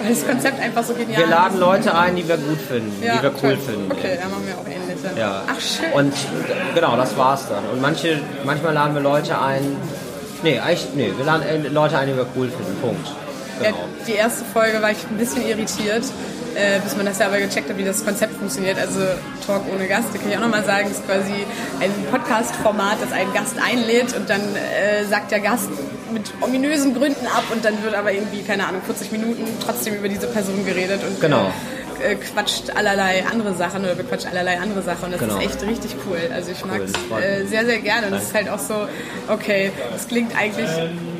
Weil 0.03 0.15
das 0.15 0.27
Konzept 0.27 0.61
einfach 0.61 0.83
so 0.83 0.95
genial 0.95 1.21
Wir 1.23 1.27
laden 1.29 1.61
Leute 1.61 1.95
ein, 1.97 2.17
die 2.17 2.27
wir 2.27 2.37
gut 2.37 2.59
finden, 2.61 3.03
ja, 3.03 3.17
die 3.17 3.23
wir 3.23 3.31
cool 3.31 3.41
toll. 3.41 3.59
finden. 3.59 3.93
Okay, 3.93 4.19
da 4.21 4.29
machen 4.29 4.47
wir 4.47 4.55
auch 4.55 4.67
ähnliche. 4.67 5.21
Ja. 5.21 5.43
Ach, 5.47 5.61
schön. 5.61 5.93
Und 5.93 6.15
genau, 6.75 6.97
das 6.97 7.17
war's 7.17 7.49
dann. 7.49 7.65
Und 7.73 7.81
manche, 7.81 8.21
manchmal 8.45 8.75
laden 8.75 8.95
wir 8.95 9.03
Leute 9.03 9.41
ein, 9.41 9.77
nee, 10.43 10.59
eigentlich, 10.59 10.89
nee, 10.95 11.13
wir 11.17 11.25
laden 11.25 11.43
äh, 11.47 11.69
Leute 11.69 11.99
ein, 11.99 12.09
die 12.09 12.17
wir 12.17 12.27
cool 12.37 12.49
finden, 12.49 12.77
Punkt. 12.81 13.07
Genau. 13.61 13.77
Ja, 13.77 13.85
die 14.07 14.15
erste 14.15 14.45
Folge 14.53 14.83
war 14.83 14.91
ich 14.91 14.99
ein 15.09 15.17
bisschen 15.19 15.47
irritiert, 15.47 16.05
äh, 16.55 16.81
bis 16.81 16.97
man 16.97 17.07
das 17.07 17.19
ja 17.19 17.27
aber 17.27 17.39
gecheckt 17.39 17.69
hat, 17.69 17.79
wie 17.79 17.85
das 17.85 18.05
Konzept 18.05 18.35
funktioniert. 18.35 18.79
Also 18.79 19.01
Talk 19.47 19.63
ohne 19.73 19.87
Gast, 19.87 20.09
da 20.13 20.19
kann 20.19 20.31
ich 20.31 20.37
auch 20.37 20.43
nochmal 20.43 20.65
sagen, 20.65 20.91
ist 20.91 21.05
quasi 21.07 21.33
ein 21.81 21.91
Podcast-Format, 22.11 22.99
das 23.01 23.13
einen 23.13 23.33
Gast 23.33 23.57
einlädt 23.63 24.15
und 24.17 24.29
dann 24.29 24.41
äh, 24.41 25.05
sagt 25.05 25.31
der 25.31 25.41
Gast 25.41 25.69
mit 26.13 26.31
ominösen 26.41 26.95
Gründen 26.95 27.27
ab 27.27 27.45
und 27.53 27.65
dann 27.65 27.83
wird 27.83 27.95
aber 27.95 28.13
irgendwie, 28.13 28.43
keine 28.43 28.67
Ahnung, 28.67 28.83
40 28.85 29.13
Minuten 29.13 29.45
trotzdem 29.65 29.95
über 29.95 30.09
diese 30.09 30.27
Person 30.27 30.65
geredet 30.67 31.01
und 31.07 31.21
genau. 31.21 31.51
äh, 32.03 32.15
quatscht 32.17 32.71
allerlei 32.77 33.25
andere 33.31 33.55
Sachen 33.55 33.83
oder 33.83 33.95
bequatscht 33.95 34.27
allerlei 34.27 34.59
andere 34.59 34.83
Sachen 34.83 35.07
und 35.07 35.13
das 35.13 35.21
genau. 35.21 35.39
ist 35.39 35.45
echt 35.45 35.63
richtig 35.67 35.97
cool. 36.07 36.19
Also 36.33 36.53
ich 36.53 36.65
mag 36.65 36.81
es 36.81 36.93
cool, 37.11 37.23
äh, 37.23 37.47
sehr, 37.47 37.65
sehr 37.65 37.79
gerne 37.79 38.09
und 38.09 38.15
es 38.15 38.25
ist 38.25 38.35
halt 38.35 38.49
auch 38.49 38.59
so, 38.59 38.87
okay, 39.29 39.73
es 39.97 40.07
klingt 40.07 40.37
eigentlich, 40.37 40.69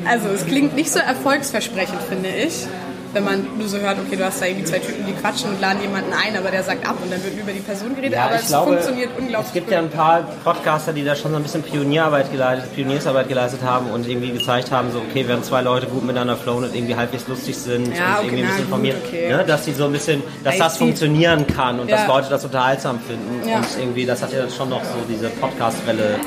also 0.05 0.29
es 0.29 0.45
klingt 0.45 0.75
nicht 0.75 0.91
so 0.91 0.99
erfolgsversprechend, 0.99 2.01
finde 2.07 2.29
ich 2.29 2.67
wenn 3.13 3.23
man 3.23 3.47
nur 3.57 3.67
so 3.67 3.77
hört, 3.77 3.97
okay, 3.99 4.15
du 4.15 4.25
hast 4.25 4.41
da 4.41 4.45
irgendwie 4.45 4.65
zwei 4.65 4.79
Typen, 4.79 5.05
die 5.05 5.13
quatschen 5.13 5.51
und 5.51 5.61
laden 5.61 5.81
jemanden 5.81 6.11
ein, 6.13 6.35
aber 6.35 6.49
der 6.49 6.63
sagt 6.63 6.85
ab 6.87 6.97
und 7.01 7.11
dann 7.11 7.23
wird 7.23 7.37
über 7.37 7.51
die 7.51 7.59
Person 7.59 7.95
geredet, 7.95 8.13
ja, 8.13 8.25
aber 8.25 8.35
es 8.35 8.47
glaube, 8.47 8.71
funktioniert 8.71 9.09
unglaublich 9.17 9.47
Es 9.47 9.53
gibt 9.53 9.67
gut. 9.67 9.73
ja 9.73 9.79
ein 9.79 9.89
paar 9.89 10.23
Podcaster, 10.43 10.93
die 10.93 11.03
da 11.03 11.15
schon 11.15 11.31
so 11.31 11.37
ein 11.37 11.43
bisschen 11.43 11.61
Pionierarbeit 11.61 12.31
geleistet, 12.31 12.73
Pioniersarbeit 12.73 13.29
geleistet 13.29 13.61
haben 13.63 13.91
und 13.91 14.07
irgendwie 14.07 14.31
gezeigt 14.31 14.71
haben, 14.71 14.91
so 14.91 14.99
okay, 14.99 15.27
wenn 15.27 15.43
zwei 15.43 15.61
Leute 15.61 15.85
gut 15.87 16.03
miteinander 16.03 16.35
flowen 16.35 16.65
und 16.65 16.75
irgendwie 16.75 16.95
halbwegs 16.95 17.27
lustig 17.27 17.55
sind 17.55 17.95
ja, 17.95 18.17
und 18.19 18.25
okay, 18.25 18.25
irgendwie 18.25 18.43
ein 18.43 18.47
bisschen 18.47 18.65
informiert, 18.65 18.97
okay. 19.05 19.29
ne, 19.29 19.43
dass 19.45 19.65
die 19.65 19.73
so 19.73 19.85
ein 19.85 19.91
bisschen, 19.91 20.23
dass 20.43 20.55
I 20.55 20.59
das 20.59 20.73
see. 20.73 20.79
funktionieren 20.79 21.45
kann 21.45 21.79
und 21.79 21.89
ja. 21.89 21.97
dass 21.97 22.07
Leute 22.07 22.29
das 22.29 22.43
unterhaltsam 22.43 22.99
finden 22.99 23.41
und 23.43 23.65
irgendwie, 23.79 24.05
das 24.05 24.23
hat 24.23 24.33
ja 24.33 24.49
schon 24.49 24.69
noch 24.69 24.83
so 24.83 24.97
diese 25.07 25.29
Podcast-Welle 25.29 26.19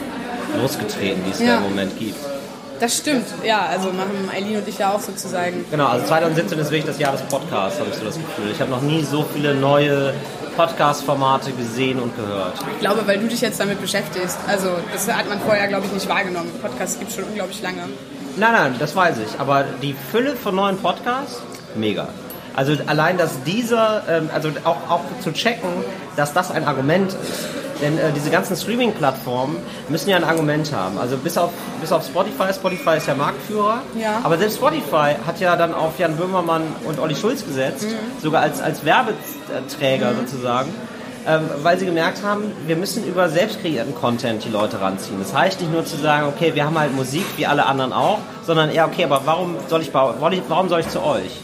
losgetreten, 0.61 1.23
die 1.27 1.33
es 1.33 1.41
ja. 1.41 1.47
da 1.47 1.57
im 1.57 1.63
Moment 1.65 1.99
gibt. 1.99 2.36
Das 2.79 2.99
stimmt, 2.99 3.27
ja, 3.43 3.67
also 3.67 3.89
machen 3.89 4.31
Eileen 4.31 4.59
und 4.59 4.69
ich 4.69 4.79
ja 4.79 4.93
auch 4.93 5.01
sozusagen. 5.01 5.65
Genau, 5.71 5.87
also 5.87 6.07
2017 6.07 6.59
ist 6.59 6.71
wirklich 6.71 6.85
das 6.85 6.99
Jahr 6.99 7.13
des 7.13 7.23
Podcasts, 7.23 7.81
habe 7.81 7.89
ich 7.91 7.97
so 7.97 8.05
das 8.05 8.17
Gefühl. 8.17 8.51
Ich 8.53 8.61
habe 8.61 8.71
noch 8.71 8.83
nie 8.83 9.03
so 9.03 9.25
viele 9.33 9.55
neue 9.55 10.13
Podcast-Formate 10.57 11.53
gesehen 11.53 12.01
und 12.01 12.15
gehört. 12.17 12.55
Ich 12.75 12.81
glaube, 12.81 13.07
weil 13.07 13.19
du 13.19 13.29
dich 13.29 13.41
jetzt 13.41 13.61
damit 13.61 13.81
beschäftigst. 13.81 14.39
Also 14.47 14.69
das 14.93 15.09
hat 15.09 15.29
man 15.29 15.41
vorher, 15.41 15.69
glaube 15.69 15.87
ich, 15.87 15.93
nicht 15.93 16.09
wahrgenommen. 16.09 16.51
Podcasts 16.61 16.99
gibt 16.99 17.11
es 17.11 17.17
schon 17.17 17.25
unglaublich 17.25 17.63
lange. 17.63 17.83
Nein, 18.37 18.53
nein, 18.53 18.75
das 18.79 18.95
weiß 18.95 19.17
ich. 19.19 19.41
Aber 19.41 19.65
die 19.83 19.95
Fülle 20.11 20.37
von 20.37 20.55
neuen 20.55 20.77
Podcasts, 20.77 21.41
mega. 21.75 22.09
Also 22.55 22.75
allein, 22.87 23.17
dass 23.17 23.43
dieser, 23.45 24.03
ähm, 24.09 24.31
also 24.35 24.51
auch, 24.65 24.91
auch 24.91 25.03
zu 25.23 25.33
checken, 25.33 25.69
dass 26.17 26.33
das 26.35 26.51
ein 26.51 26.65
Argument 26.65 27.13
ist 27.13 27.66
denn 27.81 27.99
äh, 27.99 28.13
diese 28.15 28.31
ganzen 28.31 28.57
Streaming-Plattformen 28.57 29.57
müssen 29.89 30.11
ja 30.11 30.17
ein 30.17 30.25
Argument 30.25 30.73
haben. 30.73 30.99
Also 30.99 31.17
bis 31.17 31.37
auf, 31.39 31.51
bis 31.81 31.93
auf 31.93 32.05
Spotify, 32.05 32.53
Spotify 32.53 32.97
ist 32.97 33.07
ja 33.07 33.15
Marktführer. 33.15 33.83
Ja. 33.99 34.21
Aber 34.23 34.39
selbst 34.39 34.57
Spotify 34.57 35.15
hat 35.27 35.41
ja 35.41 35.57
dann 35.57 35.75
auf 35.75 35.99
Jan 35.99 36.17
Böhmermann 36.17 36.63
und 36.85 36.99
Olli 36.99 37.15
Schulz 37.15 37.45
gesetzt, 37.45 37.85
mhm. 37.85 38.23
sogar 38.23 38.43
als, 38.43 38.61
als 38.61 38.85
Werbeträger 38.85 40.13
mhm. 40.13 40.27
sozusagen. 40.27 40.71
Ähm, 41.29 41.43
weil 41.65 41.77
sie 41.77 41.87
gemerkt 41.87 42.23
haben, 42.23 42.53
wir 42.69 42.77
müssen 42.77 43.05
über 43.05 43.29
selbst 43.29 43.61
kreierten 43.61 43.97
Content 43.97 44.45
die 44.45 44.49
Leute 44.49 44.81
ranziehen. 44.81 45.19
Das 45.19 45.35
heißt 45.35 45.61
nicht 45.61 45.73
nur 45.73 45.85
zu 45.85 45.97
sagen, 45.97 46.29
okay, 46.29 46.55
wir 46.55 46.65
haben 46.65 46.79
halt 46.79 46.95
Musik 46.95 47.25
wie 47.37 47.47
alle 47.47 47.67
anderen 47.67 47.93
auch, 47.93 48.21
sondern 48.45 48.71
eher, 48.71 48.87
okay, 48.87 49.03
aber 49.05 49.23
warum 49.25 49.57
soll 49.67 49.83
ich, 49.83 49.93
warum 49.93 50.69
soll 50.69 50.81
ich 50.81 50.89
zu 50.89 51.03
euch? 51.03 51.41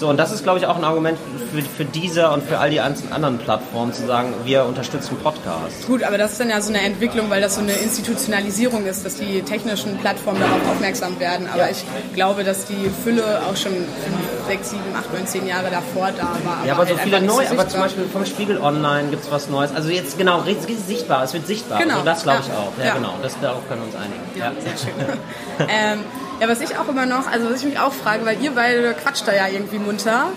So, 0.00 0.08
und 0.08 0.16
das 0.16 0.32
ist, 0.32 0.44
glaube 0.44 0.58
ich, 0.58 0.64
auch 0.64 0.78
ein 0.78 0.84
Argument 0.84 1.18
für, 1.52 1.60
für 1.60 1.84
diese 1.84 2.30
und 2.30 2.42
für 2.42 2.56
all 2.56 2.70
die 2.70 2.80
anderen 2.80 3.36
Plattformen 3.36 3.92
zu 3.92 4.06
sagen, 4.06 4.32
wir 4.44 4.64
unterstützen 4.64 5.18
Podcasts. 5.22 5.86
Gut, 5.86 6.04
aber 6.04 6.16
das 6.16 6.32
ist 6.32 6.40
dann 6.40 6.48
ja 6.48 6.58
so 6.62 6.72
eine 6.72 6.80
Entwicklung, 6.80 7.28
weil 7.28 7.42
das 7.42 7.56
so 7.56 7.60
eine 7.60 7.72
Institutionalisierung 7.72 8.86
ist, 8.86 9.04
dass 9.04 9.16
die 9.16 9.42
technischen 9.42 9.98
Plattformen 9.98 10.40
darauf 10.40 10.60
aufmerksam 10.70 11.20
werden. 11.20 11.46
Aber 11.52 11.64
ja. 11.64 11.70
ich 11.70 11.84
glaube, 12.14 12.44
dass 12.44 12.64
die 12.64 12.90
Fülle 13.04 13.42
auch 13.42 13.54
schon 13.54 13.72
fünf, 13.72 14.46
sechs, 14.48 14.70
sieben, 14.70 14.82
acht, 14.96 15.12
neun, 15.12 15.26
zehn 15.26 15.46
Jahre 15.46 15.70
davor 15.70 16.08
da 16.16 16.28
war. 16.48 16.64
Ja, 16.66 16.76
aber, 16.76 16.86
so 16.86 16.94
halt 16.94 17.02
viele 17.02 17.20
neu, 17.20 17.44
so 17.44 17.52
aber 17.52 17.68
zum 17.68 17.80
Beispiel 17.80 18.04
vom 18.10 18.24
Spiegel 18.24 18.58
Online 18.58 19.10
gibt 19.10 19.24
es 19.24 19.30
was 19.30 19.50
Neues. 19.50 19.70
Also 19.74 19.90
jetzt 19.90 20.16
genau, 20.16 20.42
sichtbar, 20.86 21.24
es 21.24 21.34
wird 21.34 21.46
sichtbar. 21.46 21.78
Genau. 21.78 21.96
Also 21.96 22.06
das 22.06 22.22
glaube 22.22 22.40
ich 22.46 22.52
auch. 22.52 22.72
Ja, 22.78 22.86
ja, 22.86 22.94
genau, 22.94 23.16
das, 23.20 23.38
darauf 23.42 23.68
können 23.68 23.82
wir 23.82 23.88
uns 23.88 23.96
einigen. 23.96 24.22
Ja, 24.34 24.52
sehr 24.62 24.78
schön. 24.78 25.68
ähm, 25.68 26.04
ja, 26.40 26.48
was 26.48 26.60
ich 26.60 26.76
auch 26.78 26.88
immer 26.88 27.06
noch, 27.06 27.30
also 27.30 27.50
was 27.50 27.60
ich 27.60 27.66
mich 27.66 27.78
auch 27.78 27.92
frage, 27.92 28.24
weil 28.24 28.40
ihr 28.42 28.52
beide 28.52 28.94
quatscht 28.94 29.28
da 29.28 29.34
ja 29.34 29.46
irgendwie 29.48 29.78
munter. 29.78 30.28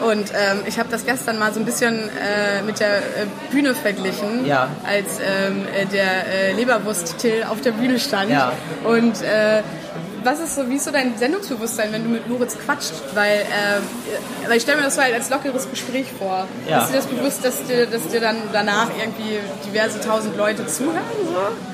Und 0.00 0.30
ähm, 0.30 0.62
ich 0.66 0.78
habe 0.78 0.88
das 0.90 1.04
gestern 1.04 1.38
mal 1.38 1.52
so 1.52 1.60
ein 1.60 1.66
bisschen 1.66 2.08
äh, 2.08 2.62
mit 2.62 2.80
der 2.80 2.98
äh, 2.98 3.00
Bühne 3.50 3.74
verglichen, 3.74 4.46
ja. 4.46 4.68
als 4.84 5.20
ähm, 5.20 5.64
äh, 5.74 5.86
der 5.86 6.26
äh, 6.26 6.52
Leberwurst-Till 6.54 7.44
auf 7.48 7.60
der 7.60 7.72
Bühne 7.72 8.00
stand. 8.00 8.30
Ja. 8.30 8.52
Und 8.84 9.22
äh, 9.22 9.62
was 10.24 10.40
ist 10.40 10.54
so, 10.56 10.68
wie 10.68 10.76
ist 10.76 10.84
so 10.84 10.90
dein 10.90 11.16
Sendungsbewusstsein, 11.18 11.92
wenn 11.92 12.04
du 12.04 12.10
mit 12.10 12.28
Moritz 12.28 12.56
quatscht? 12.58 12.94
Weil, 13.14 13.40
äh, 13.40 14.48
weil 14.48 14.56
ich 14.56 14.62
stelle 14.62 14.78
mir 14.78 14.84
das 14.84 14.96
so 14.96 15.02
halt 15.02 15.14
als 15.14 15.30
lockeres 15.30 15.68
Gespräch 15.70 16.06
vor. 16.18 16.46
Ja. 16.68 16.82
Ist 16.82 16.90
dir 16.90 16.96
das 16.96 17.06
bewusst, 17.06 17.44
dass 17.44 17.62
dir, 17.64 17.86
dass 17.86 18.08
dir 18.08 18.20
dann 18.20 18.36
danach 18.52 18.88
irgendwie 18.98 19.38
diverse 19.66 20.00
tausend 20.00 20.36
Leute 20.36 20.66
zuhören? 20.66 21.02
So? 21.24 21.71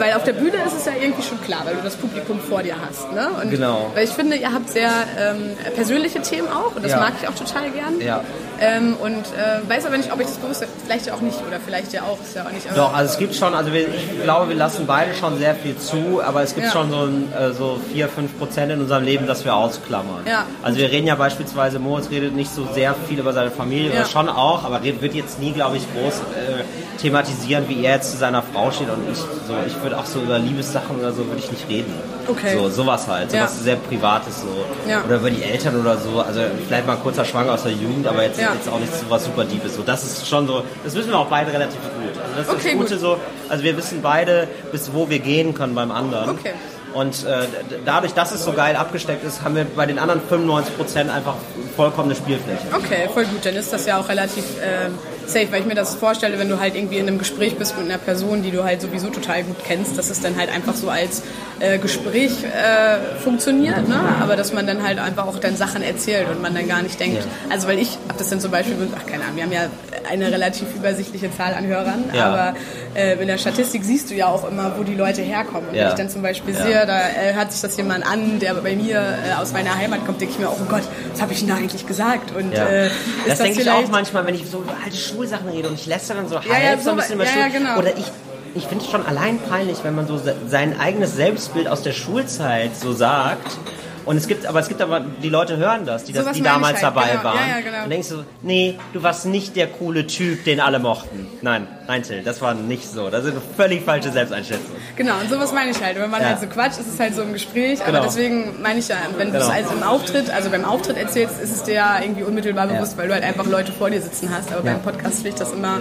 Weil 0.00 0.14
auf 0.14 0.24
der 0.24 0.32
Bühne 0.32 0.56
ist 0.66 0.74
es 0.74 0.86
ja 0.86 0.92
irgendwie 0.98 1.22
schon 1.22 1.38
klar, 1.42 1.60
weil 1.66 1.74
du 1.76 1.82
das 1.82 1.94
Publikum 1.94 2.40
vor 2.40 2.62
dir 2.62 2.74
hast. 2.80 3.12
Ne? 3.12 3.28
Und 3.42 3.50
genau. 3.50 3.90
Weil 3.94 4.04
ich 4.04 4.10
finde, 4.10 4.36
ihr 4.36 4.50
habt 4.50 4.70
sehr 4.70 4.90
ähm, 5.18 5.58
persönliche 5.74 6.22
Themen 6.22 6.48
auch 6.48 6.74
und 6.74 6.82
das 6.82 6.92
ja. 6.92 7.00
mag 7.00 7.12
ich 7.20 7.28
auch 7.28 7.34
total 7.34 7.70
gern. 7.70 8.00
Ja. 8.00 8.24
Ähm, 8.60 8.96
und 9.00 9.16
äh, 9.16 9.68
weiß 9.68 9.86
aber 9.86 9.96
nicht, 9.96 10.12
ob 10.12 10.20
ich 10.20 10.26
das 10.26 10.36
bewusst 10.36 10.66
Vielleicht 10.84 11.06
ja 11.06 11.14
auch 11.14 11.20
nicht 11.20 11.38
oder 11.46 11.58
vielleicht 11.64 11.92
ja 11.92 12.02
auch. 12.02 12.20
Ist 12.20 12.34
ja 12.34 12.44
auch 12.44 12.50
nicht. 12.50 12.66
Doch, 12.76 12.92
also 12.92 13.12
es 13.12 13.18
gibt 13.18 13.34
schon, 13.34 13.54
also 13.54 13.72
wir, 13.72 13.88
ich 13.88 14.22
glaube, 14.22 14.48
wir 14.48 14.56
lassen 14.56 14.86
beide 14.86 15.14
schon 15.14 15.38
sehr 15.38 15.54
viel 15.54 15.76
zu, 15.78 16.20
aber 16.22 16.42
es 16.42 16.54
gibt 16.54 16.66
ja. 16.66 16.72
schon 16.72 16.90
so, 16.90 17.02
ein, 17.04 17.32
äh, 17.32 17.52
so 17.52 17.80
4, 17.92 18.08
5 18.08 18.38
Prozent 18.38 18.72
in 18.72 18.80
unserem 18.80 19.04
Leben, 19.04 19.26
das 19.26 19.44
wir 19.44 19.54
ausklammern. 19.54 20.26
Ja. 20.26 20.44
Also 20.62 20.78
wir 20.78 20.90
reden 20.90 21.06
ja 21.06 21.14
beispielsweise, 21.14 21.78
Moritz 21.78 22.10
redet 22.10 22.34
nicht 22.34 22.52
so 22.52 22.66
sehr 22.74 22.94
viel 23.08 23.18
über 23.18 23.32
seine 23.32 23.50
Familie, 23.50 23.90
ja. 23.90 24.00
oder 24.00 24.08
schon 24.08 24.28
auch, 24.28 24.64
aber 24.64 24.82
wird 24.82 25.14
jetzt 25.14 25.40
nie, 25.40 25.52
glaube 25.52 25.76
ich, 25.76 25.84
groß 25.94 26.14
äh, 26.14 27.00
thematisieren, 27.00 27.68
wie 27.68 27.84
er 27.84 27.94
jetzt 27.94 28.12
zu 28.12 28.18
seiner 28.18 28.42
Frau 28.42 28.70
steht 28.70 28.88
und 28.90 29.10
ich 29.10 29.18
so, 29.18 29.54
ich 29.66 29.82
würde 29.82 29.98
auch 29.98 30.06
so 30.06 30.20
über 30.20 30.38
Liebessachen 30.38 30.98
oder 30.98 31.12
so 31.12 31.26
würde 31.26 31.38
ich 31.38 31.50
nicht 31.50 31.68
reden. 31.68 31.94
Okay. 32.28 32.56
So, 32.56 32.68
sowas 32.68 33.06
halt, 33.08 33.30
sowas 33.30 33.54
ja. 33.56 33.62
sehr 33.62 33.76
Privates 33.76 34.42
so. 34.42 34.48
Ja. 34.88 35.02
Oder 35.04 35.16
über 35.16 35.30
die 35.30 35.42
Eltern 35.42 35.80
oder 35.80 35.96
so, 35.96 36.20
also 36.20 36.40
vielleicht 36.66 36.86
mal 36.86 36.96
ein 36.96 37.02
kurzer 37.02 37.24
Schwang 37.24 37.48
aus 37.48 37.62
der 37.62 37.72
Jugend, 37.72 38.06
aber 38.06 38.24
jetzt, 38.24 38.40
ja. 38.50 38.58
jetzt 38.58 38.68
auch 38.68 38.78
nicht 38.78 38.94
so 38.94 39.08
was 39.08 39.24
super 39.24 39.44
Deepes. 39.44 39.74
So, 39.74 39.82
das 39.82 40.04
ist 40.04 40.28
schon 40.28 40.46
so, 40.46 40.62
das 40.84 40.94
wissen 40.94 41.10
wir 41.10 41.18
auch 41.18 41.28
beide 41.28 41.52
relativ 41.52 41.80
gut. 41.80 42.20
Also 42.22 42.34
das 42.36 42.46
ist 42.46 42.52
okay, 42.52 42.70
das 42.70 42.78
Gute 42.78 42.94
gut. 42.94 43.00
so, 43.00 43.16
also 43.48 43.64
wir 43.64 43.76
wissen 43.76 44.00
beide, 44.02 44.48
bis 44.72 44.92
wo 44.92 45.08
wir 45.08 45.18
gehen 45.18 45.54
können 45.54 45.74
beim 45.74 45.90
anderen. 45.90 46.30
Okay. 46.30 46.52
Und 46.92 47.24
äh, 47.24 47.46
dadurch, 47.84 48.14
dass 48.14 48.32
es 48.32 48.44
so 48.44 48.52
geil 48.52 48.74
abgesteckt 48.74 49.24
ist, 49.24 49.42
haben 49.42 49.54
wir 49.54 49.64
bei 49.64 49.86
den 49.86 49.98
anderen 49.98 50.20
95 50.20 50.76
Prozent 50.76 51.10
einfach 51.10 51.34
vollkommene 51.76 52.16
Spielfläche. 52.16 52.62
Okay, 52.72 53.08
voll 53.12 53.26
gut. 53.26 53.46
Dann 53.46 53.54
ist 53.54 53.72
das 53.72 53.86
ja 53.86 54.00
auch 54.00 54.08
relativ 54.08 54.44
äh, 54.60 54.90
safe, 55.26 55.50
weil 55.50 55.60
ich 55.60 55.66
mir 55.66 55.74
das 55.74 55.94
vorstelle, 55.94 56.38
wenn 56.38 56.48
du 56.48 56.60
halt 56.60 56.74
irgendwie 56.74 56.98
in 56.98 57.06
einem 57.06 57.18
Gespräch 57.18 57.56
bist 57.56 57.76
mit 57.76 57.86
einer 57.86 57.98
Person, 57.98 58.42
die 58.42 58.50
du 58.50 58.64
halt 58.64 58.80
sowieso 58.80 59.08
total 59.08 59.42
gut 59.44 59.56
kennst, 59.66 59.96
dass 59.98 60.10
es 60.10 60.20
dann 60.20 60.36
halt 60.36 60.50
einfach 60.50 60.74
so 60.74 60.90
als 60.90 61.22
äh, 61.60 61.78
Gespräch 61.78 62.32
äh, 62.44 63.20
funktioniert, 63.20 63.88
ne? 63.88 64.00
aber 64.20 64.36
dass 64.36 64.52
man 64.52 64.66
dann 64.66 64.82
halt 64.82 64.98
einfach 64.98 65.26
auch 65.26 65.38
dann 65.38 65.56
Sachen 65.56 65.82
erzählt 65.82 66.28
und 66.28 66.40
man 66.42 66.54
dann 66.54 66.66
gar 66.66 66.82
nicht 66.82 66.98
denkt, 66.98 67.18
ja. 67.18 67.52
also 67.52 67.68
weil 67.68 67.78
ich 67.78 67.98
habe 68.08 68.18
das 68.18 68.30
dann 68.30 68.40
zum 68.40 68.50
Beispiel, 68.50 68.76
ach 68.96 69.06
keine 69.06 69.24
Ahnung, 69.24 69.36
wir 69.36 69.44
haben 69.44 69.52
ja 69.52 69.68
eine 70.10 70.30
relativ 70.32 70.74
übersichtliche 70.74 71.34
Zahl 71.36 71.54
an 71.54 71.66
Hörern, 71.66 72.04
ja. 72.12 72.26
aber 72.26 72.54
äh, 72.94 73.20
in 73.20 73.28
der 73.28 73.38
Statistik 73.38 73.84
siehst 73.84 74.10
du 74.10 74.14
ja 74.14 74.26
auch 74.26 74.48
immer, 74.48 74.74
wo 74.76 74.82
die 74.82 74.94
Leute 74.94 75.22
herkommen. 75.22 75.68
Und 75.68 75.74
ja. 75.74 75.82
wenn 75.82 75.88
ich 75.90 75.94
dann 75.94 76.08
zum 76.08 76.22
Beispiel 76.22 76.54
sehe, 76.54 76.86
da 76.86 76.98
äh, 76.98 77.34
hört 77.34 77.52
sich 77.52 77.60
das 77.60 77.76
jemand 77.76 78.06
an, 78.06 78.38
der 78.38 78.54
bei 78.54 78.74
mir 78.74 78.98
äh, 78.98 79.34
aus 79.40 79.52
meiner 79.52 79.76
Heimat 79.76 80.04
kommt, 80.06 80.20
denke 80.20 80.34
ich 80.34 80.40
mir 80.40 80.48
auch, 80.48 80.58
oh 80.60 80.68
Gott, 80.68 80.82
was 81.12 81.22
habe 81.22 81.32
ich 81.32 81.40
denn 81.40 81.48
da 81.48 81.56
eigentlich 81.56 81.86
gesagt? 81.86 82.34
Und, 82.34 82.52
äh, 82.52 82.88
das, 83.26 83.38
das 83.38 83.38
denke 83.38 83.62
ich 83.62 83.70
auch 83.70 83.88
manchmal, 83.88 84.26
wenn 84.26 84.34
ich 84.34 84.48
so 84.48 84.58
über 84.58 84.74
alte 84.84 84.96
Schulsachen 85.20 85.48
rede 85.50 85.68
und 85.68 85.74
ich 85.74 85.86
lässt 85.86 86.08
dann 86.08 86.28
so 86.28 86.36
halb 86.36 86.46
ja, 86.46 86.76
so, 86.78 86.84
so 86.84 86.90
ein 86.90 86.96
bisschen 86.96 87.14
über 87.16 87.24
ja, 87.24 87.48
genau. 87.48 87.78
Oder 87.78 87.96
ich 87.96 88.06
ich 88.52 88.64
finde 88.64 88.84
es 88.84 88.90
schon 88.90 89.06
allein 89.06 89.38
peinlich, 89.38 89.78
wenn 89.84 89.94
man 89.94 90.08
so 90.08 90.20
sein 90.48 90.80
eigenes 90.80 91.14
Selbstbild 91.14 91.68
aus 91.68 91.82
der 91.82 91.92
Schulzeit 91.92 92.74
so 92.74 92.92
sagt 92.92 93.58
und 94.04 94.16
es 94.16 94.26
gibt, 94.26 94.46
aber 94.46 94.60
es 94.60 94.68
gibt 94.68 94.80
aber, 94.80 95.00
die 95.00 95.28
Leute 95.28 95.56
hören 95.56 95.84
das, 95.84 96.04
die, 96.04 96.12
so 96.12 96.22
das, 96.22 96.36
die 96.36 96.42
damals 96.42 96.82
halt. 96.82 96.82
dabei 96.82 97.10
genau. 97.10 97.24
waren. 97.24 97.38
Ja, 97.38 97.56
ja, 97.56 97.60
genau. 97.60 97.84
Und 97.84 97.90
denkst 97.90 98.08
du, 98.08 98.24
nee, 98.42 98.78
du 98.92 99.02
warst 99.02 99.26
nicht 99.26 99.56
der 99.56 99.66
coole 99.66 100.06
Typ, 100.06 100.44
den 100.44 100.60
alle 100.60 100.78
mochten. 100.78 101.26
Nein, 101.42 101.66
nein, 101.86 102.02
Till, 102.02 102.22
das 102.22 102.40
war 102.40 102.54
nicht 102.54 102.88
so. 102.88 103.10
Das 103.10 103.24
ist 103.24 103.32
eine 103.32 103.42
völlig 103.56 103.84
falsche 103.84 104.10
Selbsteinschätzung. 104.10 104.70
Genau, 104.96 105.14
und 105.20 105.30
sowas 105.30 105.52
meine 105.52 105.70
ich 105.70 105.82
halt. 105.82 105.98
Wenn 105.98 106.10
man 106.10 106.22
ja. 106.22 106.28
halt 106.28 106.40
so 106.40 106.46
quatscht, 106.46 106.78
ist 106.80 106.92
es 106.92 106.98
halt 106.98 107.14
so 107.14 107.22
im 107.22 107.32
Gespräch. 107.32 107.78
Genau. 107.84 107.98
Aber 107.98 108.06
deswegen 108.06 108.60
meine 108.62 108.78
ich 108.78 108.88
ja, 108.88 108.96
wenn 109.16 109.32
genau. 109.32 109.38
du 109.38 109.44
es 109.44 109.50
als 109.50 109.70
im 109.70 109.82
Auftritt, 109.82 110.30
also 110.30 110.50
beim 110.50 110.64
Auftritt 110.64 110.96
erzählst, 110.96 111.40
ist 111.40 111.52
es 111.52 111.62
dir 111.64 111.74
ja 111.74 112.00
irgendwie 112.00 112.22
unmittelbar 112.22 112.66
bewusst, 112.66 112.96
weil 112.96 113.08
du 113.08 113.14
halt 113.14 113.24
einfach 113.24 113.46
Leute 113.46 113.72
vor 113.72 113.90
dir 113.90 114.00
sitzen 114.00 114.30
hast. 114.34 114.52
Aber 114.52 114.62
beim 114.62 114.82
Podcast 114.82 115.16
finde 115.16 115.28
ich 115.30 115.34
das 115.34 115.52
immer 115.52 115.78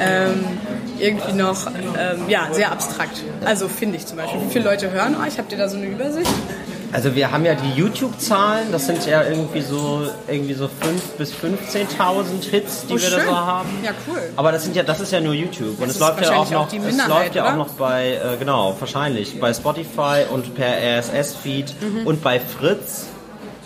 ähm, 0.00 0.44
irgendwie 0.98 1.32
noch 1.32 1.66
ähm, 1.66 2.28
ja, 2.28 2.48
sehr 2.52 2.72
abstrakt. 2.72 3.22
Also 3.44 3.68
finde 3.68 3.96
ich 3.96 4.06
zum 4.06 4.16
Beispiel. 4.16 4.40
Wie 4.40 4.52
viele 4.52 4.64
Leute 4.64 4.90
hören 4.90 5.16
euch? 5.16 5.38
Habt 5.38 5.52
ihr 5.52 5.58
da 5.58 5.68
so 5.68 5.76
eine 5.76 5.86
Übersicht? 5.86 6.30
Also 6.92 7.14
wir 7.14 7.32
haben 7.32 7.46
ja 7.46 7.54
die 7.54 7.72
YouTube-Zahlen, 7.72 8.70
das 8.70 8.86
sind 8.86 9.06
ja 9.06 9.22
irgendwie 9.24 9.62
so 9.62 10.06
irgendwie 10.28 10.52
so 10.52 10.66
5.000 10.66 10.68
bis 11.16 11.32
15.000 11.32 12.50
Hits, 12.50 12.86
die 12.86 12.92
oh, 12.92 12.96
wir 12.96 13.00
schön. 13.00 13.18
da 13.18 13.24
so 13.24 13.36
haben. 13.36 13.68
Ja, 13.82 13.92
cool. 14.06 14.20
Aber 14.36 14.52
das 14.52 14.64
sind 14.64 14.76
ja, 14.76 14.82
das 14.82 15.00
ist 15.00 15.10
ja 15.10 15.20
nur 15.20 15.32
YouTube. 15.32 15.76
Das 15.78 15.80
und 15.80 15.88
es 15.88 15.98
läuft 15.98 16.20
ja 16.20 16.36
auch 16.36 16.50
noch, 16.50 16.68
auch 16.68 16.72
es 16.72 17.08
läuft 17.08 17.34
ja 17.34 17.50
auch 17.50 17.56
noch 17.56 17.70
bei, 17.70 18.12
äh, 18.12 18.36
genau, 18.38 18.76
wahrscheinlich, 18.78 19.40
bei 19.40 19.54
Spotify 19.54 20.24
und 20.30 20.54
per 20.54 20.98
RSS-Feed 20.98 21.74
mhm. 21.80 22.06
und 22.06 22.22
bei 22.22 22.38
Fritz. 22.38 23.06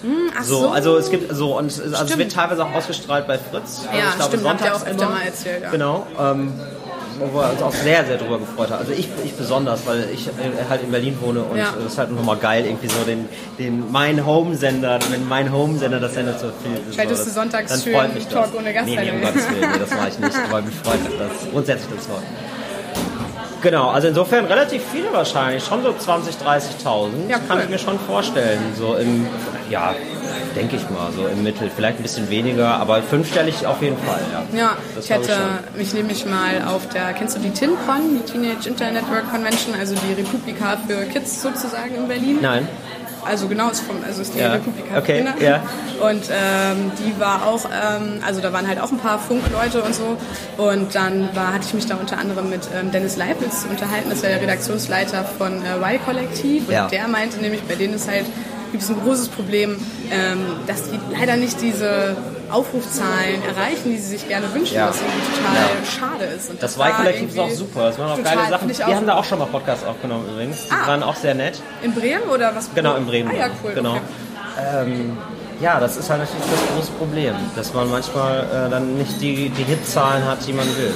Hm, 0.03 0.31
ach 0.39 0.45
so, 0.45 0.61
so, 0.61 0.69
also 0.69 0.97
es 0.97 1.11
gibt 1.11 1.35
so 1.35 1.59
und 1.59 1.67
es, 1.67 1.81
also 1.81 2.05
es 2.05 2.19
wird 2.19 2.31
teilweise 2.31 2.65
auch 2.65 2.75
ausgestrahlt 2.75 3.27
bei 3.27 3.39
Fritz. 3.39 3.83
Also 3.87 3.99
ja, 3.99 4.11
ich 4.11 4.17
glaube, 4.17 4.37
stimmt, 4.37 4.49
habt 4.49 4.61
ihr 4.61 4.77
auch 4.77 4.87
öfter 4.87 5.09
mal 5.09 5.23
erzählt. 5.23 5.63
Ja. 5.65 5.71
Genau. 5.71 6.07
Ähm, 6.21 6.53
wo 7.19 7.39
wir 7.39 7.51
uns 7.51 7.63
auch 7.63 7.73
sehr, 7.73 8.05
sehr 8.05 8.17
drüber 8.19 8.39
gefreut 8.39 8.71
haben. 8.71 8.81
Also 8.81 8.93
ich, 8.93 9.09
ich 9.25 9.33
besonders, 9.33 9.87
weil 9.87 10.09
ich 10.13 10.29
halt 10.69 10.83
in 10.83 10.91
Berlin 10.91 11.17
wohne 11.21 11.43
und 11.43 11.57
ja. 11.57 11.75
es 11.79 11.93
ist 11.93 11.99
halt 11.99 12.13
nochmal 12.13 12.37
geil, 12.37 12.65
irgendwie 12.65 12.89
so 12.89 13.05
den, 13.05 13.29
den 13.59 13.91
mein 13.91 14.25
Home-Sender, 14.25 14.99
wenn 15.11 15.27
mein 15.29 15.53
Home-Sender 15.53 16.01
das 16.01 16.15
sendet 16.15 16.39
so 16.41 16.47
viel. 16.63 16.95
Schaltest 16.95 17.25
so, 17.25 17.31
du 17.31 17.35
sonntags 17.35 17.71
dann 17.71 17.81
schön 17.81 18.15
mich 18.15 18.27
Talk 18.27 18.55
ohne 18.57 18.73
Gast 18.73 18.87
Nee, 18.87 18.97
nee, 18.97 19.11
um 19.11 19.21
Gottes 19.21 19.49
Willen, 19.51 19.71
nee, 19.73 19.79
das 19.79 19.91
mache 19.91 20.09
ich 20.09 20.19
nicht, 20.19 20.37
aber 20.49 20.63
mich 20.63 20.75
freut 20.75 21.01
das 21.19 21.51
grundsätzlich 21.53 21.97
das 21.97 22.09
Wort. 22.09 22.23
Genau, 23.67 23.89
also 23.89 24.07
insofern 24.07 24.45
relativ 24.45 24.81
viele 24.93 25.13
wahrscheinlich, 25.13 25.65
schon 25.65 25.83
so 25.83 25.93
20, 25.93 26.37
30.000, 26.37 27.29
ja, 27.29 27.37
cool. 27.37 27.49
kann 27.49 27.61
ich 27.65 27.69
mir 27.69 27.81
schon 27.81 27.99
vorstellen, 27.99 28.61
so 28.79 28.95
im, 28.95 29.27
ja, 29.69 29.93
denke 30.55 30.77
ich 30.77 30.89
mal, 30.89 31.11
so 31.11 31.27
im 31.27 31.43
Mittel. 31.43 31.69
Vielleicht 31.75 31.99
ein 31.99 32.05
bisschen 32.05 32.31
weniger, 32.31 32.69
aber 32.77 33.03
fünfstellig 33.03 33.67
auf 33.67 33.83
jeden 33.83 33.99
Fall, 33.99 34.21
ja. 34.33 34.57
Ja, 34.57 34.77
das 34.95 35.07
ich 35.07 35.11
hätte 35.11 35.33
ich 35.73 35.79
mich 35.79 35.95
nämlich 35.95 36.27
mal 36.27 36.63
auf 36.65 36.89
der, 36.91 37.13
kennst 37.15 37.35
du 37.35 37.41
die 37.41 37.51
TINCON, 37.51 38.21
die 38.25 38.31
Teenage 38.31 38.69
Internet 38.69 39.03
Network 39.03 39.29
Convention, 39.33 39.75
also 39.75 39.97
die 39.97 40.13
Republika 40.13 40.77
für 40.87 41.03
Kids 41.07 41.43
sozusagen 41.43 41.97
in 41.97 42.07
Berlin? 42.07 42.39
Nein 42.41 42.69
also 43.27 43.49
genau 43.49 43.71
ist 43.71 43.81
vom, 43.81 43.97
also 44.07 44.23
ist 44.23 44.35
die 44.35 44.39
ja. 44.39 44.53
Republika 44.53 44.99
okay. 44.99 45.25
Ja. 45.41 45.63
Und 46.01 46.25
ähm, 46.31 46.93
die 46.99 47.19
war 47.21 47.47
auch, 47.47 47.65
ähm, 47.65 48.21
also 48.25 48.41
da 48.41 48.53
waren 48.53 48.67
halt 48.67 48.81
auch 48.81 48.93
ein 48.93 48.99
paar 48.99 49.19
Funkleute 49.19 49.83
und 49.83 49.95
so. 49.95 50.17
Und 50.57 50.95
dann 50.95 51.29
war, 51.35 51.55
hatte 51.55 51.67
ich 51.67 51.75
mich 51.75 51.87
da 51.87 51.97
unter 51.97 52.19
anderem 52.19 52.51
mit 52.51 52.69
ähm, 52.75 52.91
Dennis 52.93 53.17
Leibniz 53.17 53.67
unterhalten, 53.69 54.09
das 54.09 54.19
ist 54.19 54.25
ja 54.25 54.31
der 54.31 54.43
Redaktionsleiter 54.43 55.25
von 55.25 55.63
äh, 55.65 55.77
Y-Kollektiv. 55.79 56.69
Und 56.69 56.75
ja. 56.75 56.89
der 56.89 57.09
meinte 57.09 57.39
nämlich, 57.39 57.63
bei 57.63 57.75
denen 57.75 57.95
ist 57.95 58.09
halt 58.09 58.27
gibt 58.73 58.83
es 58.83 58.91
ein 58.91 59.01
großes 59.01 59.29
Problem, 59.29 59.77
ähm, 60.11 60.39
dass 60.67 60.91
die 60.91 60.99
leider 61.13 61.37
nicht 61.37 61.61
diese 61.61 62.17
Aufrufzahlen 62.51 63.43
erreichen, 63.45 63.91
die 63.91 63.99
sie 63.99 64.17
sich 64.17 64.29
gerne 64.29 64.53
wünschen, 64.53 64.77
ja. 64.77 64.89
was 64.89 64.97
irgendwie 65.01 65.37
total 65.37 65.55
ja. 65.55 65.87
schade 65.87 66.25
ist. 66.25 66.51
Und 66.51 66.63
das, 66.63 66.77
Y-Kollektiv 66.77 67.31
ist 67.31 67.39
auch 67.39 67.51
super. 67.51 67.83
Das 67.85 67.99
waren 67.99 68.11
auch 68.13 68.23
geile 68.23 68.49
Sachen. 68.49 68.69
Wir 68.69 68.97
haben 68.97 69.07
da 69.07 69.15
auch 69.17 69.25
schon 69.25 69.39
mal 69.39 69.47
Podcasts 69.47 69.85
aufgenommen 69.85 70.29
übrigens. 70.29 70.67
Die 70.67 70.73
ah. 70.73 70.87
waren 70.87 71.03
auch 71.03 71.17
sehr 71.17 71.35
nett. 71.35 71.61
In 71.83 71.95
Bremen 71.95 72.29
oder 72.29 72.55
was? 72.55 72.71
Genau, 72.75 72.97
in 72.97 73.07
Bremen. 73.07 73.31
Ah 73.31 73.39
ja, 73.39 73.47
cool. 73.63 73.73
Genau. 73.75 73.93
Okay. 73.93 74.01
Ähm, 74.59 75.19
ja, 75.61 75.81
das 75.81 75.97
ist 75.97 76.11
halt 76.11 76.21
natürlich 76.21 76.45
das 76.51 76.75
große 76.75 76.93
Problem, 76.93 77.35
dass 77.55 77.73
man 77.73 77.91
manchmal 77.91 78.41
äh, 78.41 78.71
dann 78.71 78.99
nicht 78.99 79.21
die, 79.21 79.49
die 79.49 79.65
Hitzahlen 79.65 80.25
hat, 80.25 80.47
die 80.47 80.53
man 80.53 80.67
will. 80.77 80.93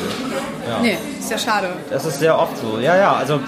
Ja. 0.68 0.80
Nee, 0.80 0.98
ist 1.18 1.30
ja 1.30 1.38
schade. 1.38 1.68
Das 1.88 2.04
ist 2.04 2.18
sehr 2.18 2.38
oft 2.38 2.56
so. 2.58 2.78
Ja, 2.78 2.96
ja, 2.96 3.14
also, 3.14 3.40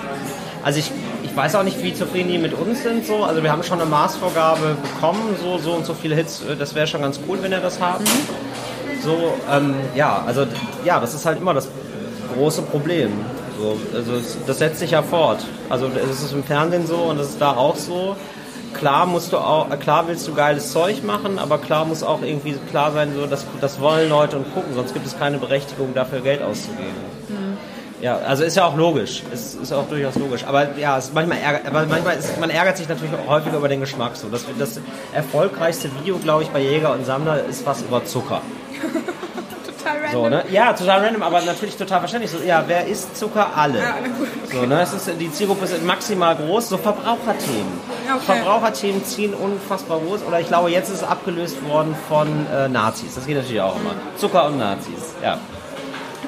also 0.62 0.78
ich 0.78 0.90
ich 1.32 1.36
weiß 1.38 1.54
auch 1.54 1.62
nicht, 1.62 1.82
wie 1.82 1.94
zufrieden 1.94 2.28
die 2.28 2.36
mit 2.36 2.52
uns 2.52 2.82
sind. 2.82 3.06
So. 3.06 3.24
Also 3.24 3.42
wir 3.42 3.50
haben 3.50 3.62
schon 3.62 3.80
eine 3.80 3.88
Maßvorgabe 3.88 4.76
bekommen, 4.82 5.34
so, 5.42 5.56
so 5.56 5.72
und 5.72 5.86
so 5.86 5.94
viele 5.94 6.14
Hits. 6.14 6.42
Äh, 6.42 6.56
das 6.56 6.74
wäre 6.74 6.86
schon 6.86 7.00
ganz 7.00 7.18
cool, 7.26 7.38
wenn 7.40 7.52
er 7.52 7.60
das 7.60 7.80
hat. 7.80 8.00
Mhm. 8.00 9.00
So, 9.02 9.32
ähm, 9.50 9.74
ja, 9.94 10.22
also 10.26 10.44
ja, 10.84 11.00
das 11.00 11.14
ist 11.14 11.24
halt 11.24 11.38
immer 11.38 11.54
das 11.54 11.68
große 12.34 12.62
Problem. 12.62 13.12
So, 13.58 13.78
also 13.96 14.12
das 14.46 14.58
setzt 14.58 14.80
sich 14.80 14.90
ja 14.90 15.02
fort. 15.02 15.38
Also 15.70 15.90
es 16.10 16.22
ist 16.22 16.34
im 16.34 16.44
Fernsehen 16.44 16.86
so 16.86 16.96
und 16.96 17.18
das 17.18 17.30
ist 17.30 17.40
da 17.40 17.56
auch 17.56 17.76
so. 17.76 18.14
Klar 18.74 19.06
musst 19.06 19.32
du 19.32 19.38
auch, 19.38 19.68
klar 19.80 20.08
willst 20.08 20.28
du 20.28 20.34
geiles 20.34 20.70
Zeug 20.72 21.02
machen, 21.02 21.38
aber 21.38 21.58
klar 21.58 21.86
muss 21.86 22.02
auch 22.02 22.20
irgendwie 22.22 22.56
klar 22.70 22.92
sein, 22.92 23.12
so 23.14 23.26
dass 23.26 23.46
das 23.60 23.80
wollen 23.80 24.10
Leute 24.10 24.36
und 24.36 24.52
gucken, 24.54 24.74
sonst 24.74 24.92
gibt 24.92 25.06
es 25.06 25.18
keine 25.18 25.38
Berechtigung 25.38 25.94
dafür 25.94 26.20
Geld 26.20 26.42
auszugeben. 26.42 26.92
Mhm. 27.28 27.51
Ja, 28.02 28.16
also 28.16 28.42
ist 28.42 28.56
ja 28.56 28.66
auch 28.66 28.76
logisch. 28.76 29.22
Ist, 29.32 29.54
ist 29.54 29.72
auch 29.72 29.88
durchaus 29.88 30.16
logisch. 30.16 30.44
Aber 30.44 30.76
ja, 30.76 30.98
es 30.98 31.12
manchmal 31.12 31.38
ärgert, 31.38 31.66
aber 31.68 31.86
manchmal 31.86 32.16
ist, 32.16 32.38
man 32.40 32.50
ärgert 32.50 32.76
sich 32.76 32.88
natürlich 32.88 33.14
auch 33.14 33.30
häufiger 33.30 33.58
über 33.58 33.68
den 33.68 33.78
Geschmack. 33.78 34.16
So, 34.16 34.28
das, 34.28 34.44
das 34.58 34.80
erfolgreichste 35.12 35.88
Video, 36.00 36.18
glaube 36.18 36.42
ich, 36.42 36.50
bei 36.50 36.60
Jäger 36.60 36.92
und 36.92 37.06
Sammler 37.06 37.44
ist 37.44 37.64
was 37.64 37.80
über 37.82 38.04
Zucker. 38.04 38.42
total 39.78 39.98
random. 39.98 40.12
So, 40.12 40.28
ne? 40.28 40.44
Ja, 40.50 40.72
total 40.72 41.04
random, 41.04 41.22
aber 41.22 41.42
natürlich 41.42 41.76
total 41.76 42.00
wahrscheinlich. 42.00 42.32
So, 42.32 42.38
ja, 42.44 42.64
wer 42.66 42.88
isst 42.88 43.16
Zucker? 43.16 43.50
Alle. 43.54 43.78
Ja, 43.78 43.92
gut, 44.18 44.26
okay. 44.46 44.56
so, 44.60 44.66
ne? 44.66 44.82
es 44.82 44.92
ist, 44.94 45.10
die 45.20 45.30
Zielgruppe 45.30 45.64
ist 45.64 45.84
maximal 45.84 46.34
groß. 46.34 46.70
So 46.70 46.78
Verbraucherthemen. 46.78 47.80
Okay. 48.12 48.24
Verbraucherthemen 48.26 49.04
ziehen 49.04 49.32
unfassbar 49.32 50.00
groß. 50.00 50.22
Oder 50.26 50.40
ich 50.40 50.48
glaube, 50.48 50.72
jetzt 50.72 50.88
ist 50.88 50.96
es 50.96 51.04
abgelöst 51.04 51.64
worden 51.68 51.94
von 52.08 52.48
äh, 52.52 52.68
Nazis. 52.68 53.14
Das 53.14 53.26
geht 53.26 53.36
natürlich 53.36 53.60
auch 53.60 53.76
immer. 53.76 53.94
Zucker 54.16 54.46
und 54.46 54.58
Nazis, 54.58 55.14
ja 55.22 55.38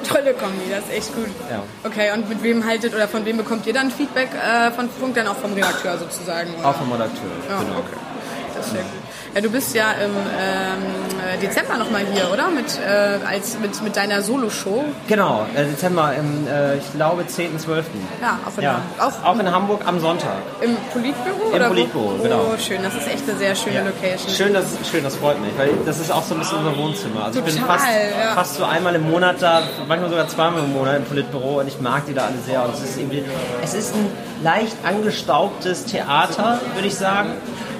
tolle 0.04 0.34
Kombi, 0.34 0.70
das 0.70 0.84
ist 0.84 0.92
echt 0.92 1.14
gut. 1.14 1.28
Ja. 1.50 1.62
Okay, 1.84 2.12
und 2.12 2.28
mit 2.28 2.42
wem 2.42 2.64
haltet 2.64 2.94
oder 2.94 3.08
von 3.08 3.24
wem 3.24 3.36
bekommt 3.36 3.66
ihr 3.66 3.72
dann 3.72 3.90
Feedback 3.90 4.28
äh, 4.34 4.70
von 4.70 4.88
Funk? 4.88 5.14
Dann 5.14 5.26
auch 5.26 5.36
vom 5.36 5.52
Redakteur 5.52 5.98
sozusagen? 5.98 6.54
Oder? 6.54 6.68
Auch 6.68 6.76
vom 6.76 6.92
Redakteur, 6.92 7.30
ja, 7.48 7.58
genau. 7.58 7.78
Okay. 7.78 7.96
Das 8.56 8.66
ist 8.66 8.72
sehr 8.72 8.82
gut. 8.82 9.13
Du 9.42 9.50
bist 9.50 9.74
ja 9.74 9.90
im 9.92 10.12
ähm, 10.12 11.40
Dezember 11.42 11.76
nochmal 11.76 12.02
hier, 12.12 12.30
oder? 12.32 12.50
Mit, 12.50 12.78
äh, 12.78 13.18
als, 13.26 13.58
mit, 13.58 13.82
mit 13.82 13.96
deiner 13.96 14.22
Solo-Show. 14.22 14.84
Genau, 15.08 15.44
äh, 15.56 15.64
Dezember 15.64 16.14
im, 16.14 16.46
äh, 16.46 16.76
ich 16.76 16.92
glaube, 16.94 17.22
10.12. 17.22 17.82
Ja, 18.22 18.38
auch 18.46 18.56
in, 18.56 18.62
ja. 18.62 18.80
Auch 19.00 19.24
auch 19.24 19.38
in 19.38 19.50
Hamburg 19.50 19.80
am 19.86 19.98
Sonntag. 19.98 20.36
Im 20.60 20.76
Politbüro? 20.92 21.48
Im 21.48 21.54
oder 21.54 21.66
Politbüro, 21.68 22.14
wo? 22.18 22.22
genau. 22.22 22.40
Oh, 22.54 22.58
schön, 22.58 22.80
das 22.84 22.94
ist 22.94 23.08
echt 23.08 23.28
eine 23.28 23.36
sehr 23.36 23.56
schöne 23.56 23.76
Ja. 23.76 23.82
Location. 23.82 24.32
Schön 24.32 24.54
das, 24.54 24.66
schön, 24.88 25.02
das 25.02 25.16
freut 25.16 25.40
mich, 25.40 25.50
weil 25.56 25.70
das 25.84 25.98
ist 25.98 26.12
auch 26.12 26.22
so 26.22 26.34
ein 26.34 26.38
bisschen 26.38 26.58
unser 26.58 26.76
Wohnzimmer. 26.76 27.24
Also 27.24 27.40
ich 27.40 27.44
bin 27.44 27.56
Total, 27.56 27.78
fast, 27.78 27.86
ja. 27.88 28.34
fast 28.34 28.54
so 28.54 28.64
einmal 28.64 28.94
im 28.94 29.10
Monat 29.10 29.36
da, 29.42 29.62
manchmal 29.88 30.10
sogar 30.10 30.28
zweimal 30.28 30.60
im 30.62 30.72
Monat 30.72 30.96
im 30.98 31.04
Politbüro 31.06 31.58
und 31.58 31.66
ich 31.66 31.80
mag 31.80 32.06
die 32.06 32.14
da 32.14 32.26
alle 32.26 32.38
sehr. 32.46 32.62
Und 32.64 32.74
es 32.74 32.82
ist 32.82 32.98
irgendwie, 32.98 33.24
es 33.64 33.74
ist 33.74 33.94
ein 33.96 34.06
leicht 34.44 34.76
angestaubtes 34.84 35.86
Theater, 35.86 36.60
würde 36.74 36.86
ich 36.86 36.94
sagen. 36.94 37.30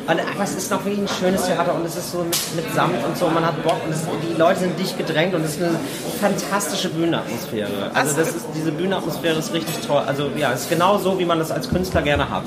Und, 0.07 0.21
aber 0.21 0.45
es 0.45 0.55
ist 0.55 0.71
noch 0.71 0.85
wirklich 0.85 1.01
ein 1.01 1.09
schönes 1.19 1.47
Theater 1.47 1.75
und 1.75 1.87
es 1.87 1.97
ist 1.97 2.13
so 2.13 2.19
mit, 2.19 2.37
mit 2.57 2.75
Samt 2.75 3.03
und 3.07 3.17
so, 3.17 3.29
man 3.29 3.45
hat 3.47 3.63
Bock 3.63 3.83
und 3.87 3.91
es, 3.93 4.03
die 4.31 4.39
Leute 4.39 4.61
sind 4.61 4.79
dicht 4.79 4.99
gedrängt 4.99 5.35
und 5.35 5.43
es 5.45 5.53
ist 5.57 5.63
eine 5.63 5.79
fantastische 6.21 6.91
Bühnenatmosphäre. 6.91 7.91
Also 7.95 8.15
das 8.17 8.29
ist, 8.35 8.47
diese 8.55 8.71
Bühnenatmosphäre 8.71 9.39
ist 9.39 9.53
richtig 9.55 9.87
toll. 9.87 10.03
Also 10.07 10.31
ja, 10.37 10.53
es 10.53 10.63
ist 10.63 10.71
genau 10.71 10.99
so, 10.99 11.19
wie 11.19 11.25
man 11.25 11.39
das 11.39 11.51
als 11.51 11.71
Künstler 11.71 12.03
gerne 12.03 12.29
hat. 12.29 12.45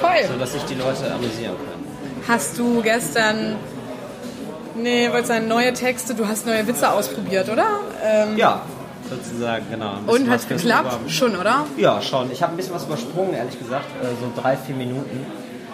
Toll. 0.00 0.28
So 0.32 0.38
dass 0.38 0.52
sich 0.52 0.62
die 0.64 0.74
Leute 0.74 1.12
amüsieren 1.12 1.56
können. 1.56 1.84
Hast 2.28 2.56
du 2.58 2.80
gestern. 2.82 3.56
Nee, 4.74 5.08
wolltest 5.10 5.28
sagen, 5.28 5.48
neue 5.48 5.72
Texte, 5.74 6.14
du 6.14 6.26
hast 6.26 6.46
neue 6.46 6.66
Witze 6.66 6.88
ausprobiert, 6.90 7.50
oder? 7.50 7.66
Ähm, 8.02 8.36
Ja, 8.38 8.62
sozusagen, 9.10 9.66
genau. 9.70 9.96
Und 10.06 10.30
hat's 10.30 10.44
fürs 10.46 10.62
geklappt? 10.62 11.10
Schon, 11.10 11.36
oder? 11.36 11.66
Ja, 11.76 12.00
schon. 12.00 12.30
Ich 12.32 12.42
habe 12.42 12.54
ein 12.54 12.56
bisschen 12.56 12.74
was 12.74 12.84
übersprungen, 12.84 13.34
ehrlich 13.34 13.58
gesagt. 13.58 13.84
Äh, 14.02 14.06
so 14.20 14.40
drei, 14.40 14.56
vier 14.56 14.74
Minuten. 14.76 15.26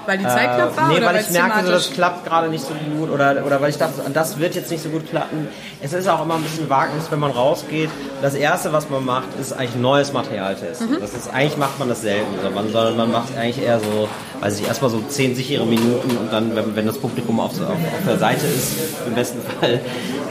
Weil 0.09 0.17
die 0.17 0.25
Zeit 0.25 0.55
knapp 0.55 0.75
war? 0.75 0.89
nee, 0.89 0.97
oder 0.97 1.07
weil 1.09 1.21
ich 1.21 1.29
merkte, 1.29 1.67
so, 1.67 1.71
das 1.71 1.91
klappt 1.91 2.25
gerade 2.25 2.49
nicht 2.49 2.65
so 2.65 2.73
gut 2.97 3.11
oder, 3.11 3.45
oder 3.45 3.61
weil 3.61 3.69
ich 3.69 3.77
dachte, 3.77 4.01
das 4.11 4.39
wird 4.39 4.55
jetzt 4.55 4.71
nicht 4.71 4.83
so 4.83 4.89
gut 4.89 5.07
klappen. 5.11 5.49
Es 5.83 5.93
ist 5.93 6.09
auch 6.09 6.23
immer 6.23 6.37
ein 6.37 6.43
bisschen 6.43 6.71
Wagnis, 6.71 7.11
wenn 7.11 7.19
man 7.19 7.31
rausgeht. 7.31 7.91
Das 8.23 8.35
Erste, 8.35 8.73
was 8.73 8.89
man 8.89 9.05
macht, 9.05 9.29
ist 9.39 9.53
eigentlich 9.53 9.77
neues 9.77 10.15
Material 10.15 10.55
testen. 10.55 10.93
Mhm. 10.93 11.01
Das 11.01 11.13
ist, 11.13 11.29
eigentlich 11.35 11.59
macht 11.59 11.79
man 11.79 11.91
das 11.91 12.01
selten, 12.01 12.25
sondern 12.43 12.73
man, 12.73 12.97
man 12.97 13.13
macht 13.13 13.37
eigentlich 13.37 13.63
eher 13.63 13.81
so, 13.81 14.09
weiß 14.41 14.59
ich, 14.59 14.67
erstmal 14.67 14.91
so 14.91 15.03
zehn 15.11 15.37
sichere 15.37 15.67
Minuten 15.67 16.17
und 16.17 16.33
dann, 16.33 16.57
wenn, 16.57 16.75
wenn 16.75 16.87
das 16.87 16.97
Publikum 16.97 17.39
auf, 17.39 17.53
auf, 17.61 17.69
auf 17.69 17.77
der 18.07 18.17
Seite 18.17 18.47
ist, 18.47 18.79
im 19.07 19.15
besten 19.15 19.41
Fall, 19.43 19.79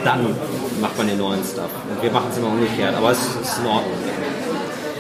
dann 0.04 0.36
macht 0.82 0.98
man 0.98 1.06
den 1.06 1.20
neuen 1.20 1.44
Stuff. 1.44 1.70
Und 1.88 2.02
wir 2.02 2.12
machen 2.12 2.30
es 2.32 2.38
immer 2.40 2.48
umgekehrt, 2.48 2.96
aber 2.96 3.12
es 3.12 3.20
ist 3.20 3.60
in 3.60 3.68
Ordnung. 3.68 3.94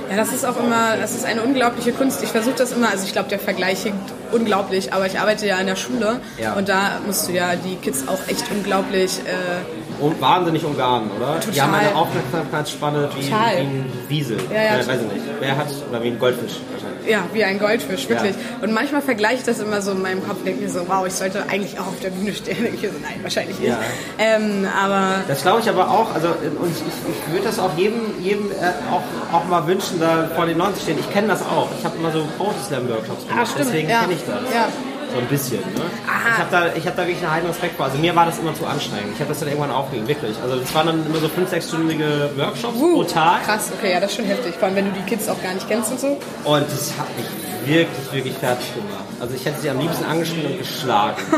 Ja, 0.09 0.15
das 0.15 0.31
ist 0.33 0.45
auch 0.45 0.57
immer, 0.57 0.95
das 0.97 1.15
ist 1.15 1.25
eine 1.25 1.41
unglaubliche 1.43 1.91
Kunst. 1.91 2.23
Ich 2.23 2.29
versuche 2.29 2.55
das 2.55 2.71
immer, 2.71 2.89
also 2.89 3.05
ich 3.05 3.11
glaube, 3.13 3.29
der 3.29 3.39
Vergleich 3.39 3.83
hinkt 3.83 4.13
unglaublich, 4.31 4.93
aber 4.93 5.05
ich 5.05 5.19
arbeite 5.19 5.45
ja 5.45 5.57
in 5.59 5.67
der 5.67 5.75
Schule 5.75 6.19
Ja. 6.41 6.53
und 6.53 6.69
da 6.69 6.99
musst 7.05 7.27
du 7.27 7.33
ja 7.33 7.55
die 7.55 7.75
Kids 7.75 8.07
auch 8.07 8.19
echt 8.27 8.45
unglaublich. 8.51 9.19
Äh, 9.25 9.86
Und 9.99 10.21
wahnsinnig 10.21 10.63
Ungarn, 10.63 11.09
oder? 11.17 11.39
Die 11.39 11.47
Total. 11.47 11.61
haben 11.63 11.73
eine 11.75 11.95
Aufmerksamkeitsspanne 11.95 13.09
wie, 13.17 13.27
wie 13.27 13.33
ein 13.33 13.85
Wiesel. 14.07 14.37
Ja, 14.53 14.55
ja. 14.61 14.75
Äh, 14.75 14.87
weiß 14.87 15.01
ich 15.01 15.13
nicht. 15.13 15.25
Wer 15.39 15.57
hat, 15.57 15.67
oder 15.89 16.03
wie 16.03 16.07
ein 16.09 16.19
Goldfisch 16.19 16.53
wahrscheinlich. 16.71 17.07
ja, 17.09 17.19
wie 17.33 17.43
ein 17.43 17.59
Goldfisch, 17.59 18.07
wirklich. 18.09 18.31
Ja. 18.35 18.63
Und 18.63 18.73
manchmal 18.73 19.01
vergleiche 19.01 19.35
ich 19.35 19.43
das 19.43 19.59
immer 19.59 19.81
so 19.81 19.91
in 19.91 20.01
meinem 20.01 20.25
Kopf, 20.27 20.43
denke 20.43 20.61
mir 20.63 20.69
so, 20.69 20.81
wow, 20.87 21.05
ich 21.07 21.13
sollte 21.13 21.43
eigentlich 21.49 21.79
auch 21.79 21.87
auf 21.87 21.99
der 22.03 22.09
Bühne 22.11 22.33
stehen. 22.33 22.57
Denke 22.63 22.75
ich 22.75 22.81
so, 22.81 22.97
nein, 23.01 23.19
wahrscheinlich 23.23 23.59
nicht. 23.59 23.69
Ja. 23.69 23.79
Ähm, 24.19 24.67
aber 24.79 25.21
Das 25.27 25.41
glaube 25.41 25.61
ich 25.61 25.69
aber 25.69 25.89
auch, 25.89 26.13
also 26.13 26.27
und 26.29 26.71
ich, 26.71 26.81
ich 26.81 27.31
würde 27.33 27.45
das 27.45 27.59
auch 27.59 27.75
jedem, 27.77 28.01
jedem 28.21 28.51
äh, 28.51 28.55
auch, 28.91 29.35
auch 29.35 29.45
mal 29.45 29.65
wünschen, 29.67 29.99
da 29.99 30.29
vor 30.35 30.45
den 30.45 30.57
90 30.57 30.83
stehen. 30.83 30.99
Ich 30.99 31.11
kenne 31.11 31.27
das 31.29 31.41
auch. 31.41 31.69
Ich 31.79 31.85
habe 31.85 31.95
immer 31.97 32.11
so 32.11 32.23
Poetry 32.37 32.55
Slam 32.67 32.89
Workshops 32.89 33.27
gemacht, 33.27 33.39
Ah, 33.41 33.45
stimmt, 33.45 33.65
deswegen 33.67 33.89
ja. 33.89 34.01
kenne 34.01 34.13
ich 34.13 34.19
das. 34.25 34.53
Ja. 34.53 34.67
So 35.13 35.19
ein 35.19 35.25
bisschen. 35.27 35.59
Ne? 35.59 35.81
Ich 36.05 36.37
habe 36.39 36.47
da, 36.51 36.65
ich 36.75 36.85
hab 36.85 36.95
da 36.95 37.03
wirklich 37.03 37.23
einen 37.23 37.31
heiden 37.31 37.47
Respekt 37.49 37.77
vor. 37.77 37.85
Also 37.85 37.97
mir 37.97 38.15
war 38.15 38.25
das 38.25 38.37
immer 38.39 38.53
zu 38.53 38.65
anstrengend. 38.65 39.13
Ich 39.13 39.19
habe 39.19 39.29
das 39.29 39.39
dann 39.39 39.47
irgendwann 39.49 39.71
aufgegeben, 39.71 40.07
wirklich. 40.07 40.35
Also 40.43 40.57
das 40.57 40.73
waren 40.75 40.87
dann 40.87 41.05
immer 41.05 41.19
so 41.19 41.27
fünf, 41.29 41.49
sechsstündige 41.49 42.29
Workshops 42.35 42.77
pro 42.77 43.03
Tag. 43.03 43.43
krass, 43.45 43.71
okay, 43.77 43.93
ja, 43.93 43.99
das 43.99 44.11
ist 44.11 44.17
schon 44.17 44.25
heftig. 44.25 44.55
Vor 44.55 44.67
allem, 44.67 44.75
wenn 44.75 44.85
du 44.85 44.91
die 44.91 45.03
Kids 45.09 45.27
auch 45.29 45.41
gar 45.41 45.53
nicht 45.53 45.67
kennst 45.67 45.91
und 45.91 45.99
so. 45.99 46.07
Und 46.43 46.65
das 46.69 46.91
hat 46.97 47.07
mich 47.17 47.25
wirklich, 47.65 48.11
wirklich 48.11 48.33
fertig 48.35 48.73
gemacht. 48.75 49.05
Also 49.19 49.33
ich 49.33 49.45
hätte 49.45 49.59
sie 49.61 49.69
am 49.69 49.79
liebsten 49.79 50.05
angeschrien 50.05 50.45
und 50.45 50.57
geschlagen. 50.59 51.17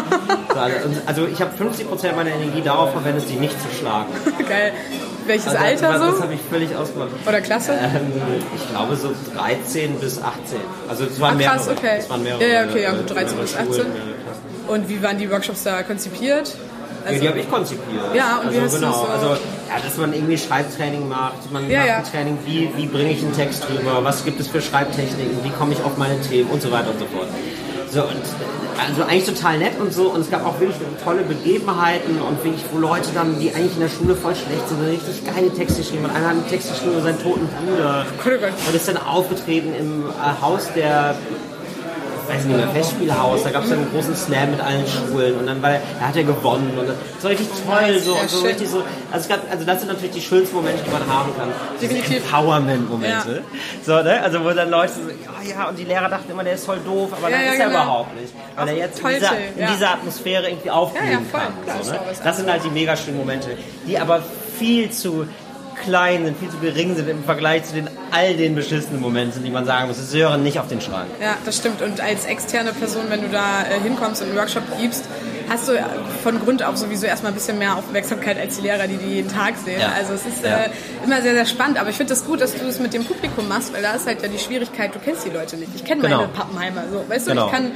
So, 0.52 0.60
also- 0.60 0.78
also 1.06 1.28
ich 1.28 1.40
habe 1.42 1.52
50% 1.56 2.16
meiner 2.16 2.32
Energie 2.32 2.62
darauf 2.62 2.92
verwendet, 2.92 3.28
sie 3.28 3.36
nicht 3.36 3.54
zu 3.62 3.68
schlagen. 3.80 4.08
Geil. 4.50 4.74
Welches 5.30 5.48
Also 5.48 5.58
Alter 5.64 5.88
das, 5.94 6.02
so? 6.02 6.12
Das 6.12 6.22
habe 6.22 6.34
ich 6.34 6.40
völlig 6.50 6.76
ausgemacht. 6.76 7.10
Oder 7.28 7.42
Klasse? 7.42 7.74
Ähm, 7.74 8.12
ich 8.56 8.70
glaube 8.70 8.96
so 8.96 9.12
13 9.38 9.96
bis 10.00 10.18
18. 10.22 10.34
Also 10.90 11.04
es 11.06 11.20
waren 11.22 11.38
krass, 11.40 11.66
mehrere. 11.68 11.78
okay. 11.80 11.96
Es 12.00 12.10
waren 12.10 12.24
mehrere. 12.24 12.42
Ja, 12.44 12.48
ja, 12.64 12.70
okay, 12.70 12.82
ja, 12.84 12.94
äh, 12.94 12.96
gut, 12.98 13.10
13 13.16 13.38
bis 13.38 13.52
mehrere 13.54 13.70
18. 13.70 13.74
Schulen, 13.84 13.94
mehrere 13.94 14.14
Klassen. 14.24 14.70
Und 14.70 14.90
wie 14.90 15.04
waren 15.04 15.18
die 15.20 15.30
Workshops 15.32 15.64
da 15.64 15.84
konzipiert? 15.84 16.56
Ja, 17.06 17.12
die 17.18 17.28
habe 17.30 17.40
ich 17.40 17.50
konzipiert. 17.50 18.04
Ja, 18.14 18.40
und 18.40 18.48
also, 18.48 18.60
wie 18.60 18.64
hast 18.66 18.76
du 18.76 18.80
genau. 18.82 18.92
so- 18.94 19.08
Also, 19.08 19.28
ja, 19.28 19.80
dass 19.84 19.98
man 19.98 20.14
irgendwie 20.14 20.38
Schreibtraining 20.38 21.08
macht. 21.08 21.52
Man 21.52 21.70
Ja, 21.70 21.78
macht 21.80 21.88
ja. 21.88 21.98
ein 21.98 22.04
Training, 22.12 22.38
wie, 22.46 22.70
wie 22.76 22.86
bringe 22.88 23.12
ich 23.12 23.22
einen 23.22 23.34
Text 23.34 23.66
rüber, 23.70 24.04
was 24.04 24.26
gibt 24.26 24.40
es 24.42 24.48
für 24.48 24.62
Schreibtechniken, 24.62 25.44
wie 25.44 25.50
komme 25.52 25.74
ich 25.74 25.82
auf 25.84 25.96
meine 25.98 26.20
Themen 26.22 26.50
und 26.50 26.62
so 26.62 26.72
weiter 26.72 26.90
und 26.90 27.00
so 27.00 27.06
fort. 27.06 27.28
So, 27.92 28.04
und 28.04 28.22
also 28.80 29.04
eigentlich 29.04 29.26
total 29.26 29.58
nett 29.58 29.80
und 29.80 29.94
so. 29.94 30.10
Und 30.10 30.22
es 30.22 30.30
gab 30.30 30.46
auch 30.46 30.60
wirklich 30.60 30.78
tolle 31.04 31.24
Begebenheiten 31.24 32.22
und 32.22 32.44
wirklich, 32.44 32.64
wo 32.72 32.78
Leute 32.78 33.10
dann, 33.14 33.40
die 33.40 33.54
eigentlich 33.54 33.74
in 33.74 33.82
der 33.82 33.90
Schule 33.90 34.16
voll 34.16 34.36
schlecht 34.36 34.68
sind, 34.68 34.82
richtig 34.86 35.26
geile 35.26 35.52
Texte 35.52 35.82
geschrieben 35.82 36.04
haben. 36.04 36.16
Einer 36.16 36.28
hat 36.28 36.34
einen 36.34 36.48
Text 36.48 36.70
geschrieben 36.70 36.94
über 36.94 37.02
seinen 37.02 37.22
toten 37.22 37.48
Bruder 37.66 38.06
Gott, 38.24 38.54
oh 38.56 38.70
und 38.70 38.76
ist 38.76 38.88
dann 38.88 38.98
aufgetreten 38.98 39.74
im 39.74 40.04
äh, 40.06 40.42
Haus 40.42 40.72
der 40.76 41.16
weiß 42.30 42.46
nicht 42.46 42.56
mehr, 42.58 42.68
Festspielhaus, 42.70 43.44
da 43.44 43.50
gab 43.50 43.64
es 43.64 43.70
dann 43.70 43.80
einen 43.80 43.92
großen 43.92 44.16
Slam 44.16 44.52
mit 44.52 44.62
allen 44.62 44.86
Schulen 44.88 45.38
und 45.40 45.48
dann 45.48 45.62
war 45.62 45.72
er, 45.72 45.82
da 46.00 46.08
hat 46.08 46.16
er 46.16 46.24
gewonnen 46.24 46.72
und 46.78 46.88
das 46.88 46.96
war 47.24 47.32
richtig 47.32 47.48
toll, 47.66 48.00
so, 48.00 48.16
Ja, 48.16 48.22
und 48.22 48.30
so 48.30 48.46
richtig 48.46 48.70
so, 48.70 48.84
also, 49.12 49.30
gab, 49.30 49.40
also 49.52 49.66
das 49.66 49.80
sind 49.80 49.88
natürlich 49.90 50.12
die 50.12 50.22
schönsten 50.22 50.56
Momente, 50.56 50.84
die 50.86 50.92
man 50.92 51.06
haben 51.08 51.36
kann. 51.38 51.50
Diese 51.82 51.94
Definitiv. 51.94 52.24
Empowerment-Momente. 52.26 53.44
So, 53.86 54.02
ne? 54.02 54.22
Also 54.22 54.44
wo 54.44 54.50
dann 54.52 54.70
Leute 54.70 54.94
so, 54.94 55.00
ja, 55.10 55.56
ja, 55.58 55.70
und 55.70 55.78
die 55.80 55.84
Lehrer 55.86 56.10
dachten 56.10 56.32
immer, 56.32 56.44
der 56.44 56.54
ist 56.54 56.66
voll 56.66 56.80
doof, 56.86 57.10
aber 57.12 57.30
Ja, 57.30 57.38
dann 57.38 57.46
ja, 57.46 57.52
ist 57.54 57.60
er 57.60 57.68
genau. 57.68 57.84
überhaupt 57.84 58.22
nicht. 58.22 58.34
Weil 58.56 58.64
Auch 58.64 58.68
er 58.72 58.78
jetzt 58.78 59.00
in 59.00 59.08
dieser, 59.08 59.32
in 59.56 59.60
ja. 59.62 59.72
dieser 59.74 59.90
Atmosphäre 59.92 60.50
irgendwie 60.50 60.70
aufblühen 60.72 61.06
Ja, 61.12 61.20
ja, 61.20 61.40
kann. 61.40 61.54
klar, 61.66 61.78
so, 61.84 61.92
ne? 61.92 62.00
Das 62.24 62.38
sind 62.38 62.52
halt 62.52 62.64
die 62.64 62.70
mega 62.70 62.96
schönen 62.96 63.18
Momente, 63.18 63.50
die 63.88 63.98
aber 64.00 64.22
viel 64.58 64.90
zu 64.92 65.28
klein 65.84 66.26
sind, 66.26 66.38
viel 66.38 66.50
zu 66.50 66.58
gering 66.58 66.96
sind 66.96 67.10
im 67.10 67.24
Vergleich 67.24 67.64
zu 67.66 67.74
den 67.74 67.90
all 68.12 68.36
den 68.36 68.56
beschissenen 68.56 69.02
Momenten, 69.02 69.44
die 69.44 69.50
man 69.52 69.66
sagen 69.66 69.88
muss, 69.88 69.98
es 69.98 70.12
gehören 70.12 70.44
nicht 70.44 70.60
auf 70.60 70.68
den 70.68 70.82
Schrank. 70.82 71.08
Ja, 71.22 71.36
das 71.46 71.58
stimmt. 71.58 71.82
Und 71.82 72.02
als 72.02 72.26
externe 72.26 72.72
Person, 72.74 73.04
wenn 73.10 73.22
du 73.22 73.30
da 73.30 73.62
äh, 73.64 73.80
hinkommst 73.82 74.22
und 74.22 74.30
einen 74.30 74.38
Workshop 74.38 74.64
gibst, 74.80 75.06
hast 75.50 75.68
du 75.68 75.74
von 76.24 76.40
Grund 76.40 76.62
auf 76.64 76.78
sowieso 76.78 77.06
erstmal 77.08 77.32
ein 77.32 77.36
bisschen 77.36 77.58
mehr 77.58 77.76
Aufmerksamkeit 77.76 78.38
als 78.38 78.58
die 78.58 78.62
Lehrer, 78.64 78.88
die 78.88 78.98
die 78.98 79.16
jeden 79.16 79.32
Tag 79.32 79.56
sehen. 79.64 79.80
Ja. 79.82 79.94
Also 79.98 80.14
es 80.14 80.26
ist 80.26 80.44
Ja. 80.44 80.66
äh, 80.66 80.70
immer 81.04 81.22
sehr, 81.22 81.34
sehr 81.34 81.46
spannend. 81.48 81.80
Aber 81.80 81.90
ich 81.90 81.96
finde 81.96 82.14
es 82.14 82.20
das 82.20 82.28
gut, 82.28 82.40
dass 82.42 82.54
du 82.56 82.66
es 82.68 82.80
mit 82.80 82.94
dem 82.94 83.04
Publikum 83.04 83.48
machst, 83.48 83.74
weil 83.74 83.82
da 83.82 83.94
ist 83.94 84.06
halt 84.06 84.22
ja 84.22 84.28
die 84.28 84.38
Schwierigkeit, 84.38 84.94
du 84.94 85.00
kennst 85.00 85.26
die 85.26 85.32
Leute 85.32 85.58
nicht. 85.58 85.72
Ich 85.76 85.84
kenne 85.84 86.02
Genau. 86.02 86.18
meine 86.18 86.28
Pappenheimer. 86.30 86.84
So, 86.92 87.04
weißt 87.10 87.28
du, 87.28 87.32
Genau. 87.32 87.46
ich 87.48 87.52
kann 87.52 87.72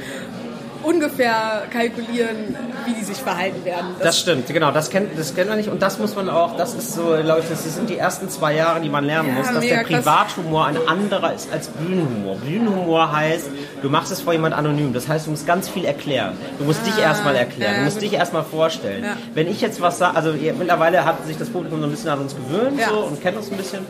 ungefähr 0.84 1.62
kalkulieren, 1.72 2.56
wie 2.86 2.92
die 2.94 3.04
sich 3.04 3.16
verhalten 3.18 3.64
werden. 3.64 3.86
Das 4.00 4.18
stimmt, 4.20 4.46
genau, 4.48 4.70
das 4.70 4.90
kennt, 4.90 5.18
das 5.18 5.34
kennt 5.34 5.48
man 5.48 5.58
nicht 5.58 5.68
und 5.68 5.80
das 5.82 5.98
muss 5.98 6.14
man 6.14 6.28
auch, 6.28 6.56
das 6.56 6.74
ist 6.74 6.92
so, 6.94 7.16
glaube 7.22 7.40
ich, 7.40 7.48
das 7.48 7.64
sind 7.74 7.88
die 7.88 7.96
ersten 7.98 8.28
zwei 8.28 8.54
Jahre, 8.54 8.80
die 8.80 8.88
man 8.88 9.04
lernen 9.04 9.30
Ja, 9.30 9.34
muss, 9.34 9.46
dass 9.52 9.60
der 9.60 9.84
krass. 9.84 10.04
Privathumor 10.04 10.66
ein 10.66 10.76
anderer 10.86 11.32
ist 11.34 11.52
als 11.52 11.68
Bühnenhumor. 11.68 12.36
Bühnenhumor 12.36 13.12
heißt, 13.12 13.46
du 13.82 13.88
machst 13.88 14.12
es 14.12 14.20
vor 14.20 14.32
jemand 14.32 14.54
anonym, 14.54 14.92
das 14.92 15.08
heißt, 15.08 15.26
du 15.26 15.30
musst 15.30 15.46
ganz 15.46 15.68
viel 15.68 15.84
erklären. 15.84 16.32
Du 16.58 16.64
musst 16.64 16.86
dich 16.86 16.98
erstmal 16.98 17.34
erklären, 17.36 17.64
Ah, 17.64 17.72
ja, 17.74 17.78
du 17.78 17.84
musst 17.84 17.96
gut. 17.96 18.04
dich 18.04 18.12
erstmal 18.14 18.44
vorstellen. 18.44 19.04
Ja. 19.04 19.16
Wenn 19.34 19.48
ich 19.48 19.60
jetzt 19.60 19.80
was 19.80 19.98
sage, 19.98 20.16
also 20.16 20.32
mittlerweile 20.32 21.04
hat 21.04 21.26
sich 21.26 21.36
das 21.38 21.48
Publikum 21.48 21.80
so 21.80 21.86
ein 21.86 21.90
bisschen 21.90 22.10
an 22.10 22.18
uns 22.20 22.34
gewöhnt 22.36 22.80
so, 22.88 22.98
und 22.98 23.22
kennt 23.22 23.36
uns 23.36 23.50
ein 23.50 23.56
bisschen. 23.56 23.80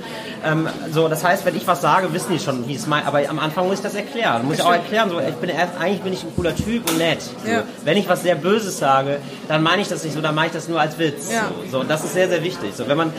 Ähm, 0.45 0.69
so, 0.93 1.09
das 1.09 1.25
heißt, 1.25 1.45
wenn 1.45 1.57
ich 1.57 1.67
was 1.67 1.81
sage, 1.81 2.13
wissen 2.13 2.33
die 2.33 2.39
schon, 2.39 2.67
wie 2.69 2.75
es 2.77 2.87
meint, 2.87 3.07
aber 3.07 3.21
am 3.29 3.39
Anfang 3.39 3.67
muss 3.67 3.79
ich 3.79 3.83
das 3.83 3.95
erklären. 3.95 4.45
Muss 4.47 4.57
ich 4.59 4.63
auch 4.63 4.73
erklären, 4.73 5.11
so, 5.11 5.19
ich 5.19 5.35
bin 5.37 5.51
erst, 5.51 5.73
eigentlich 5.81 6.03
bin 6.03 6.13
ich 6.13 6.23
ein 6.23 6.33
cooler 6.37 6.55
Typ 6.55 6.84
und 6.89 6.99
nett. 6.99 7.23
So. 7.23 7.51
Ja. 7.51 7.63
Wenn 7.85 7.97
ich 7.97 8.09
was 8.09 8.23
sehr 8.23 8.35
Böses 8.35 8.79
sage, 8.79 9.19
dann 9.49 9.63
meine 9.63 9.83
ich 9.83 9.89
das 9.89 10.05
nicht 10.05 10.15
so, 10.15 10.21
dann 10.21 10.35
meine 10.35 10.49
ich 10.49 10.53
das 10.53 10.69
nur 10.69 10.81
als 10.81 10.99
Witz. 10.99 11.31
Ja. 11.33 11.51
So, 11.67 11.71
so, 11.73 11.81
und 11.81 11.91
das 11.91 12.05
ist 12.05 12.15
sehr, 12.15 12.29
sehr 12.29 12.43
wichtig. 12.43 12.75
So, 12.75 12.89
wenn 12.89 12.97
man 12.97 13.13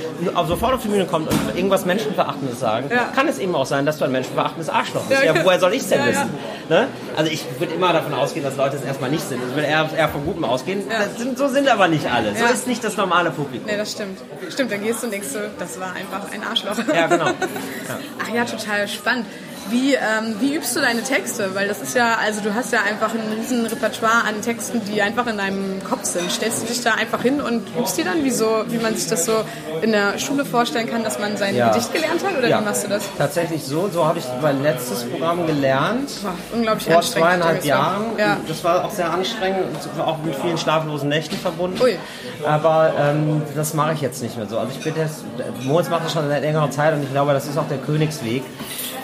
sofort 0.48 0.74
auf 0.74 0.82
die 0.82 0.88
Bühne 0.90 1.06
kommt 1.06 1.30
und 1.30 1.56
irgendwas 1.56 1.86
Menschenverachtendes 1.86 2.60
sagen, 2.60 2.90
Ja. 2.90 3.12
kann 3.16 3.28
es 3.28 3.40
eben 3.40 3.56
auch 3.56 3.66
sein, 3.66 3.86
dass 3.86 3.98
du 3.98 4.06
ein 4.06 4.12
menschenverachtendes 4.12 4.70
Arschloch 4.70 5.04
bist. 5.04 5.24
Ja, 5.24 5.34
woher 5.44 5.60
soll 5.60 5.74
ich 5.74 5.82
es 5.82 5.90
denn 5.90 6.06
wissen? 6.06 6.30
Ne? 6.70 6.88
Also 7.16 7.32
ich 7.32 7.46
würde 7.60 7.74
immer 7.74 7.94
davon 7.94 8.14
ausgehen, 8.14 8.44
dass 8.44 8.56
Leute 8.58 8.78
es 8.78 8.84
erstmal 8.84 9.10
nicht 9.12 9.28
sind. 9.28 9.40
Ich 9.48 9.56
würde 9.56 9.68
eher, 9.68 9.88
eher 9.96 10.10
von 10.10 10.26
Gutem 10.26 10.44
ausgehen. 10.46 10.84
Sind, 11.18 11.38
so 11.38 11.48
sind 11.48 11.68
aber 11.70 11.88
nicht 11.88 12.06
alle. 12.12 12.36
So 12.36 12.46
ist 12.46 12.68
nicht 12.68 12.84
das 12.84 12.98
normale 12.98 13.30
Publikum. 13.32 13.68
Nee, 13.68 13.78
das 13.78 13.92
stimmt. 13.92 14.20
Stimmt, 14.50 14.72
dann 14.72 14.82
gehst 14.84 15.02
du 15.02 15.06
und 15.08 15.12
denkst 15.12 15.28
du, 15.34 15.40
das 15.60 15.80
war 15.80 15.94
einfach 15.94 16.32
ein 16.32 16.42
Arschloch. 16.44 16.78
Ja, 16.94 17.08
genau. 17.08 17.26
Ach 18.24 18.34
ja, 18.34 18.46
total 18.46 18.88
spannend. 18.88 19.26
Wie, 19.70 19.96
ähm, 19.96 20.36
wie 20.40 20.56
übst 20.56 20.76
du 20.76 20.80
deine 20.80 21.02
Texte? 21.02 21.56
Weil 21.56 21.68
das 21.68 21.82
ist 21.82 21.96
ja, 21.96 22.18
also 22.24 22.42
du 22.42 22.54
hast 22.54 22.72
ja 22.72 22.84
einfach 22.84 23.14
ein 23.14 23.34
riesen 23.36 23.66
Repertoire 23.66 24.24
an 24.28 24.42
Texten, 24.42 24.82
die 24.86 25.02
einfach 25.02 25.26
in 25.28 25.38
deinem 25.38 25.84
Kopf 25.84 26.06
sind. 26.06 26.32
Stellst 26.32 26.64
du 26.64 26.68
dich 26.68 26.82
da 26.82 26.94
einfach 26.94 27.22
hin 27.24 27.42
und 27.42 27.64
übst 27.78 27.98
die 27.98 28.04
dann, 28.04 28.24
wie, 28.24 28.30
so, 28.30 28.64
wie 28.68 28.78
man 28.78 28.96
sich 28.96 29.08
das 29.08 29.26
so 29.26 29.34
in 29.82 29.92
der 29.92 30.20
Schule 30.20 30.46
vorstellen 30.46 30.88
kann, 30.88 31.04
dass 31.04 31.20
man 31.20 31.38
sein 31.38 31.56
ja. 31.56 31.70
Gedicht 31.70 31.94
gelernt 31.94 32.24
hat? 32.24 32.38
Oder 32.38 32.48
ja. 32.48 32.62
wie 32.62 32.66
machst 32.66 32.84
du 32.84 32.90
das? 32.90 33.04
Tatsächlich 33.18 33.64
so. 33.64 33.90
So 33.92 34.06
habe 34.06 34.20
ich 34.20 34.26
mein 34.42 34.62
letztes 34.62 35.04
Programm 35.04 35.48
gelernt. 35.48 36.24
War 36.24 36.36
unglaublich 36.54 36.86
vor 36.86 36.98
anstrengend. 36.98 37.30
Vor 37.30 37.40
zweieinhalb 37.40 37.66
Jahren. 37.66 38.06
Ja. 38.18 38.38
Das 38.48 38.64
war 38.64 38.86
auch 38.86 38.92
sehr 38.92 39.12
anstrengend 39.12 39.66
und 39.96 40.02
auch 40.02 40.20
mit 40.20 40.36
vielen 40.36 40.58
schlaflosen 40.58 41.10
Nächten 41.10 41.38
verbunden. 41.38 41.82
Ui. 41.82 41.98
Aber 42.46 42.94
ähm, 43.00 43.42
das 43.56 43.74
mache 43.74 43.94
ich 43.94 44.02
jetzt 44.02 44.22
nicht 44.22 44.38
mehr 44.38 44.48
so. 44.48 44.60
Also 44.60 44.72
ich 44.78 44.84
bin 44.84 44.96
jetzt, 44.96 45.24
Moritz 45.64 45.90
macht 45.90 46.06
das 46.06 46.14
schon 46.14 46.28
seit 46.28 46.42
längerer 46.44 46.70
Zeit 46.70 46.94
und 46.94 47.04
ich 47.04 47.12
glaube, 47.12 47.34
das 47.34 47.48
ist 47.48 47.58
auch 47.58 47.68
der 47.68 47.78
Königsweg 47.80 48.44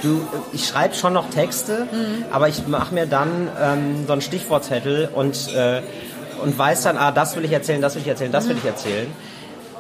du, 0.02 0.28
ich 0.54 0.68
schreibe 0.68 0.94
schon 0.96 1.14
noch 1.14 1.30
Texte, 1.30 1.88
mhm. 1.92 2.26
aber 2.32 2.48
ich 2.50 2.68
mache 2.68 2.94
mir 2.94 3.06
dann 3.06 3.50
ähm, 3.62 4.06
so 4.08 4.14
einen 4.14 4.22
Stichwortzettel 4.22 5.10
und, 5.14 5.54
äh, 5.54 5.82
und 6.44 6.58
weiß 6.58 6.84
dann, 6.84 6.98
ah, 6.98 7.12
das 7.12 7.36
will 7.36 7.46
ich 7.46 7.52
erzählen, 7.52 7.82
das 7.82 7.96
will 7.96 8.02
ich 8.02 8.08
erzählen, 8.08 8.32
das 8.32 8.48
will 8.48 8.58
ich 8.58 8.66
erzählen. 8.66 9.08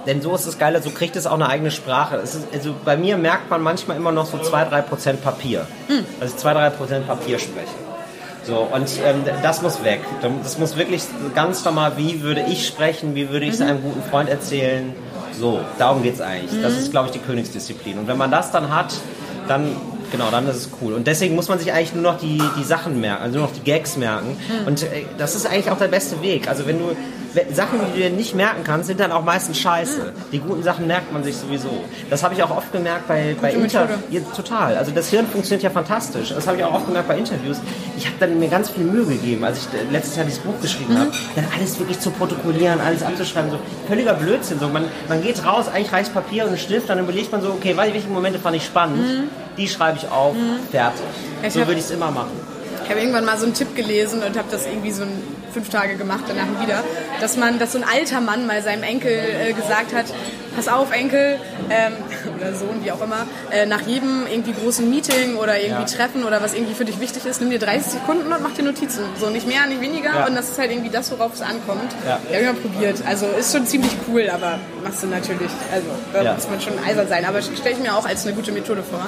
Denn 0.05 0.21
so 0.21 0.33
ist 0.33 0.47
es 0.47 0.57
geil, 0.57 0.79
so 0.83 0.89
kriegt 0.89 1.15
es 1.15 1.27
auch 1.27 1.35
eine 1.35 1.47
eigene 1.47 1.71
Sprache. 1.71 2.17
Ist, 2.17 2.39
also 2.53 2.73
bei 2.83 2.97
mir 2.97 3.17
merkt 3.17 3.49
man 3.49 3.61
manchmal 3.61 3.97
immer 3.97 4.11
noch 4.11 4.25
so 4.25 4.37
2-3% 4.37 5.17
Papier. 5.17 5.67
Mhm. 5.87 6.05
Also 6.19 6.35
2-3% 6.37 7.01
Papier 7.01 7.37
spreche. 7.37 7.67
So, 8.43 8.67
und 8.71 8.89
ähm, 9.05 9.23
das 9.43 9.61
muss 9.61 9.83
weg. 9.83 10.01
Das 10.41 10.57
muss 10.57 10.75
wirklich 10.75 11.03
ganz 11.35 11.63
normal, 11.63 11.93
wie 11.97 12.23
würde 12.23 12.43
ich 12.49 12.65
sprechen, 12.65 13.13
wie 13.13 13.29
würde 13.29 13.45
ich 13.45 13.53
es 13.53 13.59
mhm. 13.59 13.67
einem 13.67 13.83
guten 13.83 14.01
Freund 14.01 14.29
erzählen. 14.29 14.93
So, 15.39 15.59
darum 15.77 16.01
geht 16.01 16.15
es 16.15 16.21
eigentlich. 16.21 16.53
Mhm. 16.53 16.63
Das 16.63 16.73
ist, 16.73 16.91
glaube 16.91 17.07
ich, 17.07 17.13
die 17.13 17.19
Königsdisziplin. 17.19 17.99
Und 17.99 18.07
wenn 18.07 18.17
man 18.17 18.31
das 18.31 18.51
dann 18.51 18.75
hat, 18.75 18.93
dann 19.47 19.75
Genau, 20.11 20.29
dann 20.29 20.47
ist 20.47 20.57
es 20.57 20.69
cool. 20.81 20.93
Und 20.93 21.07
deswegen 21.07 21.35
muss 21.35 21.47
man 21.47 21.57
sich 21.57 21.71
eigentlich 21.71 21.93
nur 21.93 22.03
noch 22.03 22.19
die, 22.19 22.41
die 22.57 22.63
Sachen 22.63 22.99
merken, 22.99 23.23
also 23.23 23.39
nur 23.39 23.47
noch 23.47 23.53
die 23.53 23.61
Gags 23.61 23.97
merken. 23.97 24.37
Mhm. 24.37 24.67
Und 24.67 24.83
äh, 24.83 25.05
das 25.17 25.35
ist 25.35 25.45
eigentlich 25.45 25.71
auch 25.71 25.77
der 25.77 25.87
beste 25.87 26.21
Weg. 26.21 26.47
Also 26.47 26.65
wenn 26.67 26.79
du 26.79 26.95
Sachen, 27.53 27.79
die 27.79 27.91
du 27.91 27.97
dir 27.97 28.09
nicht 28.09 28.35
merken 28.35 28.63
kannst, 28.63 28.87
sind 28.87 28.99
dann 28.99 29.11
auch 29.11 29.23
meistens 29.23 29.59
scheiße. 29.59 30.13
Die 30.31 30.39
guten 30.39 30.63
Sachen 30.63 30.87
merkt 30.87 31.11
man 31.13 31.23
sich 31.23 31.37
sowieso. 31.37 31.83
Das 32.09 32.23
habe 32.23 32.33
ich 32.33 32.43
auch 32.43 32.55
oft 32.55 32.71
gemerkt 32.71 33.07
bei, 33.07 33.35
bei 33.41 33.53
Interviews. 33.53 33.99
Ja, 34.09 34.21
total. 34.35 34.77
Also 34.77 34.91
das 34.91 35.09
Hirn 35.09 35.25
funktioniert 35.27 35.63
ja 35.63 35.69
fantastisch. 35.69 36.29
Das 36.29 36.47
habe 36.47 36.57
ich 36.57 36.63
auch 36.63 36.73
oft 36.73 36.87
gemerkt 36.87 37.07
bei 37.07 37.17
Interviews. 37.17 37.57
Ich 37.97 38.05
habe 38.05 38.15
dann 38.19 38.39
mir 38.39 38.49
ganz 38.49 38.69
viel 38.69 38.83
Mühe 38.83 39.05
gegeben, 39.05 39.43
als 39.43 39.59
ich 39.59 39.91
letztes 39.91 40.15
Jahr 40.15 40.25
dieses 40.25 40.39
Buch 40.39 40.59
geschrieben 40.61 40.93
mhm. 40.93 40.99
habe, 40.99 41.11
dann 41.35 41.45
alles 41.55 41.79
wirklich 41.79 41.99
zu 41.99 42.11
protokollieren, 42.11 42.79
alles 42.81 43.03
abzuschreiben. 43.03 43.51
So 43.51 43.59
völliger 43.87 44.13
Blödsinn. 44.13 44.59
So, 44.59 44.67
man, 44.67 44.85
man 45.07 45.21
geht 45.23 45.45
raus, 45.45 45.67
eigentlich 45.67 45.93
reicht 45.93 46.13
Papier 46.13 46.45
und 46.45 46.51
ein 46.51 46.57
Stift, 46.57 46.89
dann 46.89 46.99
überlegt 46.99 47.31
man 47.31 47.41
so, 47.41 47.49
okay, 47.49 47.75
welche 47.77 48.07
Momente 48.07 48.39
fand 48.39 48.55
ich 48.57 48.65
spannend, 48.65 48.97
mhm. 48.97 49.29
die 49.57 49.67
schreibe 49.67 49.97
ich 49.97 50.09
auf, 50.09 50.35
mhm. 50.35 50.59
fertig. 50.69 51.01
Ich 51.43 51.53
so 51.53 51.59
würde 51.59 51.73
ich 51.73 51.85
es 51.85 51.91
immer 51.91 52.11
machen. 52.11 52.50
Ich 52.91 52.93
habe 52.93 53.05
irgendwann 53.05 53.23
mal 53.23 53.37
so 53.37 53.45
einen 53.45 53.53
Tipp 53.53 53.73
gelesen 53.73 54.21
und 54.21 54.37
habe 54.37 54.49
das 54.51 54.65
irgendwie 54.65 54.91
so 54.91 55.03
ein 55.03 55.23
fünf 55.53 55.69
Tage 55.69 55.95
gemacht, 55.95 56.25
danach 56.27 56.61
wieder, 56.61 56.83
dass 57.21 57.37
man, 57.37 57.57
dass 57.57 57.71
so 57.71 57.77
ein 57.77 57.85
alter 57.85 58.19
Mann 58.19 58.45
mal 58.47 58.61
seinem 58.61 58.83
Enkel 58.83 59.13
äh, 59.13 59.53
gesagt 59.53 59.93
hat, 59.93 60.07
pass 60.57 60.67
auf 60.67 60.91
Enkel, 60.91 61.39
ähm, 61.69 61.93
oder 62.41 62.53
Sohn, 62.53 62.83
wie 62.83 62.91
auch 62.91 63.01
immer, 63.01 63.27
äh, 63.51 63.65
nach 63.65 63.81
jedem 63.81 64.25
irgendwie 64.27 64.53
großen 64.53 64.89
Meeting 64.89 65.35
oder 65.37 65.59
irgendwie 65.59 65.81
ja. 65.81 65.97
Treffen 65.97 66.23
oder 66.23 66.41
was 66.41 66.53
irgendwie 66.53 66.73
für 66.73 66.85
dich 66.85 66.99
wichtig 66.99 67.25
ist, 67.25 67.41
nimm 67.41 67.49
dir 67.49 67.59
30 67.59 67.93
Sekunden 67.93 68.31
und 68.31 68.41
mach 68.41 68.51
dir 68.51 68.63
Notizen. 68.63 69.03
So 69.19 69.29
nicht 69.29 69.47
mehr, 69.47 69.65
nicht 69.67 69.81
weniger 69.81 70.13
ja. 70.13 70.27
und 70.27 70.35
das 70.35 70.49
ist 70.49 70.59
halt 70.59 70.71
irgendwie 70.71 70.89
das, 70.89 71.11
worauf 71.11 71.33
es 71.33 71.41
ankommt. 71.41 71.91
Ja, 72.05 72.19
ja 72.31 72.39
ich 72.39 72.47
habe 72.47 72.57
probiert. 72.59 73.01
Also 73.05 73.27
ist 73.27 73.51
schon 73.51 73.65
ziemlich 73.65 73.91
cool, 74.07 74.29
aber 74.29 74.59
machst 74.83 75.03
du 75.03 75.07
natürlich, 75.07 75.51
also 75.71 75.87
da 76.13 76.23
ja. 76.23 76.33
muss 76.33 76.49
man 76.49 76.61
schon 76.61 76.73
eisern 76.85 77.07
sein. 77.07 77.25
Aber 77.25 77.41
stelle 77.41 77.75
ich 77.75 77.79
mir 77.79 77.95
auch 77.95 78.05
als 78.05 78.25
eine 78.25 78.35
gute 78.35 78.51
Methode 78.51 78.83
vor. 78.83 79.05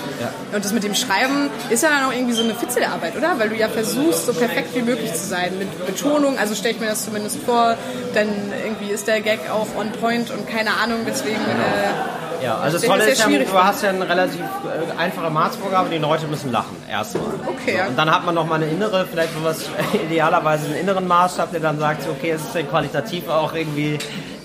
Und 0.54 0.64
das 0.64 0.74
mit 0.74 0.84
dem 0.84 0.96
Schreiben 0.96 1.50
ist 1.70 1.84
ja 1.84 1.90
dann 1.90 2.06
auch 2.06 2.14
irgendwie 2.14 2.34
so 2.34 2.44
eine 2.44 2.56
Fitzelarbeit, 2.56 3.18
oder? 3.18 3.40
Weil 3.40 3.50
du 3.50 3.56
ja 3.56 3.70
versuchst, 3.70 4.26
so 4.26 4.34
perfekt 4.34 4.76
wie 4.76 4.82
möglich 4.82 5.14
zu 5.14 5.26
sein. 5.26 5.58
Mit 5.58 5.86
Betonung, 5.86 6.38
also 6.38 6.56
stelle 6.56 6.76
ich 6.76 6.80
mir 6.80 6.88
das 6.88 7.06
zumindest 7.06 7.38
vor, 7.44 7.76
dann 8.14 8.28
irgendwie 8.64 8.92
ist 8.92 9.08
der 9.08 9.22
Gag 9.22 9.50
auch 9.50 9.68
on 9.78 9.92
point 9.94 10.32
und 10.32 10.48
keine 10.50 10.72
Ahnung, 10.76 11.00
deswegen... 11.08 11.36
Äh, 11.36 12.24
ja, 12.44 12.58
also 12.58 12.78
das 12.78 12.86
Tolle 12.86 13.06
ist 13.06 13.20
ja, 13.20 13.28
du 13.28 13.54
hast 13.54 13.84
ja 13.84 13.90
eine 13.90 14.08
relativ 14.08 14.42
äh, 14.42 15.00
einfache 15.00 15.30
Maßvorgabe, 15.30 15.90
die 15.90 15.98
Leute 15.98 16.28
müssen 16.28 16.52
lachen, 16.52 16.76
erstmal. 16.90 17.26
Okay. 17.48 17.82
Und 17.88 17.98
dann 17.98 18.12
hat 18.12 18.26
man 18.26 18.36
noch 18.36 18.46
mal 18.46 18.56
eine 18.56 18.68
innere, 18.68 19.06
vielleicht 19.10 19.32
was 19.44 19.70
idealerweise 19.94 20.66
einen 20.66 20.76
inneren 20.76 21.08
Maßstab, 21.08 21.52
der 21.52 21.62
dann 21.62 21.80
sagt, 21.80 22.08
okay, 22.10 22.32
es 22.32 22.42
ist 22.42 22.54
denn 22.54 22.70
qualitativ 22.70 23.30
auch 23.30 23.54
irgendwie 23.54 23.98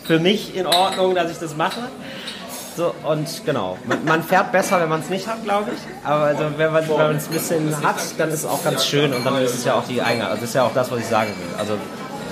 für 0.04 0.20
mich 0.20 0.56
in 0.56 0.66
Ordnung, 0.66 1.14
dass 1.14 1.30
ich 1.30 1.38
das 1.38 1.56
mache. 1.56 1.80
So, 2.76 2.94
und 3.02 3.44
genau, 3.44 3.76
man, 3.86 4.04
man 4.04 4.22
fährt 4.22 4.52
besser, 4.52 4.80
wenn 4.80 4.88
man 4.88 5.00
es 5.00 5.10
nicht 5.10 5.26
hat, 5.26 5.42
glaube 5.42 5.72
ich. 5.74 6.06
Aber 6.06 6.26
also, 6.26 6.44
wenn 6.56 6.72
man 6.72 7.16
es 7.16 7.26
ein 7.26 7.32
bisschen 7.32 7.82
hat, 7.82 7.96
dann 8.18 8.28
ist 8.28 8.40
es 8.40 8.46
auch 8.46 8.62
ganz 8.62 8.86
schön 8.86 9.12
und 9.12 9.26
dann 9.26 9.42
ist 9.42 9.54
es 9.54 9.64
ja 9.64 9.74
auch 9.74 9.84
die 9.84 10.00
eigene, 10.00 10.26
also 10.26 10.42
das 10.42 10.50
ist 10.50 10.54
ja 10.54 10.62
auch 10.62 10.72
das, 10.72 10.88
was 10.92 11.00
ich 11.00 11.06
sagen 11.06 11.30
will. 11.30 11.58
Also 11.58 11.76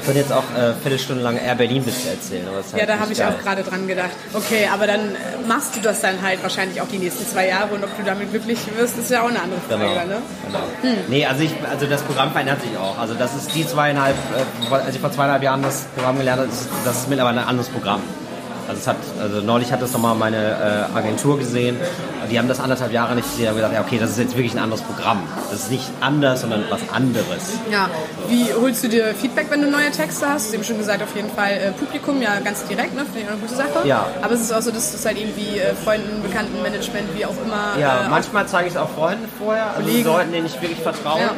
könnte 0.06 0.20
jetzt 0.20 0.32
auch 0.32 0.44
äh, 0.56 0.72
Viertelstunde 0.80 1.22
lang 1.22 1.36
Air 1.36 1.56
Berlin 1.56 1.84
Witze 1.84 2.08
erzählen. 2.08 2.46
Halt 2.52 2.64
ja, 2.80 2.86
da 2.86 2.98
habe 2.98 3.12
ich 3.12 3.18
geil. 3.18 3.28
auch 3.28 3.42
gerade 3.42 3.62
dran 3.62 3.86
gedacht. 3.86 4.10
Okay, 4.32 4.68
aber 4.72 4.86
dann 4.86 5.00
äh, 5.00 5.46
machst 5.46 5.76
du 5.76 5.80
das 5.80 6.00
dann 6.00 6.22
halt 6.22 6.42
wahrscheinlich 6.42 6.80
auch 6.80 6.88
die 6.88 6.98
nächsten 6.98 7.26
zwei 7.26 7.48
Jahre 7.48 7.74
und 7.74 7.84
ob 7.84 7.94
du 7.96 8.04
damit 8.04 8.30
glücklich 8.30 8.58
wirst, 8.76 8.96
ist 8.96 9.10
ja 9.10 9.22
auch 9.22 9.28
eine 9.28 9.42
andere 9.42 9.60
Frage. 9.60 9.82
Genau. 9.82 10.06
Ne? 10.06 10.22
genau. 10.46 10.58
Hm. 10.82 10.96
Nee, 11.08 11.26
also, 11.26 11.42
ich, 11.42 11.52
also 11.68 11.86
das 11.86 12.02
Programm 12.02 12.30
verändert 12.30 12.62
sich 12.62 12.76
auch. 12.78 12.98
Also 12.98 13.14
das 13.14 13.34
ist 13.34 13.54
die 13.54 13.66
zweieinhalb, 13.66 14.16
äh, 14.70 14.74
als 14.74 14.94
ich 14.94 15.00
vor 15.00 15.12
zweieinhalb 15.12 15.42
Jahren 15.42 15.62
das 15.62 15.86
Programm 15.94 16.16
gelernt 16.18 16.40
habe, 16.40 16.50
ist, 16.50 16.68
das 16.84 16.98
ist 16.98 17.08
mittlerweile 17.08 17.40
ein 17.40 17.48
anderes 17.48 17.68
Programm. 17.68 18.00
Also, 18.68 18.80
es 18.80 18.86
hat, 18.86 18.96
also 19.20 19.40
neulich 19.42 19.72
hat 19.72 19.82
das 19.82 19.92
nochmal 19.92 20.14
meine 20.14 20.88
äh, 20.92 20.96
Agentur 20.96 21.38
gesehen. 21.38 21.76
Die 22.30 22.38
haben 22.38 22.48
das 22.48 22.60
anderthalb 22.60 22.92
Jahre 22.92 23.14
nicht 23.14 23.28
gesehen. 23.30 23.48
haben 23.48 23.56
gesagt, 23.56 23.74
ja, 23.74 23.80
okay, 23.80 23.98
das 23.98 24.10
ist 24.10 24.18
jetzt 24.18 24.36
wirklich 24.36 24.54
ein 24.54 24.58
anderes 24.58 24.82
Programm. 24.82 25.22
Das 25.50 25.60
ist 25.60 25.70
nicht 25.70 25.90
anders, 26.00 26.40
sondern 26.42 26.64
was 26.70 26.80
anderes. 26.92 27.58
Ja, 27.70 27.88
wie 28.28 28.52
holst 28.52 28.84
du 28.84 28.88
dir 28.88 29.14
Feedback, 29.14 29.46
wenn 29.50 29.62
du 29.62 29.70
neue 29.70 29.90
Texte 29.90 30.26
hast? 30.28 30.46
Du 30.46 30.48
hast 30.48 30.54
eben 30.54 30.64
schon 30.64 30.78
gesagt, 30.78 31.02
auf 31.02 31.14
jeden 31.16 31.30
Fall 31.30 31.52
äh, 31.52 31.70
Publikum, 31.72 32.20
ja, 32.20 32.38
ganz 32.40 32.64
direkt, 32.66 32.94
ne? 32.94 33.04
Finde 33.04 33.20
ich 33.20 33.28
eine 33.28 33.36
gute 33.38 33.54
Sache. 33.54 33.86
Ja. 33.86 34.06
Aber 34.22 34.34
es 34.34 34.40
ist 34.42 34.52
auch 34.52 34.62
so, 34.62 34.70
dass 34.70 34.92
das 34.92 35.04
halt 35.04 35.18
irgendwie 35.18 35.58
äh, 35.58 35.74
Freunden, 35.74 36.22
Bekannten, 36.22 36.60
Management, 36.62 37.08
wie 37.16 37.24
auch 37.24 37.34
immer. 37.44 37.80
Ja, 37.80 38.06
äh, 38.06 38.08
manchmal 38.08 38.46
zeige 38.46 38.68
ich 38.68 38.74
es 38.74 38.80
auch 38.80 38.90
Freunden 38.90 39.26
vorher, 39.38 39.74
also 39.76 39.88
Leuten, 39.88 40.32
denen 40.32 40.46
ich 40.46 40.60
wirklich 40.60 40.80
vertraue. 40.80 41.20
Ja. 41.20 41.32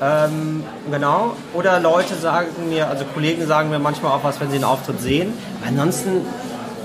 Ähm, 0.00 0.62
genau. 0.90 1.36
Oder 1.54 1.80
Leute 1.80 2.14
sagen 2.14 2.48
mir, 2.68 2.88
also 2.88 3.04
Kollegen 3.14 3.46
sagen 3.46 3.70
mir 3.70 3.78
manchmal 3.78 4.12
auch 4.12 4.24
was, 4.24 4.40
wenn 4.40 4.50
sie 4.50 4.56
einen 4.56 4.64
Auftritt 4.64 5.00
sehen. 5.00 5.32
Ansonsten, 5.66 6.26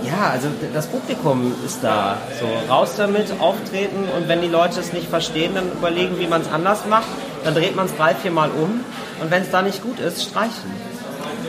ja, 0.03 0.29
also 0.31 0.47
das 0.73 0.87
Publikum 0.87 1.53
ist 1.65 1.83
da. 1.83 2.17
So, 2.39 2.47
raus 2.71 2.93
damit, 2.97 3.27
auftreten 3.39 4.05
und 4.17 4.27
wenn 4.27 4.41
die 4.41 4.47
Leute 4.47 4.79
es 4.79 4.93
nicht 4.93 5.09
verstehen, 5.09 5.55
dann 5.55 5.71
überlegen, 5.71 6.19
wie 6.19 6.27
man 6.27 6.41
es 6.41 6.51
anders 6.51 6.85
macht. 6.89 7.07
Dann 7.43 7.53
dreht 7.55 7.75
man 7.75 7.87
es 7.87 7.95
drei, 7.95 8.13
vier 8.13 8.31
Mal 8.31 8.49
um 8.51 8.81
und 9.21 9.31
wenn 9.31 9.41
es 9.41 9.49
da 9.49 9.61
nicht 9.61 9.81
gut 9.81 9.99
ist, 9.99 10.23
streichen 10.23 10.71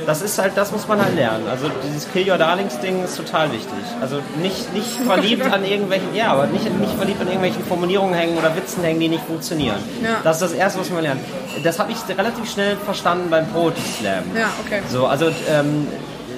das 0.06 0.22
ist 0.22 0.38
halt, 0.38 0.52
das 0.56 0.72
muss 0.72 0.86
man 0.88 1.02
halt 1.02 1.14
lernen. 1.14 1.46
Also 1.48 1.70
dieses 1.84 2.10
Kill 2.12 2.28
Your 2.28 2.38
Darlings 2.38 2.78
Ding 2.80 3.04
ist 3.04 3.16
total 3.16 3.52
wichtig. 3.52 3.84
Also 4.00 4.20
nicht, 4.40 4.72
nicht 4.72 4.88
verliebt 5.06 5.46
an 5.46 5.64
irgendwelchen, 5.64 6.14
ja, 6.14 6.32
aber 6.32 6.46
nicht, 6.46 6.64
nicht 6.78 6.94
verliebt 6.94 7.20
an 7.20 7.26
irgendwelchen 7.26 7.64
Formulierungen 7.64 8.14
hängen 8.14 8.36
oder 8.36 8.54
Witzen 8.56 8.82
hängen, 8.82 9.00
die 9.00 9.08
nicht 9.08 9.24
funktionieren. 9.24 9.78
Ja. 10.02 10.20
Das 10.22 10.40
ist 10.40 10.50
das 10.50 10.52
Erste, 10.52 10.80
was 10.80 10.90
man 10.90 11.02
lernt. 11.02 11.20
Das 11.62 11.78
habe 11.78 11.92
ich 11.92 11.98
relativ 12.16 12.50
schnell 12.50 12.76
verstanden 12.76 13.30
beim 13.30 13.46
Poetry 13.48 13.80
Slam. 13.98 14.24
Ja, 14.36 14.50
okay. 14.64 14.82
So, 14.88 15.06
also 15.06 15.26
ähm, 15.48 15.86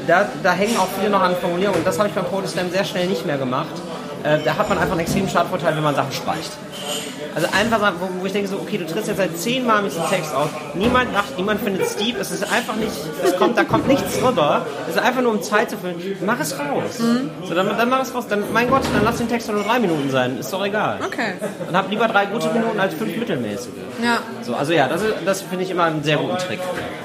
da, 0.06 0.28
da 0.42 0.52
hängen 0.52 0.76
auch 0.76 0.88
viele 0.98 1.10
noch 1.10 1.22
an 1.22 1.34
Formulierungen. 1.36 1.84
Das 1.84 1.98
habe 1.98 2.08
ich 2.08 2.14
beim 2.14 2.24
Poetry 2.24 2.48
Slam 2.48 2.70
sehr 2.70 2.84
schnell 2.84 3.06
nicht 3.06 3.26
mehr 3.26 3.38
gemacht. 3.38 3.74
Äh, 4.22 4.38
da 4.44 4.56
hat 4.56 4.68
man 4.68 4.78
einfach 4.78 4.92
einen 4.92 5.00
extremen 5.00 5.28
Startvorteil, 5.28 5.76
wenn 5.76 5.82
man 5.82 5.94
Sachen 5.94 6.12
streicht. 6.12 6.52
Also 7.34 7.48
einfach 7.48 7.92
wo, 7.98 8.20
wo 8.20 8.26
ich 8.26 8.32
denke 8.32 8.48
so, 8.48 8.56
okay, 8.56 8.78
du 8.78 8.86
trittst 8.86 9.08
jetzt 9.08 9.16
seit 9.16 9.36
zehnmal 9.36 9.82
mit 9.82 9.90
diesem 9.92 10.08
Text 10.08 10.32
auf, 10.34 10.50
niemand 10.74 11.12
lacht, 11.12 11.36
niemand 11.36 11.60
findet 11.60 11.82
es 11.82 11.96
deep, 11.96 12.16
es 12.18 12.30
ist 12.30 12.44
einfach 12.44 12.76
nicht, 12.76 12.92
es 13.24 13.36
kommt, 13.36 13.58
da 13.58 13.64
kommt 13.64 13.88
nichts 13.88 14.22
rüber, 14.22 14.64
es 14.88 14.94
ist 14.94 15.02
einfach 15.02 15.20
nur 15.20 15.32
um 15.32 15.42
Zeit 15.42 15.68
zu 15.68 15.76
füllen, 15.76 15.96
mach 16.24 16.38
es 16.38 16.56
raus. 16.56 17.00
Mhm. 17.00 17.30
So, 17.44 17.54
dann, 17.54 17.76
dann 17.76 17.88
mach 17.88 18.02
es 18.02 18.14
raus, 18.14 18.26
dann, 18.28 18.44
mein 18.52 18.70
Gott, 18.70 18.82
dann 18.94 19.04
lass 19.04 19.16
den 19.16 19.28
Text 19.28 19.50
nur 19.50 19.64
drei 19.64 19.80
Minuten 19.80 20.10
sein, 20.10 20.38
ist 20.38 20.52
doch 20.52 20.64
egal. 20.64 21.00
Okay. 21.04 21.34
Dann 21.66 21.76
hab 21.76 21.90
lieber 21.90 22.06
drei 22.06 22.26
gute 22.26 22.52
Minuten 22.52 22.78
als 22.78 22.94
fünf 22.94 23.16
mittelmäßige. 23.16 23.72
Ja. 24.02 24.18
So, 24.42 24.54
also 24.54 24.72
ja, 24.72 24.86
das, 24.86 25.02
das 25.24 25.42
finde 25.42 25.64
ich 25.64 25.70
immer 25.70 25.84
einen 25.84 26.04
sehr 26.04 26.18
guten 26.18 26.38
Trick. 26.38 26.60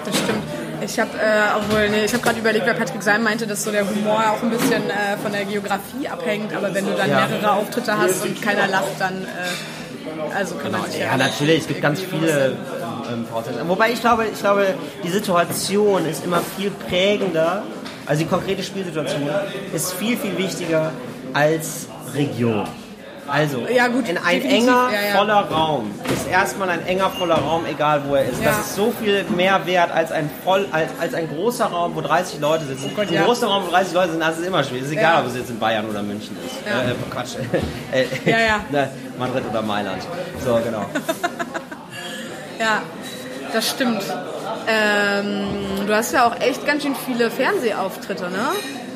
Das 0.06 0.16
stimmt. 0.16 0.44
Ich 0.90 1.00
habe 1.00 1.12
äh, 1.20 1.56
obwohl, 1.56 1.88
nee, 1.90 2.06
ich 2.06 2.14
habe 2.14 2.24
gerade 2.24 2.40
überlegt, 2.40 2.66
weil 2.66 2.74
Patrick 2.74 3.04
Seim 3.04 3.22
meinte, 3.22 3.46
dass 3.46 3.64
so 3.64 3.72
der 3.72 3.88
Humor 3.88 4.24
auch 4.32 4.42
ein 4.42 4.50
bisschen 4.50 4.90
äh, 4.90 5.18
von 5.22 5.32
der 5.32 5.46
Geografie 5.46 6.08
abhängt, 6.08 6.52
aber 6.56 6.74
wenn 6.74 6.84
du 6.84 6.94
dann 6.94 7.10
ja. 7.12 7.28
mehrere 7.28 7.52
Auftritte 7.52 7.96
hast 7.96 8.24
und 8.26 8.42
keiner 8.42 8.68
lacht, 8.68 8.98
dann 8.98 9.22
äh, 9.24 10.36
also 10.36 10.56
kann 10.56 10.72
genau, 10.72 10.86
ja, 10.92 11.06
ja 11.06 11.18
natürlich, 11.18 11.62
es 11.62 11.68
gibt 11.68 11.82
ganz 11.82 12.02
viele 12.02 12.58
ähm, 13.12 13.24
Voraussetzungen. 13.28 13.70
Wobei 13.70 13.92
ich 13.92 14.02
glaube, 14.02 14.26
ich 14.34 14.40
glaube, 14.40 14.74
die 15.04 15.10
Situation 15.10 16.08
ist 16.08 16.26
immer 16.26 16.42
viel 16.58 16.72
prägender, 16.72 17.64
also 18.08 18.24
die 18.24 18.28
konkrete 18.28 18.64
Spielsituation 18.64 19.30
ist 19.72 19.94
viel, 19.94 20.18
viel 20.18 20.38
wichtiger 20.40 20.92
als 21.34 21.88
Region. 22.16 22.68
Also, 23.32 23.68
Ja, 23.68 23.88
gut, 23.88 24.08
in 24.10 24.18
ein 24.18 24.42
enger, 24.44 24.90
ja, 24.92 25.02
ja. 25.10 25.16
voller 25.18 25.42
Raum 25.50 25.92
ist 26.12 26.28
erstmal 26.28 26.70
ein 26.70 26.86
enger, 26.86 27.10
voller 27.12 27.36
Raum, 27.36 27.66
egal 27.66 28.02
wo 28.08 28.16
er 28.16 28.26
ist. 28.26 28.44
Das 28.44 28.58
ist 28.60 28.76
so 28.76 28.92
viel 29.02 29.24
mehr 29.36 29.66
wert 29.66 29.92
als 29.92 30.12
ein, 30.12 30.30
voll, 30.44 30.68
als, 30.72 30.90
als 31.00 31.14
ein 31.14 31.28
großer 31.30 31.66
Raum, 31.66 31.96
wo 31.96 32.02
30 32.02 32.40
Leute 32.40 32.66
sitzen. 32.66 32.92
Gott, 32.96 33.08
ein 33.12 33.24
großer 33.24 33.48
Raum, 33.48 33.66
wo 33.68 33.72
30 33.72 33.94
Leute 33.94 34.12
sind, 34.12 34.20
das 34.22 34.38
ist 34.38 34.46
immer 34.48 34.64
schwierig. 34.64 34.86
Ist 34.86 34.92
egal, 34.92 35.22
ob 35.24 35.30
es 35.30 35.36
jetzt 35.36 35.50
in 35.50 35.60
Bayern 35.60 35.88
oder 35.90 36.02
München 36.02 36.36
ist. 36.46 36.56
Ja. 36.66 36.82
Äh, 36.90 36.96
Quatsch. 37.10 37.36
äh, 37.92 38.06
Ja, 38.30 38.40
ja. 38.40 38.60
ne, 38.72 38.90
Madrid 39.18 39.44
oder 39.50 39.62
Mailand. 39.62 40.02
So, 40.44 40.60
genau. 40.64 40.86
Ja, 42.60 42.82
das 43.54 43.70
stimmt. 43.70 44.04
Ähm, 44.68 45.48
du 45.88 45.96
hast 45.96 46.12
ja 46.12 46.28
auch 46.28 46.40
echt 46.42 46.66
ganz 46.68 46.84
schön 46.84 46.94
viele 47.06 47.32
Fernsehauftritte, 47.32 48.30
ne? 48.30 48.50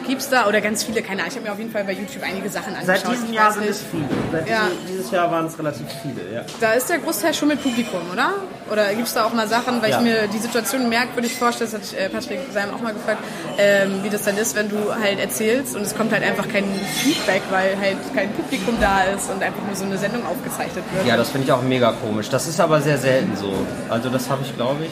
Gibt's 0.08 0.30
da, 0.30 0.48
oder 0.48 0.62
ganz 0.62 0.84
viele, 0.84 1.02
keine 1.02 1.22
Ahnung. 1.22 1.30
Ich 1.32 1.36
habe 1.36 1.46
mir 1.48 1.52
auf 1.54 1.60
jeden 1.60 1.72
Fall 1.72 1.84
bei 1.84 1.94
YouTube 1.94 2.24
einige 2.24 2.50
Sachen 2.50 2.76
angeschaut. 2.76 3.02
Seit 3.06 3.12
diesem 3.12 3.34
Jahr 3.34 3.52
sind 3.54 3.66
es 3.70 3.82
viele. 3.90 4.04
Seit 4.32 4.50
Ja. 4.50 4.68
dieses 4.88 5.12
Jahr 5.12 5.32
waren 5.32 5.46
es 5.46 5.58
relativ 5.58 5.88
viele, 6.02 6.34
ja. 6.34 6.42
Da 6.60 6.74
ist 6.74 6.90
der 6.90 7.00
Großteil 7.00 7.34
schon 7.34 7.48
mit 7.48 7.62
Publikum, 7.64 8.02
oder? 8.12 8.34
Oder 8.72 8.94
gibt 8.94 9.08
es 9.08 9.14
da 9.14 9.26
auch 9.26 9.34
mal 9.34 9.48
Sachen, 9.48 9.82
weil 9.82 9.92
Ja. 9.92 9.98
ich 9.98 10.04
mir 10.04 10.28
die 10.28 10.38
Situation 10.40 10.90
merkwürdig 10.90 11.34
vorstelle, 11.36 11.70
das 11.72 11.80
hat 11.94 11.98
äh, 12.00 12.10
Patrick 12.10 12.40
Seim 12.54 12.74
auch 12.74 12.82
mal 12.82 12.94
gefragt, 12.94 13.20
ähm, 13.58 14.04
wie 14.04 14.10
das 14.10 14.24
dann 14.24 14.38
ist, 14.38 14.56
wenn 14.56 14.70
du 14.70 14.78
halt 15.02 15.20
erzählst 15.20 15.76
und 15.76 15.82
es 15.84 15.96
kommt 15.96 16.12
halt 16.12 16.24
einfach 16.24 16.48
kein 16.50 16.66
Feedback, 17.02 17.42
weil 17.50 17.78
halt 17.80 17.98
kein 18.16 18.32
Publikum 18.34 18.76
da 18.82 19.04
ist 19.04 19.30
und 19.30 19.42
einfach 19.42 19.64
nur 19.66 19.76
so 19.76 19.86
eine 19.86 19.98
Sendung 19.98 20.26
aufgezeichnet 20.26 20.84
wird. 20.94 21.08
Ja, 21.08 21.18
das 21.18 21.30
finde 21.30 21.46
ich 21.46 21.52
auch 21.52 21.62
mega 21.62 21.94
komisch. 21.94 22.30
Das 22.30 22.48
ist 22.48 22.60
aber 22.60 22.82
sehr 22.82 22.98
selten 22.98 23.36
so. 23.38 23.52
Also 23.90 24.10
das 24.10 24.30
habe 24.30 24.42
ich, 24.44 24.56
glaube 24.56 24.86
ich... 24.86 24.92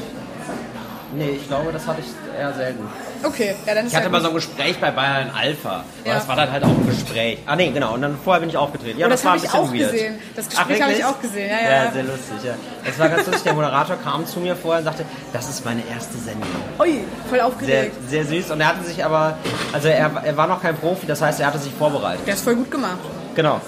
Nee, 1.14 1.32
ich 1.42 1.48
glaube, 1.48 1.72
das 1.74 1.86
hatte 1.88 2.00
ich 2.02 2.40
eher 2.40 2.54
selten. 2.54 2.88
Okay, 3.24 3.54
ja, 3.68 3.76
dann 3.76 3.86
ist 3.86 3.92
Ich 3.92 3.96
hatte 3.98 4.06
ja 4.06 4.12
mal 4.12 4.18
gut. 4.20 4.24
so 4.26 4.30
ein 4.32 4.36
Gespräch 4.36 4.80
bei 4.80 4.92
Bayern 4.92 5.30
Alpha. 5.30 5.70
Aber 5.70 5.84
Ja. 6.06 6.14
Das 6.16 6.28
war 6.28 6.36
dann 6.38 6.52
halt 6.52 6.64
auch 6.64 6.70
ein 6.70 6.88
Gespräch. 6.88 7.40
Ah 7.46 7.56
nee, 7.56 7.70
genau. 7.72 7.94
Und 7.96 8.02
dann 8.02 8.18
vorher 8.24 8.40
bin 8.40 8.50
ich 8.50 8.56
aufgetreten. 8.58 8.98
Ja, 9.00 9.08
Oh, 9.08 9.10
das 9.10 9.24
war 9.26 9.34
hab 9.34 9.40
ein 9.40 9.44
ich 9.46 9.52
bisschen 9.52 9.60
auch 9.68 9.74
weird. 9.74 9.92
gesehen. 9.92 10.20
Das 10.36 10.48
Gespräch 10.50 10.82
habe 10.82 10.94
ich 10.94 11.06
auch 11.06 11.22
gesehen. 11.22 11.50
Ja, 11.50 11.60
ja. 11.70 11.84
Ja, 11.86 11.92
sehr 11.92 12.04
lustig, 12.04 12.38
ja. 12.46 12.54
Es 12.90 12.98
war 12.98 13.10
ganz 13.10 13.26
lustig, 13.28 13.44
der 13.44 13.54
Moderator 13.54 13.98
kam 13.98 14.26
zu 14.26 14.40
mir 14.40 14.56
vorher 14.56 14.80
und 14.80 14.86
sagte, 14.86 15.06
das 15.34 15.50
ist 15.50 15.66
meine 15.66 15.82
erste 15.94 16.18
Sendung. 16.18 16.50
Ui, 16.80 17.04
voll 17.30 17.38
Sehr, 17.40 17.46
aufgeregt. 17.48 17.96
sehr 18.10 18.26
süß. 18.26 18.52
Und 18.52 18.62
er 18.62 18.68
hatte 18.68 18.84
sich 18.86 19.04
aber, 19.04 19.38
also 19.74 19.88
er, 19.90 20.12
er 20.24 20.38
war 20.38 20.48
noch 20.48 20.62
kein 20.62 20.76
Profi, 20.78 21.06
das 21.08 21.22
heißt, 21.22 21.40
er 21.42 21.48
hatte 21.48 21.60
sich 21.60 21.74
vorbereitet. 21.74 22.26
Der 22.26 22.34
ist 22.36 22.44
voll 22.44 22.56
gut 22.56 22.72
gemacht. 22.72 22.98
Genau, 23.36 23.60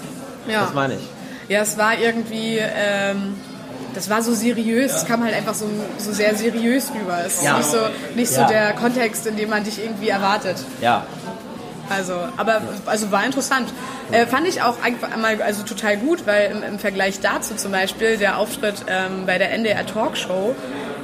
Ja. 0.48 0.62
das 0.62 0.74
meine 0.74 0.94
ich. 0.96 1.02
Ja, 1.50 1.62
es 1.62 1.78
war 1.78 1.98
irgendwie, 1.98 2.58
ähm, 2.58 3.36
das 3.94 4.10
war 4.10 4.22
so 4.22 4.34
seriös, 4.34 4.92
es 4.94 5.06
kam 5.06 5.24
halt 5.24 5.34
einfach 5.36 5.54
so, 5.54 5.66
so 5.98 6.12
sehr 6.12 6.36
seriös 6.36 6.92
rüber. 6.94 7.18
Es 7.26 7.36
ist 7.38 7.44
Ja. 7.44 7.58
nicht 7.58 7.70
so, 7.70 7.78
nicht 8.16 8.32
so 8.32 8.42
Ja. 8.42 8.48
der 8.48 8.74
Kontext, 8.74 9.26
in 9.28 9.36
dem 9.38 9.50
man 9.50 9.64
dich 9.64 9.84
irgendwie 9.84 10.10
erwartet. 10.10 10.58
Ja, 10.82 11.06
Also, 11.90 12.14
aber 12.38 12.62
also 12.86 13.12
war 13.12 13.26
interessant. 13.26 13.72
Äh, 14.12 14.26
fand 14.26 14.48
ich 14.48 14.62
auch 14.62 14.82
einfach 14.82 15.16
mal 15.18 15.42
also 15.42 15.64
total 15.64 15.98
gut, 15.98 16.26
weil 16.26 16.52
im, 16.52 16.64
im 16.64 16.80
Vergleich 16.80 17.20
dazu 17.20 17.56
zum 17.56 17.72
Beispiel 17.74 18.18
der 18.18 18.38
Auftritt 18.38 18.76
ähm, 18.88 19.26
bei 19.26 19.38
der 19.38 19.52
NDR 19.52 19.86
Talkshow, 19.86 20.56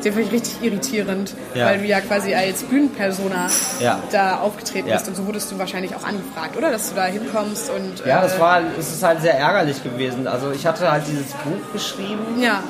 den 0.04 0.14
fand 0.14 0.26
ich 0.28 0.32
richtig 0.32 0.62
irritierend, 0.64 1.34
Ja. 1.54 1.66
weil 1.66 1.80
du 1.80 1.86
ja 1.86 2.00
quasi 2.00 2.34
als 2.34 2.64
Bühnenpersona 2.64 3.50
Ja. 3.82 4.00
da 4.12 4.40
aufgetreten 4.40 4.88
Ja. 4.88 4.96
bist 4.96 5.10
und 5.10 5.16
so 5.18 5.26
wurdest 5.28 5.52
du 5.52 5.60
wahrscheinlich 5.60 5.94
auch 5.96 6.04
angefragt, 6.06 6.56
oder? 6.58 6.72
Dass 6.72 6.90
du 6.90 6.96
da 6.96 7.06
hinkommst 7.06 7.70
und 7.70 8.06
ja, 8.06 8.20
äh, 8.20 8.22
das 8.22 8.40
war, 8.40 8.62
es 8.80 8.90
ist 8.90 9.04
halt 9.04 9.22
sehr 9.22 9.38
ärgerlich 9.38 9.84
gewesen. 9.84 10.28
Also 10.28 10.52
ich 10.52 10.66
hatte 10.66 10.90
halt 10.90 11.04
dieses 11.08 11.32
Buch 11.34 11.74
geschrieben, 11.74 12.42
ja, 12.42 12.64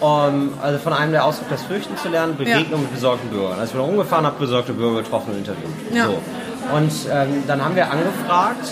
um, 0.00 0.52
also 0.62 0.78
von 0.78 0.92
einem 0.92 1.12
der 1.12 1.24
Ausdruck 1.24 1.48
das 1.50 1.62
Fürchten 1.62 1.96
zu 1.96 2.08
lernen, 2.08 2.36
Begegnung 2.36 2.82
mit 2.82 2.92
besorgten 2.92 3.28
Bürgern. 3.30 3.52
Also 3.58 3.64
ich 3.64 3.72
bin 3.72 3.80
rumgefahren, 3.80 4.26
habe 4.26 4.36
besorgte 4.38 4.72
Bürger 4.72 5.02
getroffen 5.02 5.30
und 5.32 5.38
interviewt. 5.38 5.70
Ja. 5.94 6.06
So. 6.06 6.18
Und 6.74 6.92
ähm, 7.12 7.42
dann 7.46 7.64
haben 7.64 7.76
wir 7.76 7.90
angefragt, 7.90 8.68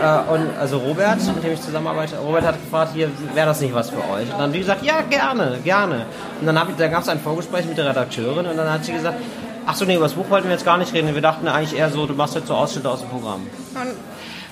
äh, 0.00 0.32
und 0.32 0.46
also 0.58 0.78
Robert, 0.78 1.18
mit 1.34 1.42
dem 1.44 1.52
ich 1.52 1.60
zusammenarbeite, 1.60 2.16
Robert 2.18 2.44
hat 2.44 2.54
gefragt, 2.62 2.92
hier 2.94 3.10
wäre 3.34 3.46
das 3.48 3.60
nicht 3.60 3.74
was 3.74 3.90
für 3.90 3.96
euch? 3.98 4.22
Und 4.24 4.32
dann 4.32 4.40
haben 4.42 4.52
die 4.52 4.60
gesagt, 4.60 4.84
ja 4.84 5.00
gerne, 5.02 5.58
gerne. 5.64 6.06
Und 6.40 6.46
dann, 6.46 6.56
ich- 6.68 6.76
dann 6.76 6.90
gab 6.90 7.02
es 7.02 7.08
ein 7.08 7.18
Vorgespräch 7.20 7.66
mit 7.66 7.76
der 7.76 7.86
Redakteurin 7.88 8.46
und 8.46 8.56
dann 8.56 8.70
hat 8.72 8.84
sie 8.84 8.92
gesagt, 8.92 9.16
ach 9.66 9.74
so 9.74 9.84
nee, 9.84 9.96
über 9.96 10.04
das 10.04 10.12
Buch 10.14 10.30
wollten 10.30 10.46
wir 10.48 10.52
jetzt 10.54 10.64
gar 10.64 10.78
nicht 10.78 10.92
reden. 10.94 11.12
Wir 11.14 11.20
dachten 11.22 11.48
eigentlich 11.48 11.76
eher 11.78 11.90
so, 11.90 12.06
du 12.06 12.14
machst 12.14 12.34
jetzt 12.36 12.46
so 12.46 12.54
Ausschnitte 12.54 12.88
aus 12.88 13.00
dem 13.00 13.08
Programm. 13.10 13.40
und 13.74 13.94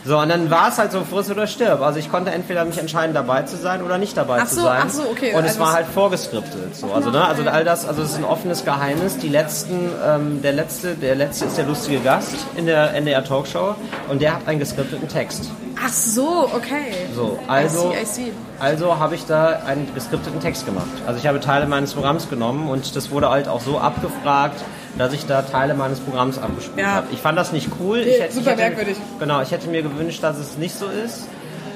So, 0.06 0.18
und 0.20 0.28
dann 0.28 0.48
war 0.50 0.68
es 0.68 0.78
halt 0.78 0.92
so 0.92 1.02
friss 1.02 1.28
oder 1.30 1.48
stirb. 1.48 1.80
Also 1.82 1.98
ich 1.98 2.08
konnte 2.10 2.30
entweder 2.30 2.64
mich 2.64 2.78
entscheiden, 2.78 3.12
dabei 3.12 3.42
zu 3.42 3.56
sein 3.56 3.82
oder 3.82 3.98
nicht 3.98 4.16
dabei 4.16 4.38
Ach 4.42 4.46
zu 4.46 4.54
so, 4.56 4.62
sein. 4.62 4.82
ach 4.86 4.88
so, 4.90 5.02
okay. 5.02 5.34
Und 5.34 5.40
es 5.44 5.48
Also 5.50 5.60
war 5.60 5.68
es- 5.70 5.74
halt 5.74 5.86
vorgeskriptet. 5.88 6.76
So. 6.76 6.92
Also, 6.92 7.10
ne, 7.10 7.24
also 7.26 7.42
all 7.48 7.64
das, 7.64 7.86
also 7.88 8.02
es 8.02 8.10
ist 8.12 8.18
ein 8.18 8.24
offenes 8.24 8.64
Geheimnis. 8.64 9.18
Die 9.18 9.28
letzten, 9.28 9.90
ähm, 10.06 10.42
der 10.42 10.52
letzte, 10.52 10.94
der 10.94 11.16
letzte 11.16 11.46
ist 11.46 11.58
der 11.58 11.64
lustige 11.66 11.98
Gast 12.00 12.36
in 12.56 12.66
der 12.66 12.94
NDR 12.94 13.24
Talkshow 13.24 13.74
und 14.08 14.22
der 14.22 14.34
hat 14.34 14.46
einen 14.46 14.60
geskripteten 14.60 15.08
Text. 15.08 15.50
ach 15.84 15.92
so, 15.92 16.48
okay. 16.54 16.92
So, 17.14 17.38
also, 17.48 17.90
I 17.92 17.96
see, 17.96 18.02
I 18.02 18.04
see. 18.26 18.32
also 18.60 18.98
habe 19.00 19.14
ich 19.16 19.26
da 19.26 19.60
einen 19.66 19.92
geskripteten 19.94 20.40
Text 20.40 20.64
gemacht. 20.66 20.86
Also 21.06 21.18
ich 21.18 21.26
habe 21.26 21.40
Teile 21.40 21.66
meines 21.66 21.92
Programms 21.94 22.30
genommen 22.30 22.68
und 22.70 22.94
das 22.94 23.10
wurde 23.10 23.28
halt 23.28 23.48
auch 23.48 23.60
so 23.60 23.78
abgefragt, 23.78 24.62
dass 24.98 25.12
ich 25.12 25.26
da 25.26 25.42
Teile 25.42 25.74
meines 25.74 26.00
Programms 26.00 26.38
abgespielt 26.38 26.78
Ja. 26.86 26.92
habe. 26.94 27.06
Ich 27.12 27.20
fand 27.20 27.36
das 27.38 27.52
nicht 27.52 27.68
cool. 27.80 27.98
Nee, 28.02 28.10
ich 28.10 28.20
hätte, 28.22 28.32
super 28.34 28.50
hätte, 28.52 28.60
merkwürdig. 28.62 28.96
Genau, 29.18 29.42
ich 29.42 29.50
hätte 29.50 29.68
mir 29.68 29.82
gewünscht, 29.82 30.22
dass 30.22 30.38
es 30.38 30.56
nicht 30.56 30.74
so 30.78 30.86
ist. 30.86 31.26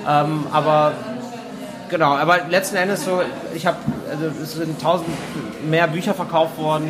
Ähm, 0.09 0.47
aber 0.53 0.93
genau, 1.91 2.15
aber 2.17 2.39
letzten 2.49 2.77
Endes 2.77 3.05
so, 3.05 3.21
ich 3.55 3.67
habe, 3.67 3.77
also 4.11 4.27
es 4.43 4.55
sind 4.55 4.81
tausend 4.81 5.09
mehr 5.69 5.87
Bücher 5.89 6.15
verkauft 6.15 6.57
worden. 6.59 6.89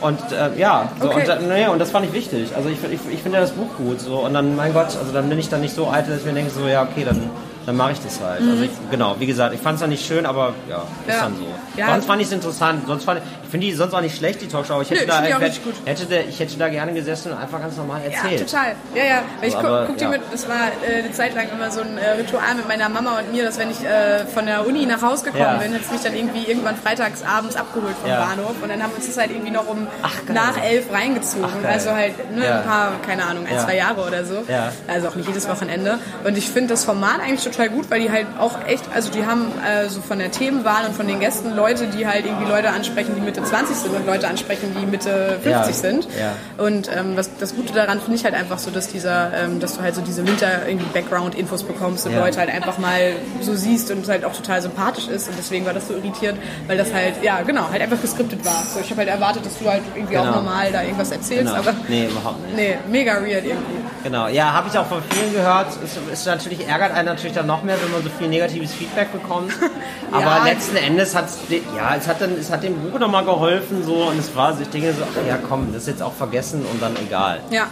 Und 0.00 0.18
äh, 0.32 0.58
ja, 0.58 0.88
so, 0.98 1.10
Okay. 1.10 1.30
und, 1.30 1.48
nee, 1.48 1.66
und 1.66 1.78
das 1.78 1.90
fand 1.90 2.06
ich 2.06 2.12
wichtig. 2.14 2.52
Also 2.56 2.70
ich, 2.70 2.78
ich, 2.84 3.00
ich 3.12 3.22
finde 3.22 3.36
ja 3.36 3.42
das 3.42 3.50
Buch 3.52 3.68
gut. 3.76 4.00
So, 4.00 4.20
und 4.20 4.32
dann, 4.32 4.56
mein 4.56 4.72
Gott, 4.72 4.96
also 4.98 5.12
dann 5.12 5.28
bin 5.28 5.38
ich 5.38 5.50
dann 5.50 5.60
nicht 5.60 5.74
so 5.74 5.90
eitel, 5.90 6.10
dass 6.12 6.20
ich 6.20 6.26
mir 6.26 6.32
denke, 6.32 6.50
so, 6.50 6.66
ja, 6.66 6.82
okay, 6.82 7.04
dann, 7.04 7.28
dann 7.66 7.76
mache 7.76 7.92
ich 7.92 8.00
das 8.00 8.20
halt. 8.20 8.40
Also 8.40 8.62
ich, 8.64 8.70
genau, 8.90 9.16
wie 9.18 9.26
gesagt, 9.26 9.54
ich 9.54 9.60
fand 9.60 9.74
es 9.76 9.80
dann 9.80 9.90
nicht 9.90 10.04
schön, 10.06 10.26
aber 10.26 10.54
ja, 10.68 10.78
ist 10.78 10.82
Mhm. 11.06 11.10
Ja. 11.10 11.20
dann 11.22 11.36
so. 11.36 11.46
Ja. 11.76 11.86
sonst 11.92 12.06
fand 12.06 12.20
ich 12.20 12.26
es 12.28 12.32
interessant. 12.32 12.86
Sonst 12.86 13.04
fand 13.04 13.20
ich, 13.20 13.24
ich 13.44 13.50
finde 13.50 13.66
die 13.66 13.72
sonst 13.74 13.94
auch 13.94 14.00
nicht 14.00 14.16
schlecht, 14.16 14.40
die 14.42 14.48
Talkshow, 14.48 14.74
aber 14.74 14.82
ich 14.82 14.90
hätte, 14.90 15.02
Nö, 15.02 15.08
da, 15.08 15.46
ich, 15.46 15.62
gut. 15.64 15.74
hätte, 15.84 16.06
da- 16.06 16.16
ich 16.28 16.38
hätte 16.40 16.56
da 16.56 16.68
gerne 16.68 16.92
gesessen 16.92 17.32
und 17.32 17.38
einfach 17.38 17.60
ganz 17.60 17.76
normal 17.76 18.00
Ja, 18.04 18.10
erzählt. 18.22 18.48
total. 18.48 18.74
Ja, 18.94 19.04
ja. 19.04 19.22
Ich 19.42 19.52
So, 19.52 19.58
guck, 19.58 19.66
aber, 19.66 19.86
guck 19.86 19.96
die 19.98 20.04
ja. 20.04 20.10
mit, 20.10 20.20
das 20.32 20.48
war 20.48 20.56
äh, 20.86 20.98
eine 21.02 21.12
Zeit 21.12 21.34
lang 21.34 21.46
immer 21.52 21.70
so 21.70 21.80
ein 21.80 21.98
äh, 21.98 22.10
Ritual 22.12 22.54
mit 22.56 22.66
meiner 22.68 22.88
Mama 22.88 23.18
und 23.18 23.32
mir, 23.32 23.44
dass 23.44 23.58
wenn 23.58 23.70
ich 23.70 23.84
äh, 23.84 24.24
von 24.26 24.46
der 24.46 24.66
Uni 24.66 24.86
nach 24.86 25.02
Hause 25.02 25.24
gekommen 25.26 25.42
Ja. 25.44 25.56
bin, 25.56 25.74
hat 25.74 25.80
es 25.82 25.90
mich 25.90 26.00
dann 26.02 26.14
irgendwie 26.14 26.44
irgendwann 26.46 26.76
freitags 26.76 27.22
abends 27.22 27.56
abgeholt 27.56 27.94
vom 28.00 28.10
Ja. 28.10 28.24
Bahnhof 28.24 28.54
und 28.62 28.68
dann 28.68 28.82
haben 28.82 28.90
wir 28.92 28.96
uns 28.96 29.06
das 29.06 29.16
halt 29.18 29.30
irgendwie 29.30 29.50
noch 29.50 29.66
um 29.68 29.86
Ach, 30.02 30.14
nach 30.32 30.62
elf 30.62 30.92
reingezogen. 30.92 31.46
Ach, 31.64 31.68
also 31.68 31.90
halt 31.90 32.34
ne, 32.34 32.44
Ja. 32.44 32.58
ein 32.60 32.64
paar, 32.64 32.92
keine 33.06 33.24
Ahnung, 33.24 33.46
ein, 33.46 33.54
Ja. 33.54 33.64
zwei 33.64 33.76
Jahre 33.76 34.06
oder 34.06 34.24
so. 34.24 34.42
Ja. 34.48 34.72
Also 34.88 35.08
auch 35.08 35.14
nicht 35.16 35.28
jedes 35.28 35.48
Wochenende. 35.48 35.98
Und 36.24 36.36
ich 36.38 36.48
finde 36.48 36.68
das 36.74 36.84
Format 36.84 37.20
eigentlich 37.20 37.44
total 37.44 37.59
gut, 37.68 37.90
weil 37.90 38.00
die 38.00 38.10
halt 38.10 38.26
auch 38.38 38.66
echt, 38.66 38.84
also 38.94 39.10
die 39.10 39.26
haben 39.26 39.46
äh, 39.66 39.88
so 39.88 40.00
von 40.00 40.18
der 40.18 40.30
Themenwahl 40.30 40.86
und 40.86 40.94
von 40.94 41.06
den 41.06 41.20
Gästen 41.20 41.54
Leute, 41.54 41.86
die 41.88 42.06
halt 42.06 42.24
irgendwie 42.26 42.48
Leute 42.50 42.70
ansprechen, 42.70 43.12
die 43.16 43.20
Mitte 43.20 43.42
20 43.42 43.76
sind 43.76 43.94
und 43.94 44.06
Leute 44.06 44.28
ansprechen, 44.28 44.74
die 44.80 44.86
Mitte 44.86 45.38
50 45.42 45.44
Ja. 45.50 45.64
sind. 45.72 46.04
Ja. 46.18 46.64
Und 46.64 46.88
ähm, 46.96 47.16
was, 47.16 47.30
das 47.38 47.54
Gute 47.54 47.72
daran 47.72 48.00
finde 48.00 48.16
ich 48.16 48.24
halt 48.24 48.34
einfach 48.34 48.58
so, 48.58 48.70
dass 48.70 48.88
dieser, 48.88 49.32
ähm, 49.34 49.60
dass 49.60 49.76
du 49.76 49.82
halt 49.82 49.94
so 49.94 50.00
diese 50.00 50.26
Winter 50.26 50.66
irgendwie 50.66 50.86
Background-Infos 50.92 51.62
bekommst 51.64 52.06
und 52.06 52.12
Ja. 52.12 52.20
Leute 52.20 52.38
halt 52.38 52.50
einfach 52.50 52.78
mal 52.78 53.12
so 53.40 53.54
siehst 53.54 53.90
und 53.90 54.02
es 54.02 54.08
halt 54.08 54.24
auch 54.24 54.34
total 54.34 54.62
sympathisch 54.62 55.08
ist 55.08 55.28
und 55.28 55.36
deswegen 55.38 55.66
war 55.66 55.74
das 55.74 55.88
so 55.88 55.94
irritiert, 55.94 56.36
weil 56.66 56.78
das 56.78 56.92
halt, 56.94 57.14
ja 57.22 57.42
genau, 57.42 57.68
halt 57.70 57.82
einfach 57.82 58.00
geskriptet 58.00 58.44
war. 58.44 58.62
So, 58.72 58.80
ich 58.80 58.90
habe 58.90 59.00
halt 59.00 59.08
erwartet, 59.10 59.44
dass 59.46 59.58
du 59.58 59.68
halt 59.68 59.82
irgendwie 59.94 60.16
auch 60.18 60.24
Genau. 60.24 60.36
normal 60.36 60.70
da 60.72 60.82
irgendwas 60.82 61.10
erzählst, 61.10 61.46
Genau. 61.52 61.56
aber 61.68 61.74
Nee, 61.88 62.06
überhaupt 62.06 62.40
nicht. 62.46 62.56
nee, 62.56 62.78
mega 62.90 63.14
weird 63.20 63.44
irgendwie. 63.44 63.79
Genau, 64.02 64.28
ja, 64.28 64.52
habe 64.52 64.68
ich 64.68 64.78
auch 64.78 64.86
von 64.86 65.02
vielen 65.10 65.32
gehört. 65.32 65.66
Es 65.84 65.98
ist 66.12 66.26
natürlich 66.26 66.66
ärgert 66.66 66.92
einen 66.92 67.06
natürlich 67.06 67.34
dann 67.34 67.46
noch 67.46 67.62
mehr, 67.62 67.76
wenn 67.82 67.90
man 67.92 68.02
so 68.02 68.08
viel 68.08 68.28
negatives 68.28 68.72
Feedback 68.72 69.12
bekommt. 69.12 69.52
Aber 70.12 70.22
Ja. 70.22 70.44
letzten 70.44 70.76
Endes 70.76 71.14
hat 71.14 71.26
ja, 71.50 71.94
es 71.96 72.06
hat 72.06 72.20
dann, 72.20 72.36
es 72.38 72.50
hat 72.50 72.62
dem 72.62 72.76
Buch 72.80 72.98
nochmal 72.98 73.24
geholfen 73.24 73.84
so 73.84 74.04
und 74.04 74.18
es 74.18 74.34
war, 74.34 74.54
so, 74.54 74.62
ich 74.62 74.70
denke 74.70 74.92
so, 74.94 75.02
ach 75.04 75.26
ja, 75.28 75.38
komm, 75.48 75.72
das 75.72 75.82
ist 75.82 75.88
jetzt 75.88 76.02
auch 76.02 76.14
vergessen 76.14 76.64
und 76.70 76.80
dann 76.82 76.96
egal. 77.04 77.40
Ja. 77.50 77.66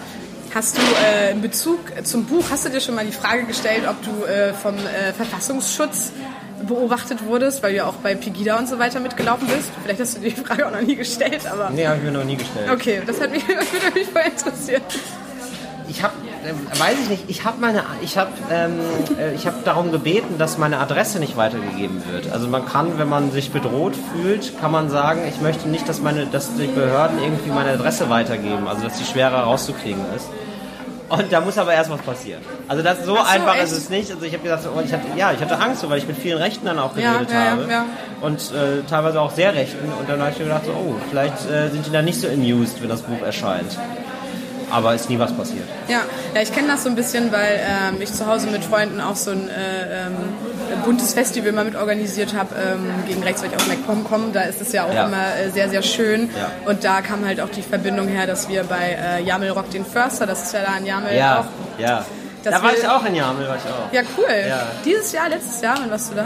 Hast 0.54 0.78
du 0.78 0.82
äh, 0.82 1.32
in 1.32 1.42
Bezug 1.42 1.78
zum 2.04 2.24
Buch, 2.24 2.44
hast 2.50 2.64
du 2.64 2.70
dir 2.70 2.80
schon 2.80 2.94
mal 2.94 3.04
die 3.04 3.12
Frage 3.12 3.44
gestellt, 3.44 3.82
ob 3.88 3.96
du 4.02 4.24
äh, 4.24 4.54
vom 4.54 4.74
äh, 4.76 5.12
Verfassungsschutz 5.12 6.12
beobachtet 6.66 7.24
wurdest, 7.24 7.62
weil 7.62 7.72
du 7.72 7.76
ja 7.78 7.86
auch 7.86 7.94
bei 7.94 8.14
Pegida 8.14 8.58
und 8.58 8.66
so 8.68 8.78
weiter 8.78 8.98
mitgelaufen 9.00 9.46
bist? 9.46 9.70
Vielleicht 9.82 10.00
hast 10.00 10.16
du 10.16 10.20
dir 10.20 10.30
die 10.30 10.40
Frage 10.44 10.66
auch 10.66 10.72
noch 10.72 10.80
nie 10.80 10.96
gestellt, 10.96 11.46
aber... 11.50 11.68
Nee, 11.70 11.86
habe 11.86 11.98
ich 11.98 12.02
mir 12.04 12.12
noch 12.12 12.24
nie 12.24 12.36
gestellt. 12.36 12.70
Okay, 12.70 13.02
das 13.06 13.20
hat 13.20 13.30
mich, 13.30 13.44
das 13.46 13.72
würde 13.72 13.94
mich 13.94 14.08
voll 14.08 14.22
interessieren. 14.24 14.82
Ich 15.88 16.02
habe, 16.02 16.14
äh, 16.44 16.78
weiß 16.78 16.96
ich 17.02 17.08
nicht, 17.08 17.24
ich 17.28 17.44
habe 17.44 17.60
meine, 17.60 17.82
ich 18.02 18.18
habe, 18.18 18.30
ähm, 18.50 18.78
äh, 19.18 19.34
ich 19.34 19.46
habe 19.46 19.56
darum 19.64 19.90
gebeten, 19.90 20.36
dass 20.38 20.58
meine 20.58 20.78
Adresse 20.78 21.18
nicht 21.18 21.36
weitergegeben 21.36 22.02
wird. 22.10 22.30
Also 22.30 22.46
man 22.48 22.66
kann, 22.66 22.98
wenn 22.98 23.08
man 23.08 23.32
sich 23.32 23.50
bedroht 23.50 23.94
fühlt, 24.12 24.58
kann 24.60 24.70
man 24.70 24.90
sagen, 24.90 25.22
ich 25.28 25.40
möchte 25.40 25.68
nicht, 25.68 25.88
dass 25.88 26.00
meine, 26.00 26.26
dass 26.26 26.54
die 26.56 26.66
Behörden 26.66 27.22
irgendwie 27.22 27.50
meine 27.50 27.70
Adresse 27.70 28.10
weitergeben, 28.10 28.68
also 28.68 28.82
dass 28.82 28.98
die 28.98 29.04
schwerer 29.04 29.44
rauszukriegen 29.44 30.02
ist. 30.14 30.28
Und 31.08 31.32
da 31.32 31.40
muss 31.40 31.56
aber 31.56 31.72
erst 31.72 31.90
was 31.90 32.02
passieren. 32.02 32.42
Also 32.66 32.82
das 32.82 33.04
so, 33.04 33.14
so, 33.14 33.22
einfach 33.22 33.54
echt? 33.54 33.64
ist 33.64 33.72
es 33.72 33.88
nicht. 33.88 34.10
Also 34.10 34.24
ich 34.24 34.32
habe 34.34 34.42
gesagt, 34.42 34.64
so, 34.64 34.70
ich 34.84 34.92
hatte, 34.92 35.06
ja, 35.16 35.32
ich 35.32 35.40
hatte 35.40 35.58
Angst, 35.58 35.88
weil 35.88 35.98
ich 35.98 36.06
mit 36.06 36.18
vielen 36.18 36.36
Rechten 36.36 36.66
dann 36.66 36.78
auch 36.78 36.94
geredet 36.94 37.30
ja, 37.30 37.44
ja, 37.44 37.50
habe 37.52 37.66
ja. 37.70 37.86
und 38.20 38.52
äh, 38.52 38.82
teilweise 38.88 39.20
auch 39.20 39.30
sehr 39.30 39.54
Rechten. 39.54 39.90
Und 39.98 40.08
dann 40.08 40.20
habe 40.20 40.32
ich 40.32 40.38
mir 40.38 40.44
gedacht, 40.44 40.66
so, 40.66 40.72
oh, 40.72 40.96
vielleicht 41.08 41.50
äh, 41.50 41.70
sind 41.70 41.86
die 41.86 41.90
da 41.90 42.02
nicht 42.02 42.20
so 42.20 42.28
amused, 42.28 42.82
wenn 42.82 42.90
das 42.90 43.02
Buch 43.02 43.22
erscheint. 43.24 43.78
Aber 44.70 44.94
ist 44.94 45.08
nie 45.08 45.18
was 45.18 45.32
passiert. 45.32 45.64
Ja, 45.88 46.00
ja 46.34 46.42
ich 46.42 46.52
kenne 46.52 46.68
das 46.68 46.84
so 46.84 46.88
ein 46.88 46.94
bisschen, 46.94 47.32
weil 47.32 47.60
ähm, 47.60 48.00
ich 48.00 48.12
zu 48.12 48.26
Hause 48.26 48.48
mit 48.48 48.64
Freunden 48.64 49.00
auch 49.00 49.16
so 49.16 49.30
ein 49.30 49.48
äh, 49.48 50.06
ähm, 50.06 50.16
buntes 50.84 51.14
Festival 51.14 51.52
mal 51.52 51.64
mit 51.64 51.76
organisiert 51.76 52.34
habe, 52.34 52.54
ähm, 52.54 52.90
gegen 53.06 53.22
rechts, 53.22 53.42
weil 53.42 53.50
ich 53.50 53.56
aus 53.56 53.66
MacPom 53.66 54.04
komme. 54.04 54.32
Da 54.32 54.42
ist 54.42 54.60
es 54.60 54.72
ja 54.72 54.84
auch 54.84 54.94
ja. 54.94 55.06
immer 55.06 55.36
äh, 55.36 55.50
sehr, 55.50 55.68
sehr 55.68 55.82
schön. 55.82 56.30
Ja. 56.36 56.70
Und 56.70 56.84
da 56.84 57.00
kam 57.00 57.24
halt 57.24 57.40
auch 57.40 57.50
die 57.50 57.62
Verbindung 57.62 58.08
her, 58.08 58.26
dass 58.26 58.48
wir 58.48 58.64
bei 58.64 58.98
äh, 59.00 59.22
Jamel 59.22 59.50
Rock 59.50 59.70
den 59.70 59.84
Förster, 59.84 60.26
das 60.26 60.44
ist 60.44 60.52
ja 60.52 60.60
da 60.62 60.76
in 60.78 60.86
Jamel 60.86 61.16
ja. 61.16 61.40
auch. 61.40 61.80
Ja, 61.80 62.04
da 62.44 62.62
war 62.62 62.72
ich 62.72 62.86
auch 62.86 63.04
in 63.04 63.14
Jamel, 63.14 63.48
war 63.48 63.56
ich 63.56 63.62
auch. 63.62 63.92
Ja, 63.92 64.02
cool. 64.16 64.24
Dieses 64.84 65.12
Jahr, 65.12 65.28
letztes 65.28 65.60
Jahr, 65.60 65.76
wann 65.80 65.90
warst 65.90 66.12
du 66.12 66.16
da? 66.16 66.24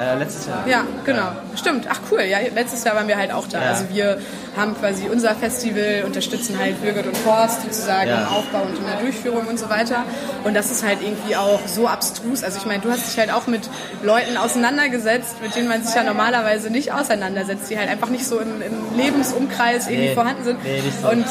Äh, 0.00 0.16
letztes 0.16 0.46
Jahr. 0.46 0.66
Ja, 0.66 0.84
genau. 1.04 1.32
Stimmt. 1.56 1.86
Ach 1.90 2.00
cool. 2.10 2.22
Ja, 2.22 2.38
letztes 2.54 2.84
Jahr 2.84 2.96
waren 2.96 3.06
wir 3.06 3.18
halt 3.18 3.32
auch 3.32 3.46
da. 3.46 3.62
Ja. 3.62 3.68
Also 3.68 3.84
wir 3.90 4.18
haben 4.56 4.74
quasi 4.74 5.08
unser 5.10 5.34
Festival, 5.34 6.04
unterstützen 6.06 6.58
halt 6.58 6.80
Birgit 6.80 7.06
und 7.06 7.16
Horst 7.26 7.62
sozusagen 7.62 8.08
ja. 8.08 8.22
im 8.22 8.28
Aufbau 8.28 8.62
und 8.62 8.78
in 8.78 8.86
der 8.86 8.96
Durchführung 9.00 9.46
und 9.46 9.58
so 9.58 9.68
weiter. 9.68 10.04
Und 10.44 10.54
das 10.54 10.70
ist 10.70 10.86
halt 10.86 11.02
irgendwie 11.02 11.36
auch 11.36 11.60
so 11.66 11.86
abstrus. 11.86 12.42
Also 12.42 12.56
ich 12.56 12.64
meine, 12.64 12.80
du 12.80 12.90
hast 12.90 13.10
dich 13.10 13.18
halt 13.18 13.30
auch 13.30 13.46
mit 13.46 13.68
Leuten 14.02 14.38
auseinandergesetzt, 14.38 15.42
mit 15.42 15.54
denen 15.54 15.68
man 15.68 15.84
sich 15.84 15.94
ja 15.94 16.02
normalerweise 16.02 16.70
nicht 16.70 16.92
auseinandersetzt, 16.92 17.68
die 17.68 17.78
halt 17.78 17.90
einfach 17.90 18.08
nicht 18.08 18.24
so 18.24 18.38
im, 18.38 18.62
im 18.62 18.96
Lebensumkreis 18.96 19.86
irgendwie 19.86 20.08
nee. 20.08 20.14
vorhanden 20.14 20.44
sind. 20.44 20.64
Nee, 20.64 20.80
nicht 20.80 20.98
so. 20.98 21.10
Und 21.10 21.26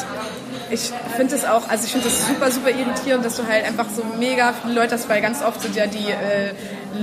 ich 0.72 0.92
finde 1.16 1.36
es 1.36 1.46
auch, 1.46 1.68
also 1.70 1.86
ich 1.86 1.92
finde 1.92 2.08
es 2.08 2.28
super, 2.28 2.52
super 2.52 2.70
irritierend, 2.70 3.26
dass 3.26 3.36
du 3.38 3.48
halt 3.48 3.66
einfach 3.66 3.88
so 3.90 4.04
mega 4.20 4.54
viele 4.54 4.76
Leute 4.76 4.96
hast, 4.96 5.10
weil 5.10 5.22
ganz 5.22 5.42
oft 5.42 5.62
sind 5.62 5.76
ja 5.76 5.88
die 5.88 6.12
äh, 6.12 6.54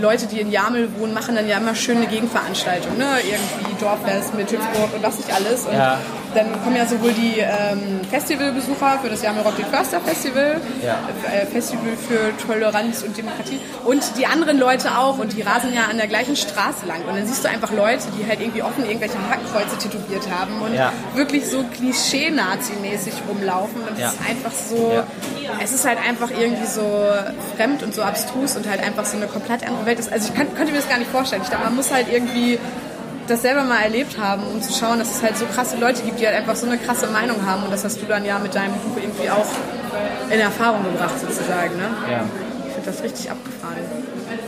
Leute, 0.00 0.26
die 0.26 0.40
in 0.40 0.50
Jamel 0.50 0.88
wohnen, 0.98 1.14
machen 1.14 1.34
dann 1.34 1.48
ja 1.48 1.58
immer 1.58 1.74
schöne 1.74 2.06
Gegenveranstaltungen, 2.06 2.98
ne? 2.98 3.18
Irgendwie 3.24 3.74
Dorffest 3.80 4.34
mit 4.34 4.50
Hüpfburg 4.50 4.94
und 4.94 5.02
was 5.02 5.18
nicht 5.18 5.32
alles. 5.32 5.66
Und 5.66 5.74
ja 5.74 5.98
dann 6.36 6.52
kommen 6.62 6.76
ja 6.76 6.86
sowohl 6.86 7.12
die 7.12 7.38
ähm, 7.38 8.00
Festivalbesucher 8.10 8.98
für 9.02 9.08
das 9.08 9.22
Jammer 9.22 9.42
Rock 9.42 9.54
Förster 9.70 10.00
Festival, 10.00 10.60
ja. 10.84 10.98
äh, 11.32 11.46
Festival 11.46 11.96
für 11.96 12.36
Toleranz 12.46 13.02
und 13.02 13.16
Demokratie 13.16 13.58
und 13.84 14.02
die 14.18 14.26
anderen 14.26 14.58
Leute 14.58 14.98
auch 14.98 15.18
und 15.18 15.32
die 15.32 15.42
rasen 15.42 15.72
ja 15.72 15.86
an 15.90 15.96
der 15.96 16.06
gleichen 16.06 16.36
Straße 16.36 16.86
lang 16.86 17.02
und 17.08 17.16
dann 17.16 17.26
siehst 17.26 17.44
du 17.44 17.48
einfach 17.48 17.72
Leute, 17.72 18.04
die 18.18 18.28
halt 18.28 18.40
irgendwie 18.40 18.62
offen 18.62 18.84
irgendwelche 18.84 19.16
Hakenkreuze 19.28 19.78
tätowiert 19.78 20.28
haben 20.30 20.60
und 20.60 20.74
ja. 20.74 20.92
wirklich 21.14 21.46
so 21.46 21.64
Klischee-Nazi-mäßig 21.74 23.14
rumlaufen 23.28 23.82
und 23.82 23.98
ja. 23.98 24.08
es 24.08 24.14
ist 24.14 24.20
einfach 24.28 24.52
so, 24.52 25.02
es 25.62 25.72
ist 25.72 25.86
halt 25.86 25.98
einfach 26.06 26.30
irgendwie 26.30 26.66
so 26.66 27.06
fremd 27.56 27.82
und 27.82 27.94
so 27.94 28.02
abstrus 28.02 28.56
und 28.56 28.68
halt 28.68 28.82
einfach 28.82 29.04
so 29.04 29.16
eine 29.16 29.26
komplett 29.26 29.66
andere 29.66 29.86
Welt. 29.86 29.98
Also 30.12 30.28
ich 30.28 30.34
kann, 30.34 30.54
könnte 30.54 30.72
mir 30.72 30.78
das 30.78 30.88
gar 30.88 30.98
nicht 30.98 31.10
vorstellen. 31.10 31.42
Ich 31.42 31.48
glaube, 31.48 31.64
man 31.64 31.76
muss 31.76 31.90
halt 31.92 32.06
irgendwie 32.12 32.58
das 33.26 33.42
selber 33.42 33.64
mal 33.64 33.82
erlebt 33.82 34.18
haben, 34.18 34.42
um 34.46 34.60
zu 34.62 34.72
schauen, 34.72 34.98
dass 34.98 35.16
es 35.16 35.22
halt 35.22 35.36
so 35.36 35.46
krasse 35.46 35.76
Leute 35.76 36.02
gibt, 36.02 36.20
die 36.20 36.26
halt 36.26 36.36
einfach 36.36 36.56
so 36.56 36.66
eine 36.66 36.78
krasse 36.78 37.06
Meinung 37.08 37.44
haben. 37.46 37.64
Und 37.64 37.72
das 37.72 37.84
hast 37.84 38.00
du 38.00 38.06
dann 38.06 38.24
ja 38.24 38.38
mit 38.38 38.54
deinem 38.54 38.74
Buch 38.74 38.96
irgendwie 38.96 39.30
auch 39.30 39.46
in 40.30 40.40
Erfahrung 40.40 40.84
gebracht, 40.84 41.18
sozusagen. 41.20 41.76
Ne? 41.76 41.88
Ja. 42.10 42.24
Ich 42.66 42.72
finde 42.74 42.90
das 42.90 43.02
richtig 43.02 43.30
abgefahren. 43.30 43.76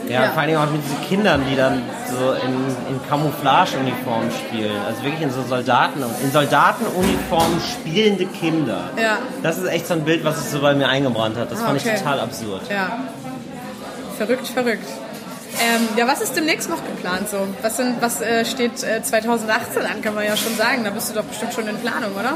Ja, 0.07 0.23
ja, 0.23 0.29
vor 0.31 0.39
allen 0.39 0.47
Dingen 0.49 0.59
auch 0.59 0.71
mit 0.71 0.83
diesen 0.83 1.01
Kindern, 1.07 1.43
die 1.47 1.55
dann 1.55 1.83
so 2.09 2.33
in, 2.33 2.53
in 2.89 3.07
Camouflageuniformen 3.07 4.31
spielen. 4.31 4.81
Also 4.87 5.03
wirklich 5.03 5.21
in 5.21 5.31
so 5.31 5.43
Soldaten, 5.43 6.03
in 6.23 6.31
Soldatenuniformen 6.31 7.61
spielende 7.61 8.25
Kinder. 8.25 8.89
Ja. 8.99 9.19
Das 9.43 9.59
ist 9.59 9.65
echt 9.65 9.87
so 9.87 9.93
ein 9.93 10.05
Bild, 10.05 10.23
was 10.23 10.41
sich 10.41 10.49
so 10.49 10.61
bei 10.61 10.73
mir 10.73 10.89
eingebrannt 10.89 11.37
hat. 11.37 11.51
Das 11.51 11.61
ah, 11.61 11.67
fand 11.67 11.79
okay. 11.79 11.91
ich 11.93 11.99
total 11.99 12.19
absurd. 12.21 12.61
Ja. 12.71 13.03
Verrückt, 14.17 14.47
verrückt. 14.47 14.87
Ähm, 15.59 15.87
ja, 15.97 16.07
was 16.07 16.21
ist 16.21 16.35
demnächst 16.35 16.69
noch 16.69 16.83
geplant 16.85 17.29
so? 17.29 17.37
Was, 17.61 17.77
sind, 17.77 18.01
was 18.01 18.21
äh, 18.21 18.45
steht 18.45 18.83
äh, 18.83 19.01
2018 19.01 19.81
an, 19.83 20.01
kann 20.01 20.15
man 20.15 20.25
ja 20.25 20.37
schon 20.37 20.55
sagen. 20.55 20.83
Da 20.83 20.91
bist 20.91 21.09
du 21.09 21.15
doch 21.15 21.23
bestimmt 21.23 21.53
schon 21.53 21.67
in 21.67 21.77
Planung, 21.77 22.11
oder? 22.17 22.33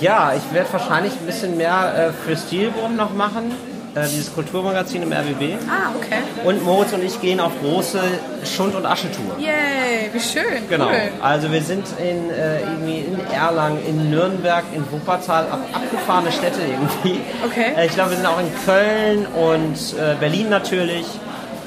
Ja, 0.00 0.32
ich 0.34 0.54
werde 0.54 0.72
wahrscheinlich 0.72 1.12
ein 1.14 1.26
bisschen 1.26 1.56
mehr 1.56 2.12
äh, 2.12 2.26
für 2.26 2.36
Stilboom 2.36 2.96
noch 2.96 3.12
machen. 3.14 3.52
Äh, 3.94 4.02
dieses 4.02 4.32
Kulturmagazin 4.32 5.02
im 5.02 5.12
RBB. 5.12 5.58
Ah, 5.68 5.90
okay. 5.96 6.18
Und 6.44 6.64
Moritz 6.64 6.92
und 6.92 7.02
ich 7.02 7.20
gehen 7.20 7.40
auf 7.40 7.50
große 7.60 8.00
Schund- 8.44 8.76
und 8.76 8.86
Aschetour. 8.86 9.36
Yay, 9.36 10.10
wie 10.12 10.20
schön. 10.20 10.68
Genau. 10.68 10.86
Cool. 10.86 11.10
Also 11.20 11.50
wir 11.50 11.60
sind 11.60 11.84
in, 11.98 12.30
äh, 12.30 12.60
irgendwie 12.60 13.00
in 13.00 13.18
Erlangen, 13.32 13.84
in 13.84 14.10
Nürnberg, 14.10 14.62
in 14.72 14.84
Wuppertal, 14.92 15.48
ab, 15.50 15.58
abgefahrene 15.72 16.30
Städte 16.30 16.60
irgendwie. 16.60 17.20
Okay. 17.44 17.72
Äh, 17.76 17.86
ich 17.86 17.92
glaube, 17.92 18.10
wir 18.10 18.16
sind 18.16 18.26
auch 18.26 18.38
in 18.38 18.52
Köln 18.64 19.26
und 19.26 19.98
äh, 19.98 20.14
Berlin 20.20 20.50
natürlich. 20.50 21.06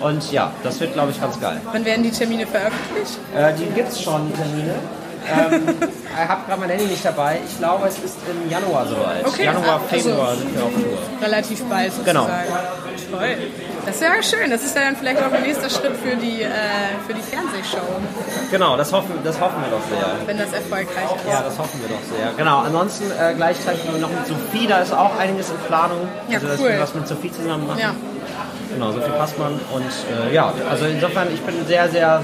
Und 0.04 0.32
ja, 0.34 0.52
das 0.64 0.80
wird, 0.82 0.94
glaube 0.94 1.12
ich, 1.12 1.22
ganz 1.22 1.40
geil. 1.40 1.62
Wann 1.72 1.86
werden 1.86 2.04
die 2.04 2.12
Termine 2.12 2.46
veröffentlicht? 2.46 3.20
Äh, 3.36 3.54
die 3.54 3.66
gibt 3.74 3.90
es 3.90 4.02
schon, 4.02 4.28
die 4.28 4.34
Termine. 4.34 4.76
ähm, 5.32 5.76
ich 6.24 6.28
habe 6.28 6.42
gerade 6.46 6.60
mein 6.60 6.70
Handy 6.72 6.86
nicht 6.88 7.06
dabei. 7.06 7.40
Ich 7.48 7.58
glaube, 7.58 7.88
es 7.88 7.98
ist 8.00 8.18
im 8.30 8.50
Januar 8.52 8.86
soweit. 8.86 9.26
Okay. 9.26 9.46
Januar, 9.46 9.80
Februar 9.88 10.28
also 10.28 10.42
sind 10.42 10.56
wir 10.56 10.64
auf 10.64 10.74
Tour. 10.74 10.98
Relativ 11.22 11.64
bald 11.64 11.94
sozusagen. 11.94 12.18
Genau. 12.18 13.18
Toll. 13.18 13.38
Das 13.86 13.96
ist 13.96 14.02
ja 14.02 14.24
schön. 14.24 14.50
Das 14.50 14.64
ist 14.64 14.76
ja 14.76 14.82
dann 14.82 14.96
vielleicht 14.98 15.22
auch 15.24 15.32
ein 15.32 15.44
nächster 15.44 15.70
Schritt 15.70 15.96
für 15.96 16.18
die, 16.18 16.42
äh, 16.42 16.50
für 17.08 17.14
die 17.14 17.22
Fernsehshow. 17.22 17.78
Genau, 18.52 18.76
das 18.76 18.92
hoffen, 18.92 19.12
das 19.24 19.40
hoffen 19.40 19.62
wir 19.62 19.72
doch 19.72 19.84
sehr. 19.88 20.28
Wenn 20.28 20.38
das 20.38 20.52
erfolgreich 20.52 21.06
ist. 21.16 21.28
Ja, 21.30 21.42
das 21.44 21.58
hoffen 21.58 21.80
wir 21.82 21.90
doch 21.90 22.04
sehr. 22.04 22.34
Genau, 22.36 22.60
ansonsten 22.60 23.10
äh, 23.12 23.34
gleichzeitig 23.36 23.86
noch 24.00 24.10
mit 24.10 24.28
Sophie, 24.28 24.68
da 24.68 24.80
ist 24.80 24.94
auch 24.94 25.18
einiges 25.18 25.50
in 25.50 25.58
Planung. 25.68 26.10
Ja, 26.28 26.36
also, 26.36 26.48
dass 26.48 26.60
cool. 26.60 26.70
wir 26.70 26.80
was 26.82 26.94
mit 26.94 27.08
Sophie 27.08 27.32
zusammen 27.32 27.68
machen. 27.68 27.80
Ja. 27.80 27.96
Genau, 28.74 28.92
so 28.92 29.02
viel 29.02 29.14
passt 29.14 29.38
man. 29.38 29.54
Und 29.74 29.84
äh, 29.84 30.34
ja, 30.34 30.54
also 30.70 30.86
insofern, 30.86 31.28
ich 31.34 31.42
bin 31.42 31.56
sehr, 31.68 31.88
sehr 31.90 32.24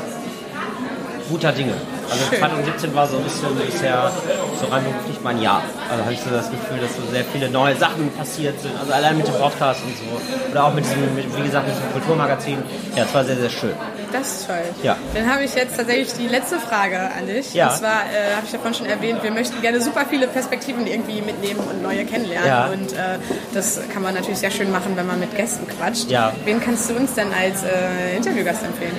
guter 1.30 1.52
Dinge. 1.52 1.74
Also 2.10 2.24
2017 2.38 2.96
war 2.96 3.08
so 3.08 3.18
ein 3.18 3.24
bisschen 3.24 3.56
bisher 3.56 4.12
so 4.60 4.68
rein 4.68 4.84
beruflich 4.84 5.18
mein 5.24 5.42
Jahr. 5.42 5.62
Also 5.90 6.04
habe 6.04 6.14
ich 6.14 6.20
so 6.20 6.30
das 6.30 6.50
Gefühl, 6.50 6.80
dass 6.80 6.96
so 6.96 7.04
sehr 7.12 7.24
viele 7.26 7.50
neue 7.50 7.76
Sachen 7.76 8.12
passiert 8.12 8.60
sind. 8.62 8.72
Also 8.80 8.92
allein 8.92 9.18
mit 9.18 9.28
dem 9.28 9.36
Podcast 9.36 9.82
und 9.84 9.96
so. 9.96 10.52
Oder 10.52 10.66
auch 10.66 10.74
mit 10.74 10.86
diesem, 10.86 11.16
mit, 11.16 11.38
wie 11.38 11.44
gesagt, 11.44 11.68
mit 11.68 11.76
diesem 11.76 11.92
Kulturmagazin. 11.92 12.58
Ja, 12.96 13.04
es 13.04 13.14
war 13.14 13.24
sehr, 13.24 13.38
sehr 13.38 13.50
schön. 13.50 13.74
Das 14.12 14.40
ist 14.40 14.48
toll. 14.48 14.64
Ja. 14.82 14.98
Dann 15.14 15.32
habe 15.32 15.44
ich 15.44 15.54
jetzt 15.54 15.78
tatsächlich 15.78 16.14
die 16.14 16.28
letzte 16.28 16.60
Frage 16.60 17.00
an 17.00 17.28
dich. 17.28 17.54
Ja. 17.54 17.70
Und 17.70 17.78
zwar 17.78 18.02
äh, 18.02 18.36
habe 18.36 18.46
ich 18.46 18.52
davon 18.52 18.74
schon 18.74 18.88
erwähnt, 18.88 19.22
wir 19.22 19.32
möchten 19.32 19.62
gerne 19.62 19.80
super 19.82 20.06
viele 20.10 20.28
Perspektiven 20.28 20.88
irgendwie 20.88 21.22
mitnehmen 21.22 21.60
und 21.60 21.84
neue 21.84 22.06
kennenlernen. 22.06 22.48
Ja. 22.48 22.66
Und 22.68 22.94
äh, 22.94 23.20
das 23.54 23.80
kann 23.94 24.02
man 24.02 24.16
natürlich 24.16 24.40
sehr 24.40 24.52
schön 24.52 24.72
machen, 24.72 24.94
wenn 24.96 25.06
man 25.06 25.20
mit 25.20 25.36
Gästen 25.38 25.68
quatscht. 25.68 26.10
Ja. 26.10 26.34
Wen 26.46 26.60
kannst 26.60 26.90
du 26.90 26.96
uns 26.96 27.14
denn 27.14 27.28
als 27.32 27.64
äh, 27.64 28.16
Interviewgast 28.18 28.64
empfehlen? 28.64 28.98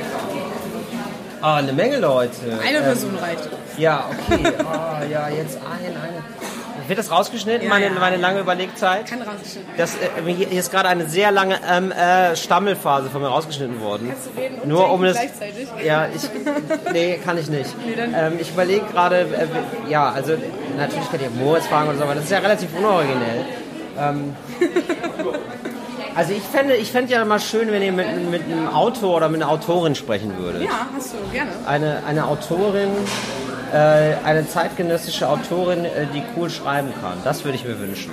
Ah, 1.42 1.56
eine 1.56 1.72
Menge 1.72 1.98
Leute. 1.98 2.32
Eine 2.62 2.78
ähm, 2.78 2.84
Person 2.84 3.16
reicht. 3.16 3.48
Ja, 3.78 4.04
okay. 4.10 4.52
Oh, 4.60 5.10
ja, 5.10 5.28
jetzt 5.28 5.56
ein, 5.56 5.96
eine. 5.96 6.88
Wird 6.88 6.98
das 6.98 7.10
rausgeschnitten, 7.10 7.62
ja, 7.62 7.68
meine, 7.68 7.86
ja. 7.86 7.92
meine 7.92 8.16
lange 8.16 8.40
Überlegzeit? 8.40 9.06
Kann 9.06 9.22
rausgeschnitten 9.22 9.72
das, 9.76 9.94
äh, 9.94 10.34
Hier 10.34 10.58
ist 10.58 10.70
gerade 10.70 10.88
eine 10.88 11.06
sehr 11.06 11.30
lange 11.30 11.58
ähm, 11.70 11.92
äh, 11.92 12.34
Stammelphase 12.34 13.08
von 13.10 13.22
mir 13.22 13.28
rausgeschnitten 13.28 13.80
worden. 13.80 14.08
Kannst 14.08 14.26
du 14.26 14.40
reden 14.40 14.58
und 14.60 14.68
Nur 14.68 14.90
um 14.90 15.02
das. 15.02 15.16
Gleichzeitig? 15.16 15.68
Ja, 15.84 16.08
ich. 16.08 16.28
Nee, 16.92 17.20
kann 17.24 17.38
ich 17.38 17.48
nicht. 17.48 17.70
Nee, 17.86 17.94
ähm, 17.94 18.38
ich 18.40 18.50
überlege 18.50 18.84
gerade, 18.86 19.20
äh, 19.20 19.90
ja, 19.90 20.10
also 20.10 20.32
natürlich 20.76 21.10
kann 21.10 21.20
ich 21.20 21.30
Moritz 21.40 21.66
fragen 21.66 21.88
oder 21.88 21.98
so, 21.98 22.04
aber 22.04 22.16
das 22.16 22.24
ist 22.24 22.30
ja 22.30 22.38
relativ 22.38 22.68
unoriginell. 22.76 23.44
Ähm, 23.98 24.34
Also 26.14 26.32
ich 26.32 26.42
fände 26.42 26.74
ich 26.76 26.90
fänd 26.92 27.10
ja 27.10 27.24
mal 27.24 27.40
schön, 27.40 27.70
wenn 27.70 27.82
ihr 27.82 27.92
mit, 27.92 28.30
mit 28.30 28.42
einem 28.44 28.68
Autor 28.68 29.16
oder 29.16 29.28
mit 29.28 29.42
einer 29.42 29.50
Autorin 29.50 29.94
sprechen 29.94 30.36
würdet. 30.38 30.62
Ja, 30.62 30.88
hast 30.94 31.14
du, 31.14 31.18
gerne. 31.32 31.50
Eine, 31.66 32.02
eine 32.06 32.26
Autorin, 32.26 32.90
äh, 33.72 34.14
eine 34.24 34.48
zeitgenössische 34.48 35.28
Autorin, 35.28 35.84
äh, 35.84 36.06
die 36.12 36.22
cool 36.36 36.50
schreiben 36.50 36.92
kann. 37.00 37.18
Das 37.24 37.44
würde 37.44 37.56
ich 37.56 37.64
mir 37.64 37.78
wünschen. 37.78 38.12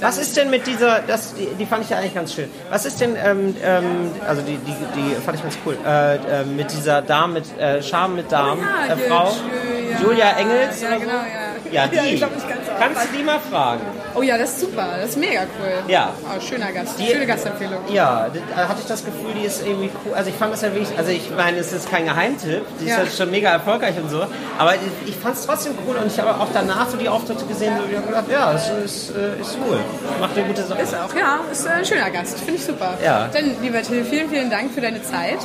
Was 0.00 0.18
ist 0.18 0.36
denn 0.36 0.50
mit 0.50 0.66
dieser, 0.66 1.00
das, 1.00 1.34
die, 1.34 1.46
die 1.58 1.66
fand 1.66 1.84
ich 1.84 1.90
ja 1.90 1.98
eigentlich 1.98 2.14
ganz 2.14 2.34
schön. 2.34 2.50
Was 2.70 2.84
ist 2.84 3.00
denn, 3.00 3.16
ähm, 3.16 3.56
ähm, 3.64 4.10
also 4.26 4.42
die, 4.42 4.58
die, 4.58 4.74
die 4.94 5.14
fand 5.24 5.38
ich 5.38 5.42
ganz 5.42 5.56
cool, 5.64 5.76
äh, 5.86 6.16
äh, 6.16 6.44
mit 6.44 6.70
dieser 6.70 7.00
Dame, 7.02 7.34
mit 7.34 7.58
äh, 7.58 7.82
Charme 7.82 8.16
mit 8.16 8.30
Darm, 8.30 8.58
oh 8.60 8.88
ja, 8.88 8.94
äh, 8.94 9.08
Frau, 9.08 9.24
ja, 9.24 10.00
Julia 10.02 10.30
Engels 10.32 10.82
ja, 10.82 10.88
oder 10.88 10.98
genau, 10.98 11.12
so? 11.12 11.16
ja. 11.16 11.45
Ja, 11.72 11.86
die. 11.86 11.96
Ja, 11.96 12.02
ich 12.04 12.16
glaub, 12.16 12.30
ich 12.36 12.42
kann's 12.48 12.68
auch. 12.68 12.78
Kannst 12.78 13.02
du 13.12 13.16
die 13.16 13.22
mal 13.24 13.40
fragen? 13.40 13.80
Oh 14.14 14.22
ja, 14.22 14.38
das 14.38 14.50
ist 14.52 14.60
super. 14.60 14.86
Das 15.00 15.10
ist 15.10 15.18
mega 15.18 15.40
cool. 15.60 15.72
Ja. 15.88 16.12
Oh, 16.24 16.40
schöner 16.40 16.72
Gast. 16.72 16.98
Die- 16.98 17.06
Schöne 17.06 17.26
Gastempfehlung. 17.26 17.78
Ja, 17.92 18.26
da 18.54 18.68
hatte 18.68 18.80
ich 18.80 18.86
das 18.86 19.04
Gefühl, 19.04 19.32
die 19.40 19.46
ist 19.46 19.66
irgendwie 19.66 19.90
cool. 20.04 20.14
Also 20.14 20.30
ich 20.30 20.36
fand 20.36 20.52
das 20.52 20.62
ja 20.62 20.72
wirklich, 20.74 20.96
also 20.98 21.10
ich 21.10 21.30
meine, 21.36 21.58
es 21.58 21.72
ist 21.72 21.90
kein 21.90 22.04
Geheimtipp, 22.06 22.62
die 22.80 22.84
ist 22.86 22.90
Ja. 22.98 23.04
ja 23.04 23.10
schon 23.10 23.30
mega 23.30 23.50
erfolgreich 23.50 23.94
und 24.02 24.10
so, 24.10 24.26
aber 24.58 24.74
ich, 24.74 25.08
ich 25.10 25.16
fand 25.16 25.36
es 25.36 25.46
trotzdem 25.46 25.72
cool 25.86 25.96
und 25.96 26.06
ich 26.06 26.18
habe 26.18 26.30
auch 26.40 26.48
danach 26.52 26.88
so 26.88 26.96
die 26.96 27.08
Auftritte 27.08 27.44
gesehen 27.46 27.74
und 27.78 27.90
ich 27.90 27.96
habe 27.96 28.06
gedacht, 28.06 28.24
ja, 28.30 28.52
es 28.52 28.68
ist, 28.84 29.10
äh, 29.16 29.40
ist 29.40 29.56
cool. 29.66 29.78
Macht 30.20 30.36
eine 30.36 30.46
gute 30.46 30.62
Sache. 30.62 30.80
Ist 30.82 30.94
auch, 30.94 31.14
ja. 31.14 31.40
Ist 31.50 31.66
ein 31.66 31.84
schöner 31.84 32.10
Gast. 32.10 32.38
Finde 32.38 32.54
ich 32.54 32.64
super. 32.64 32.94
Ja. 33.04 33.28
Dann, 33.32 33.56
lieber 33.62 33.82
Till, 33.82 34.04
vielen, 34.04 34.28
vielen 34.30 34.50
Dank 34.50 34.72
für 34.72 34.80
deine 34.80 35.02
Zeit. 35.02 35.38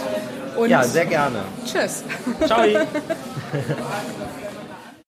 Und 0.55 0.69
Ja, 0.69 0.83
sehr 0.83 1.05
gerne. 1.05 1.39
tschüss. 1.65 2.03
Ciao. 2.45 2.61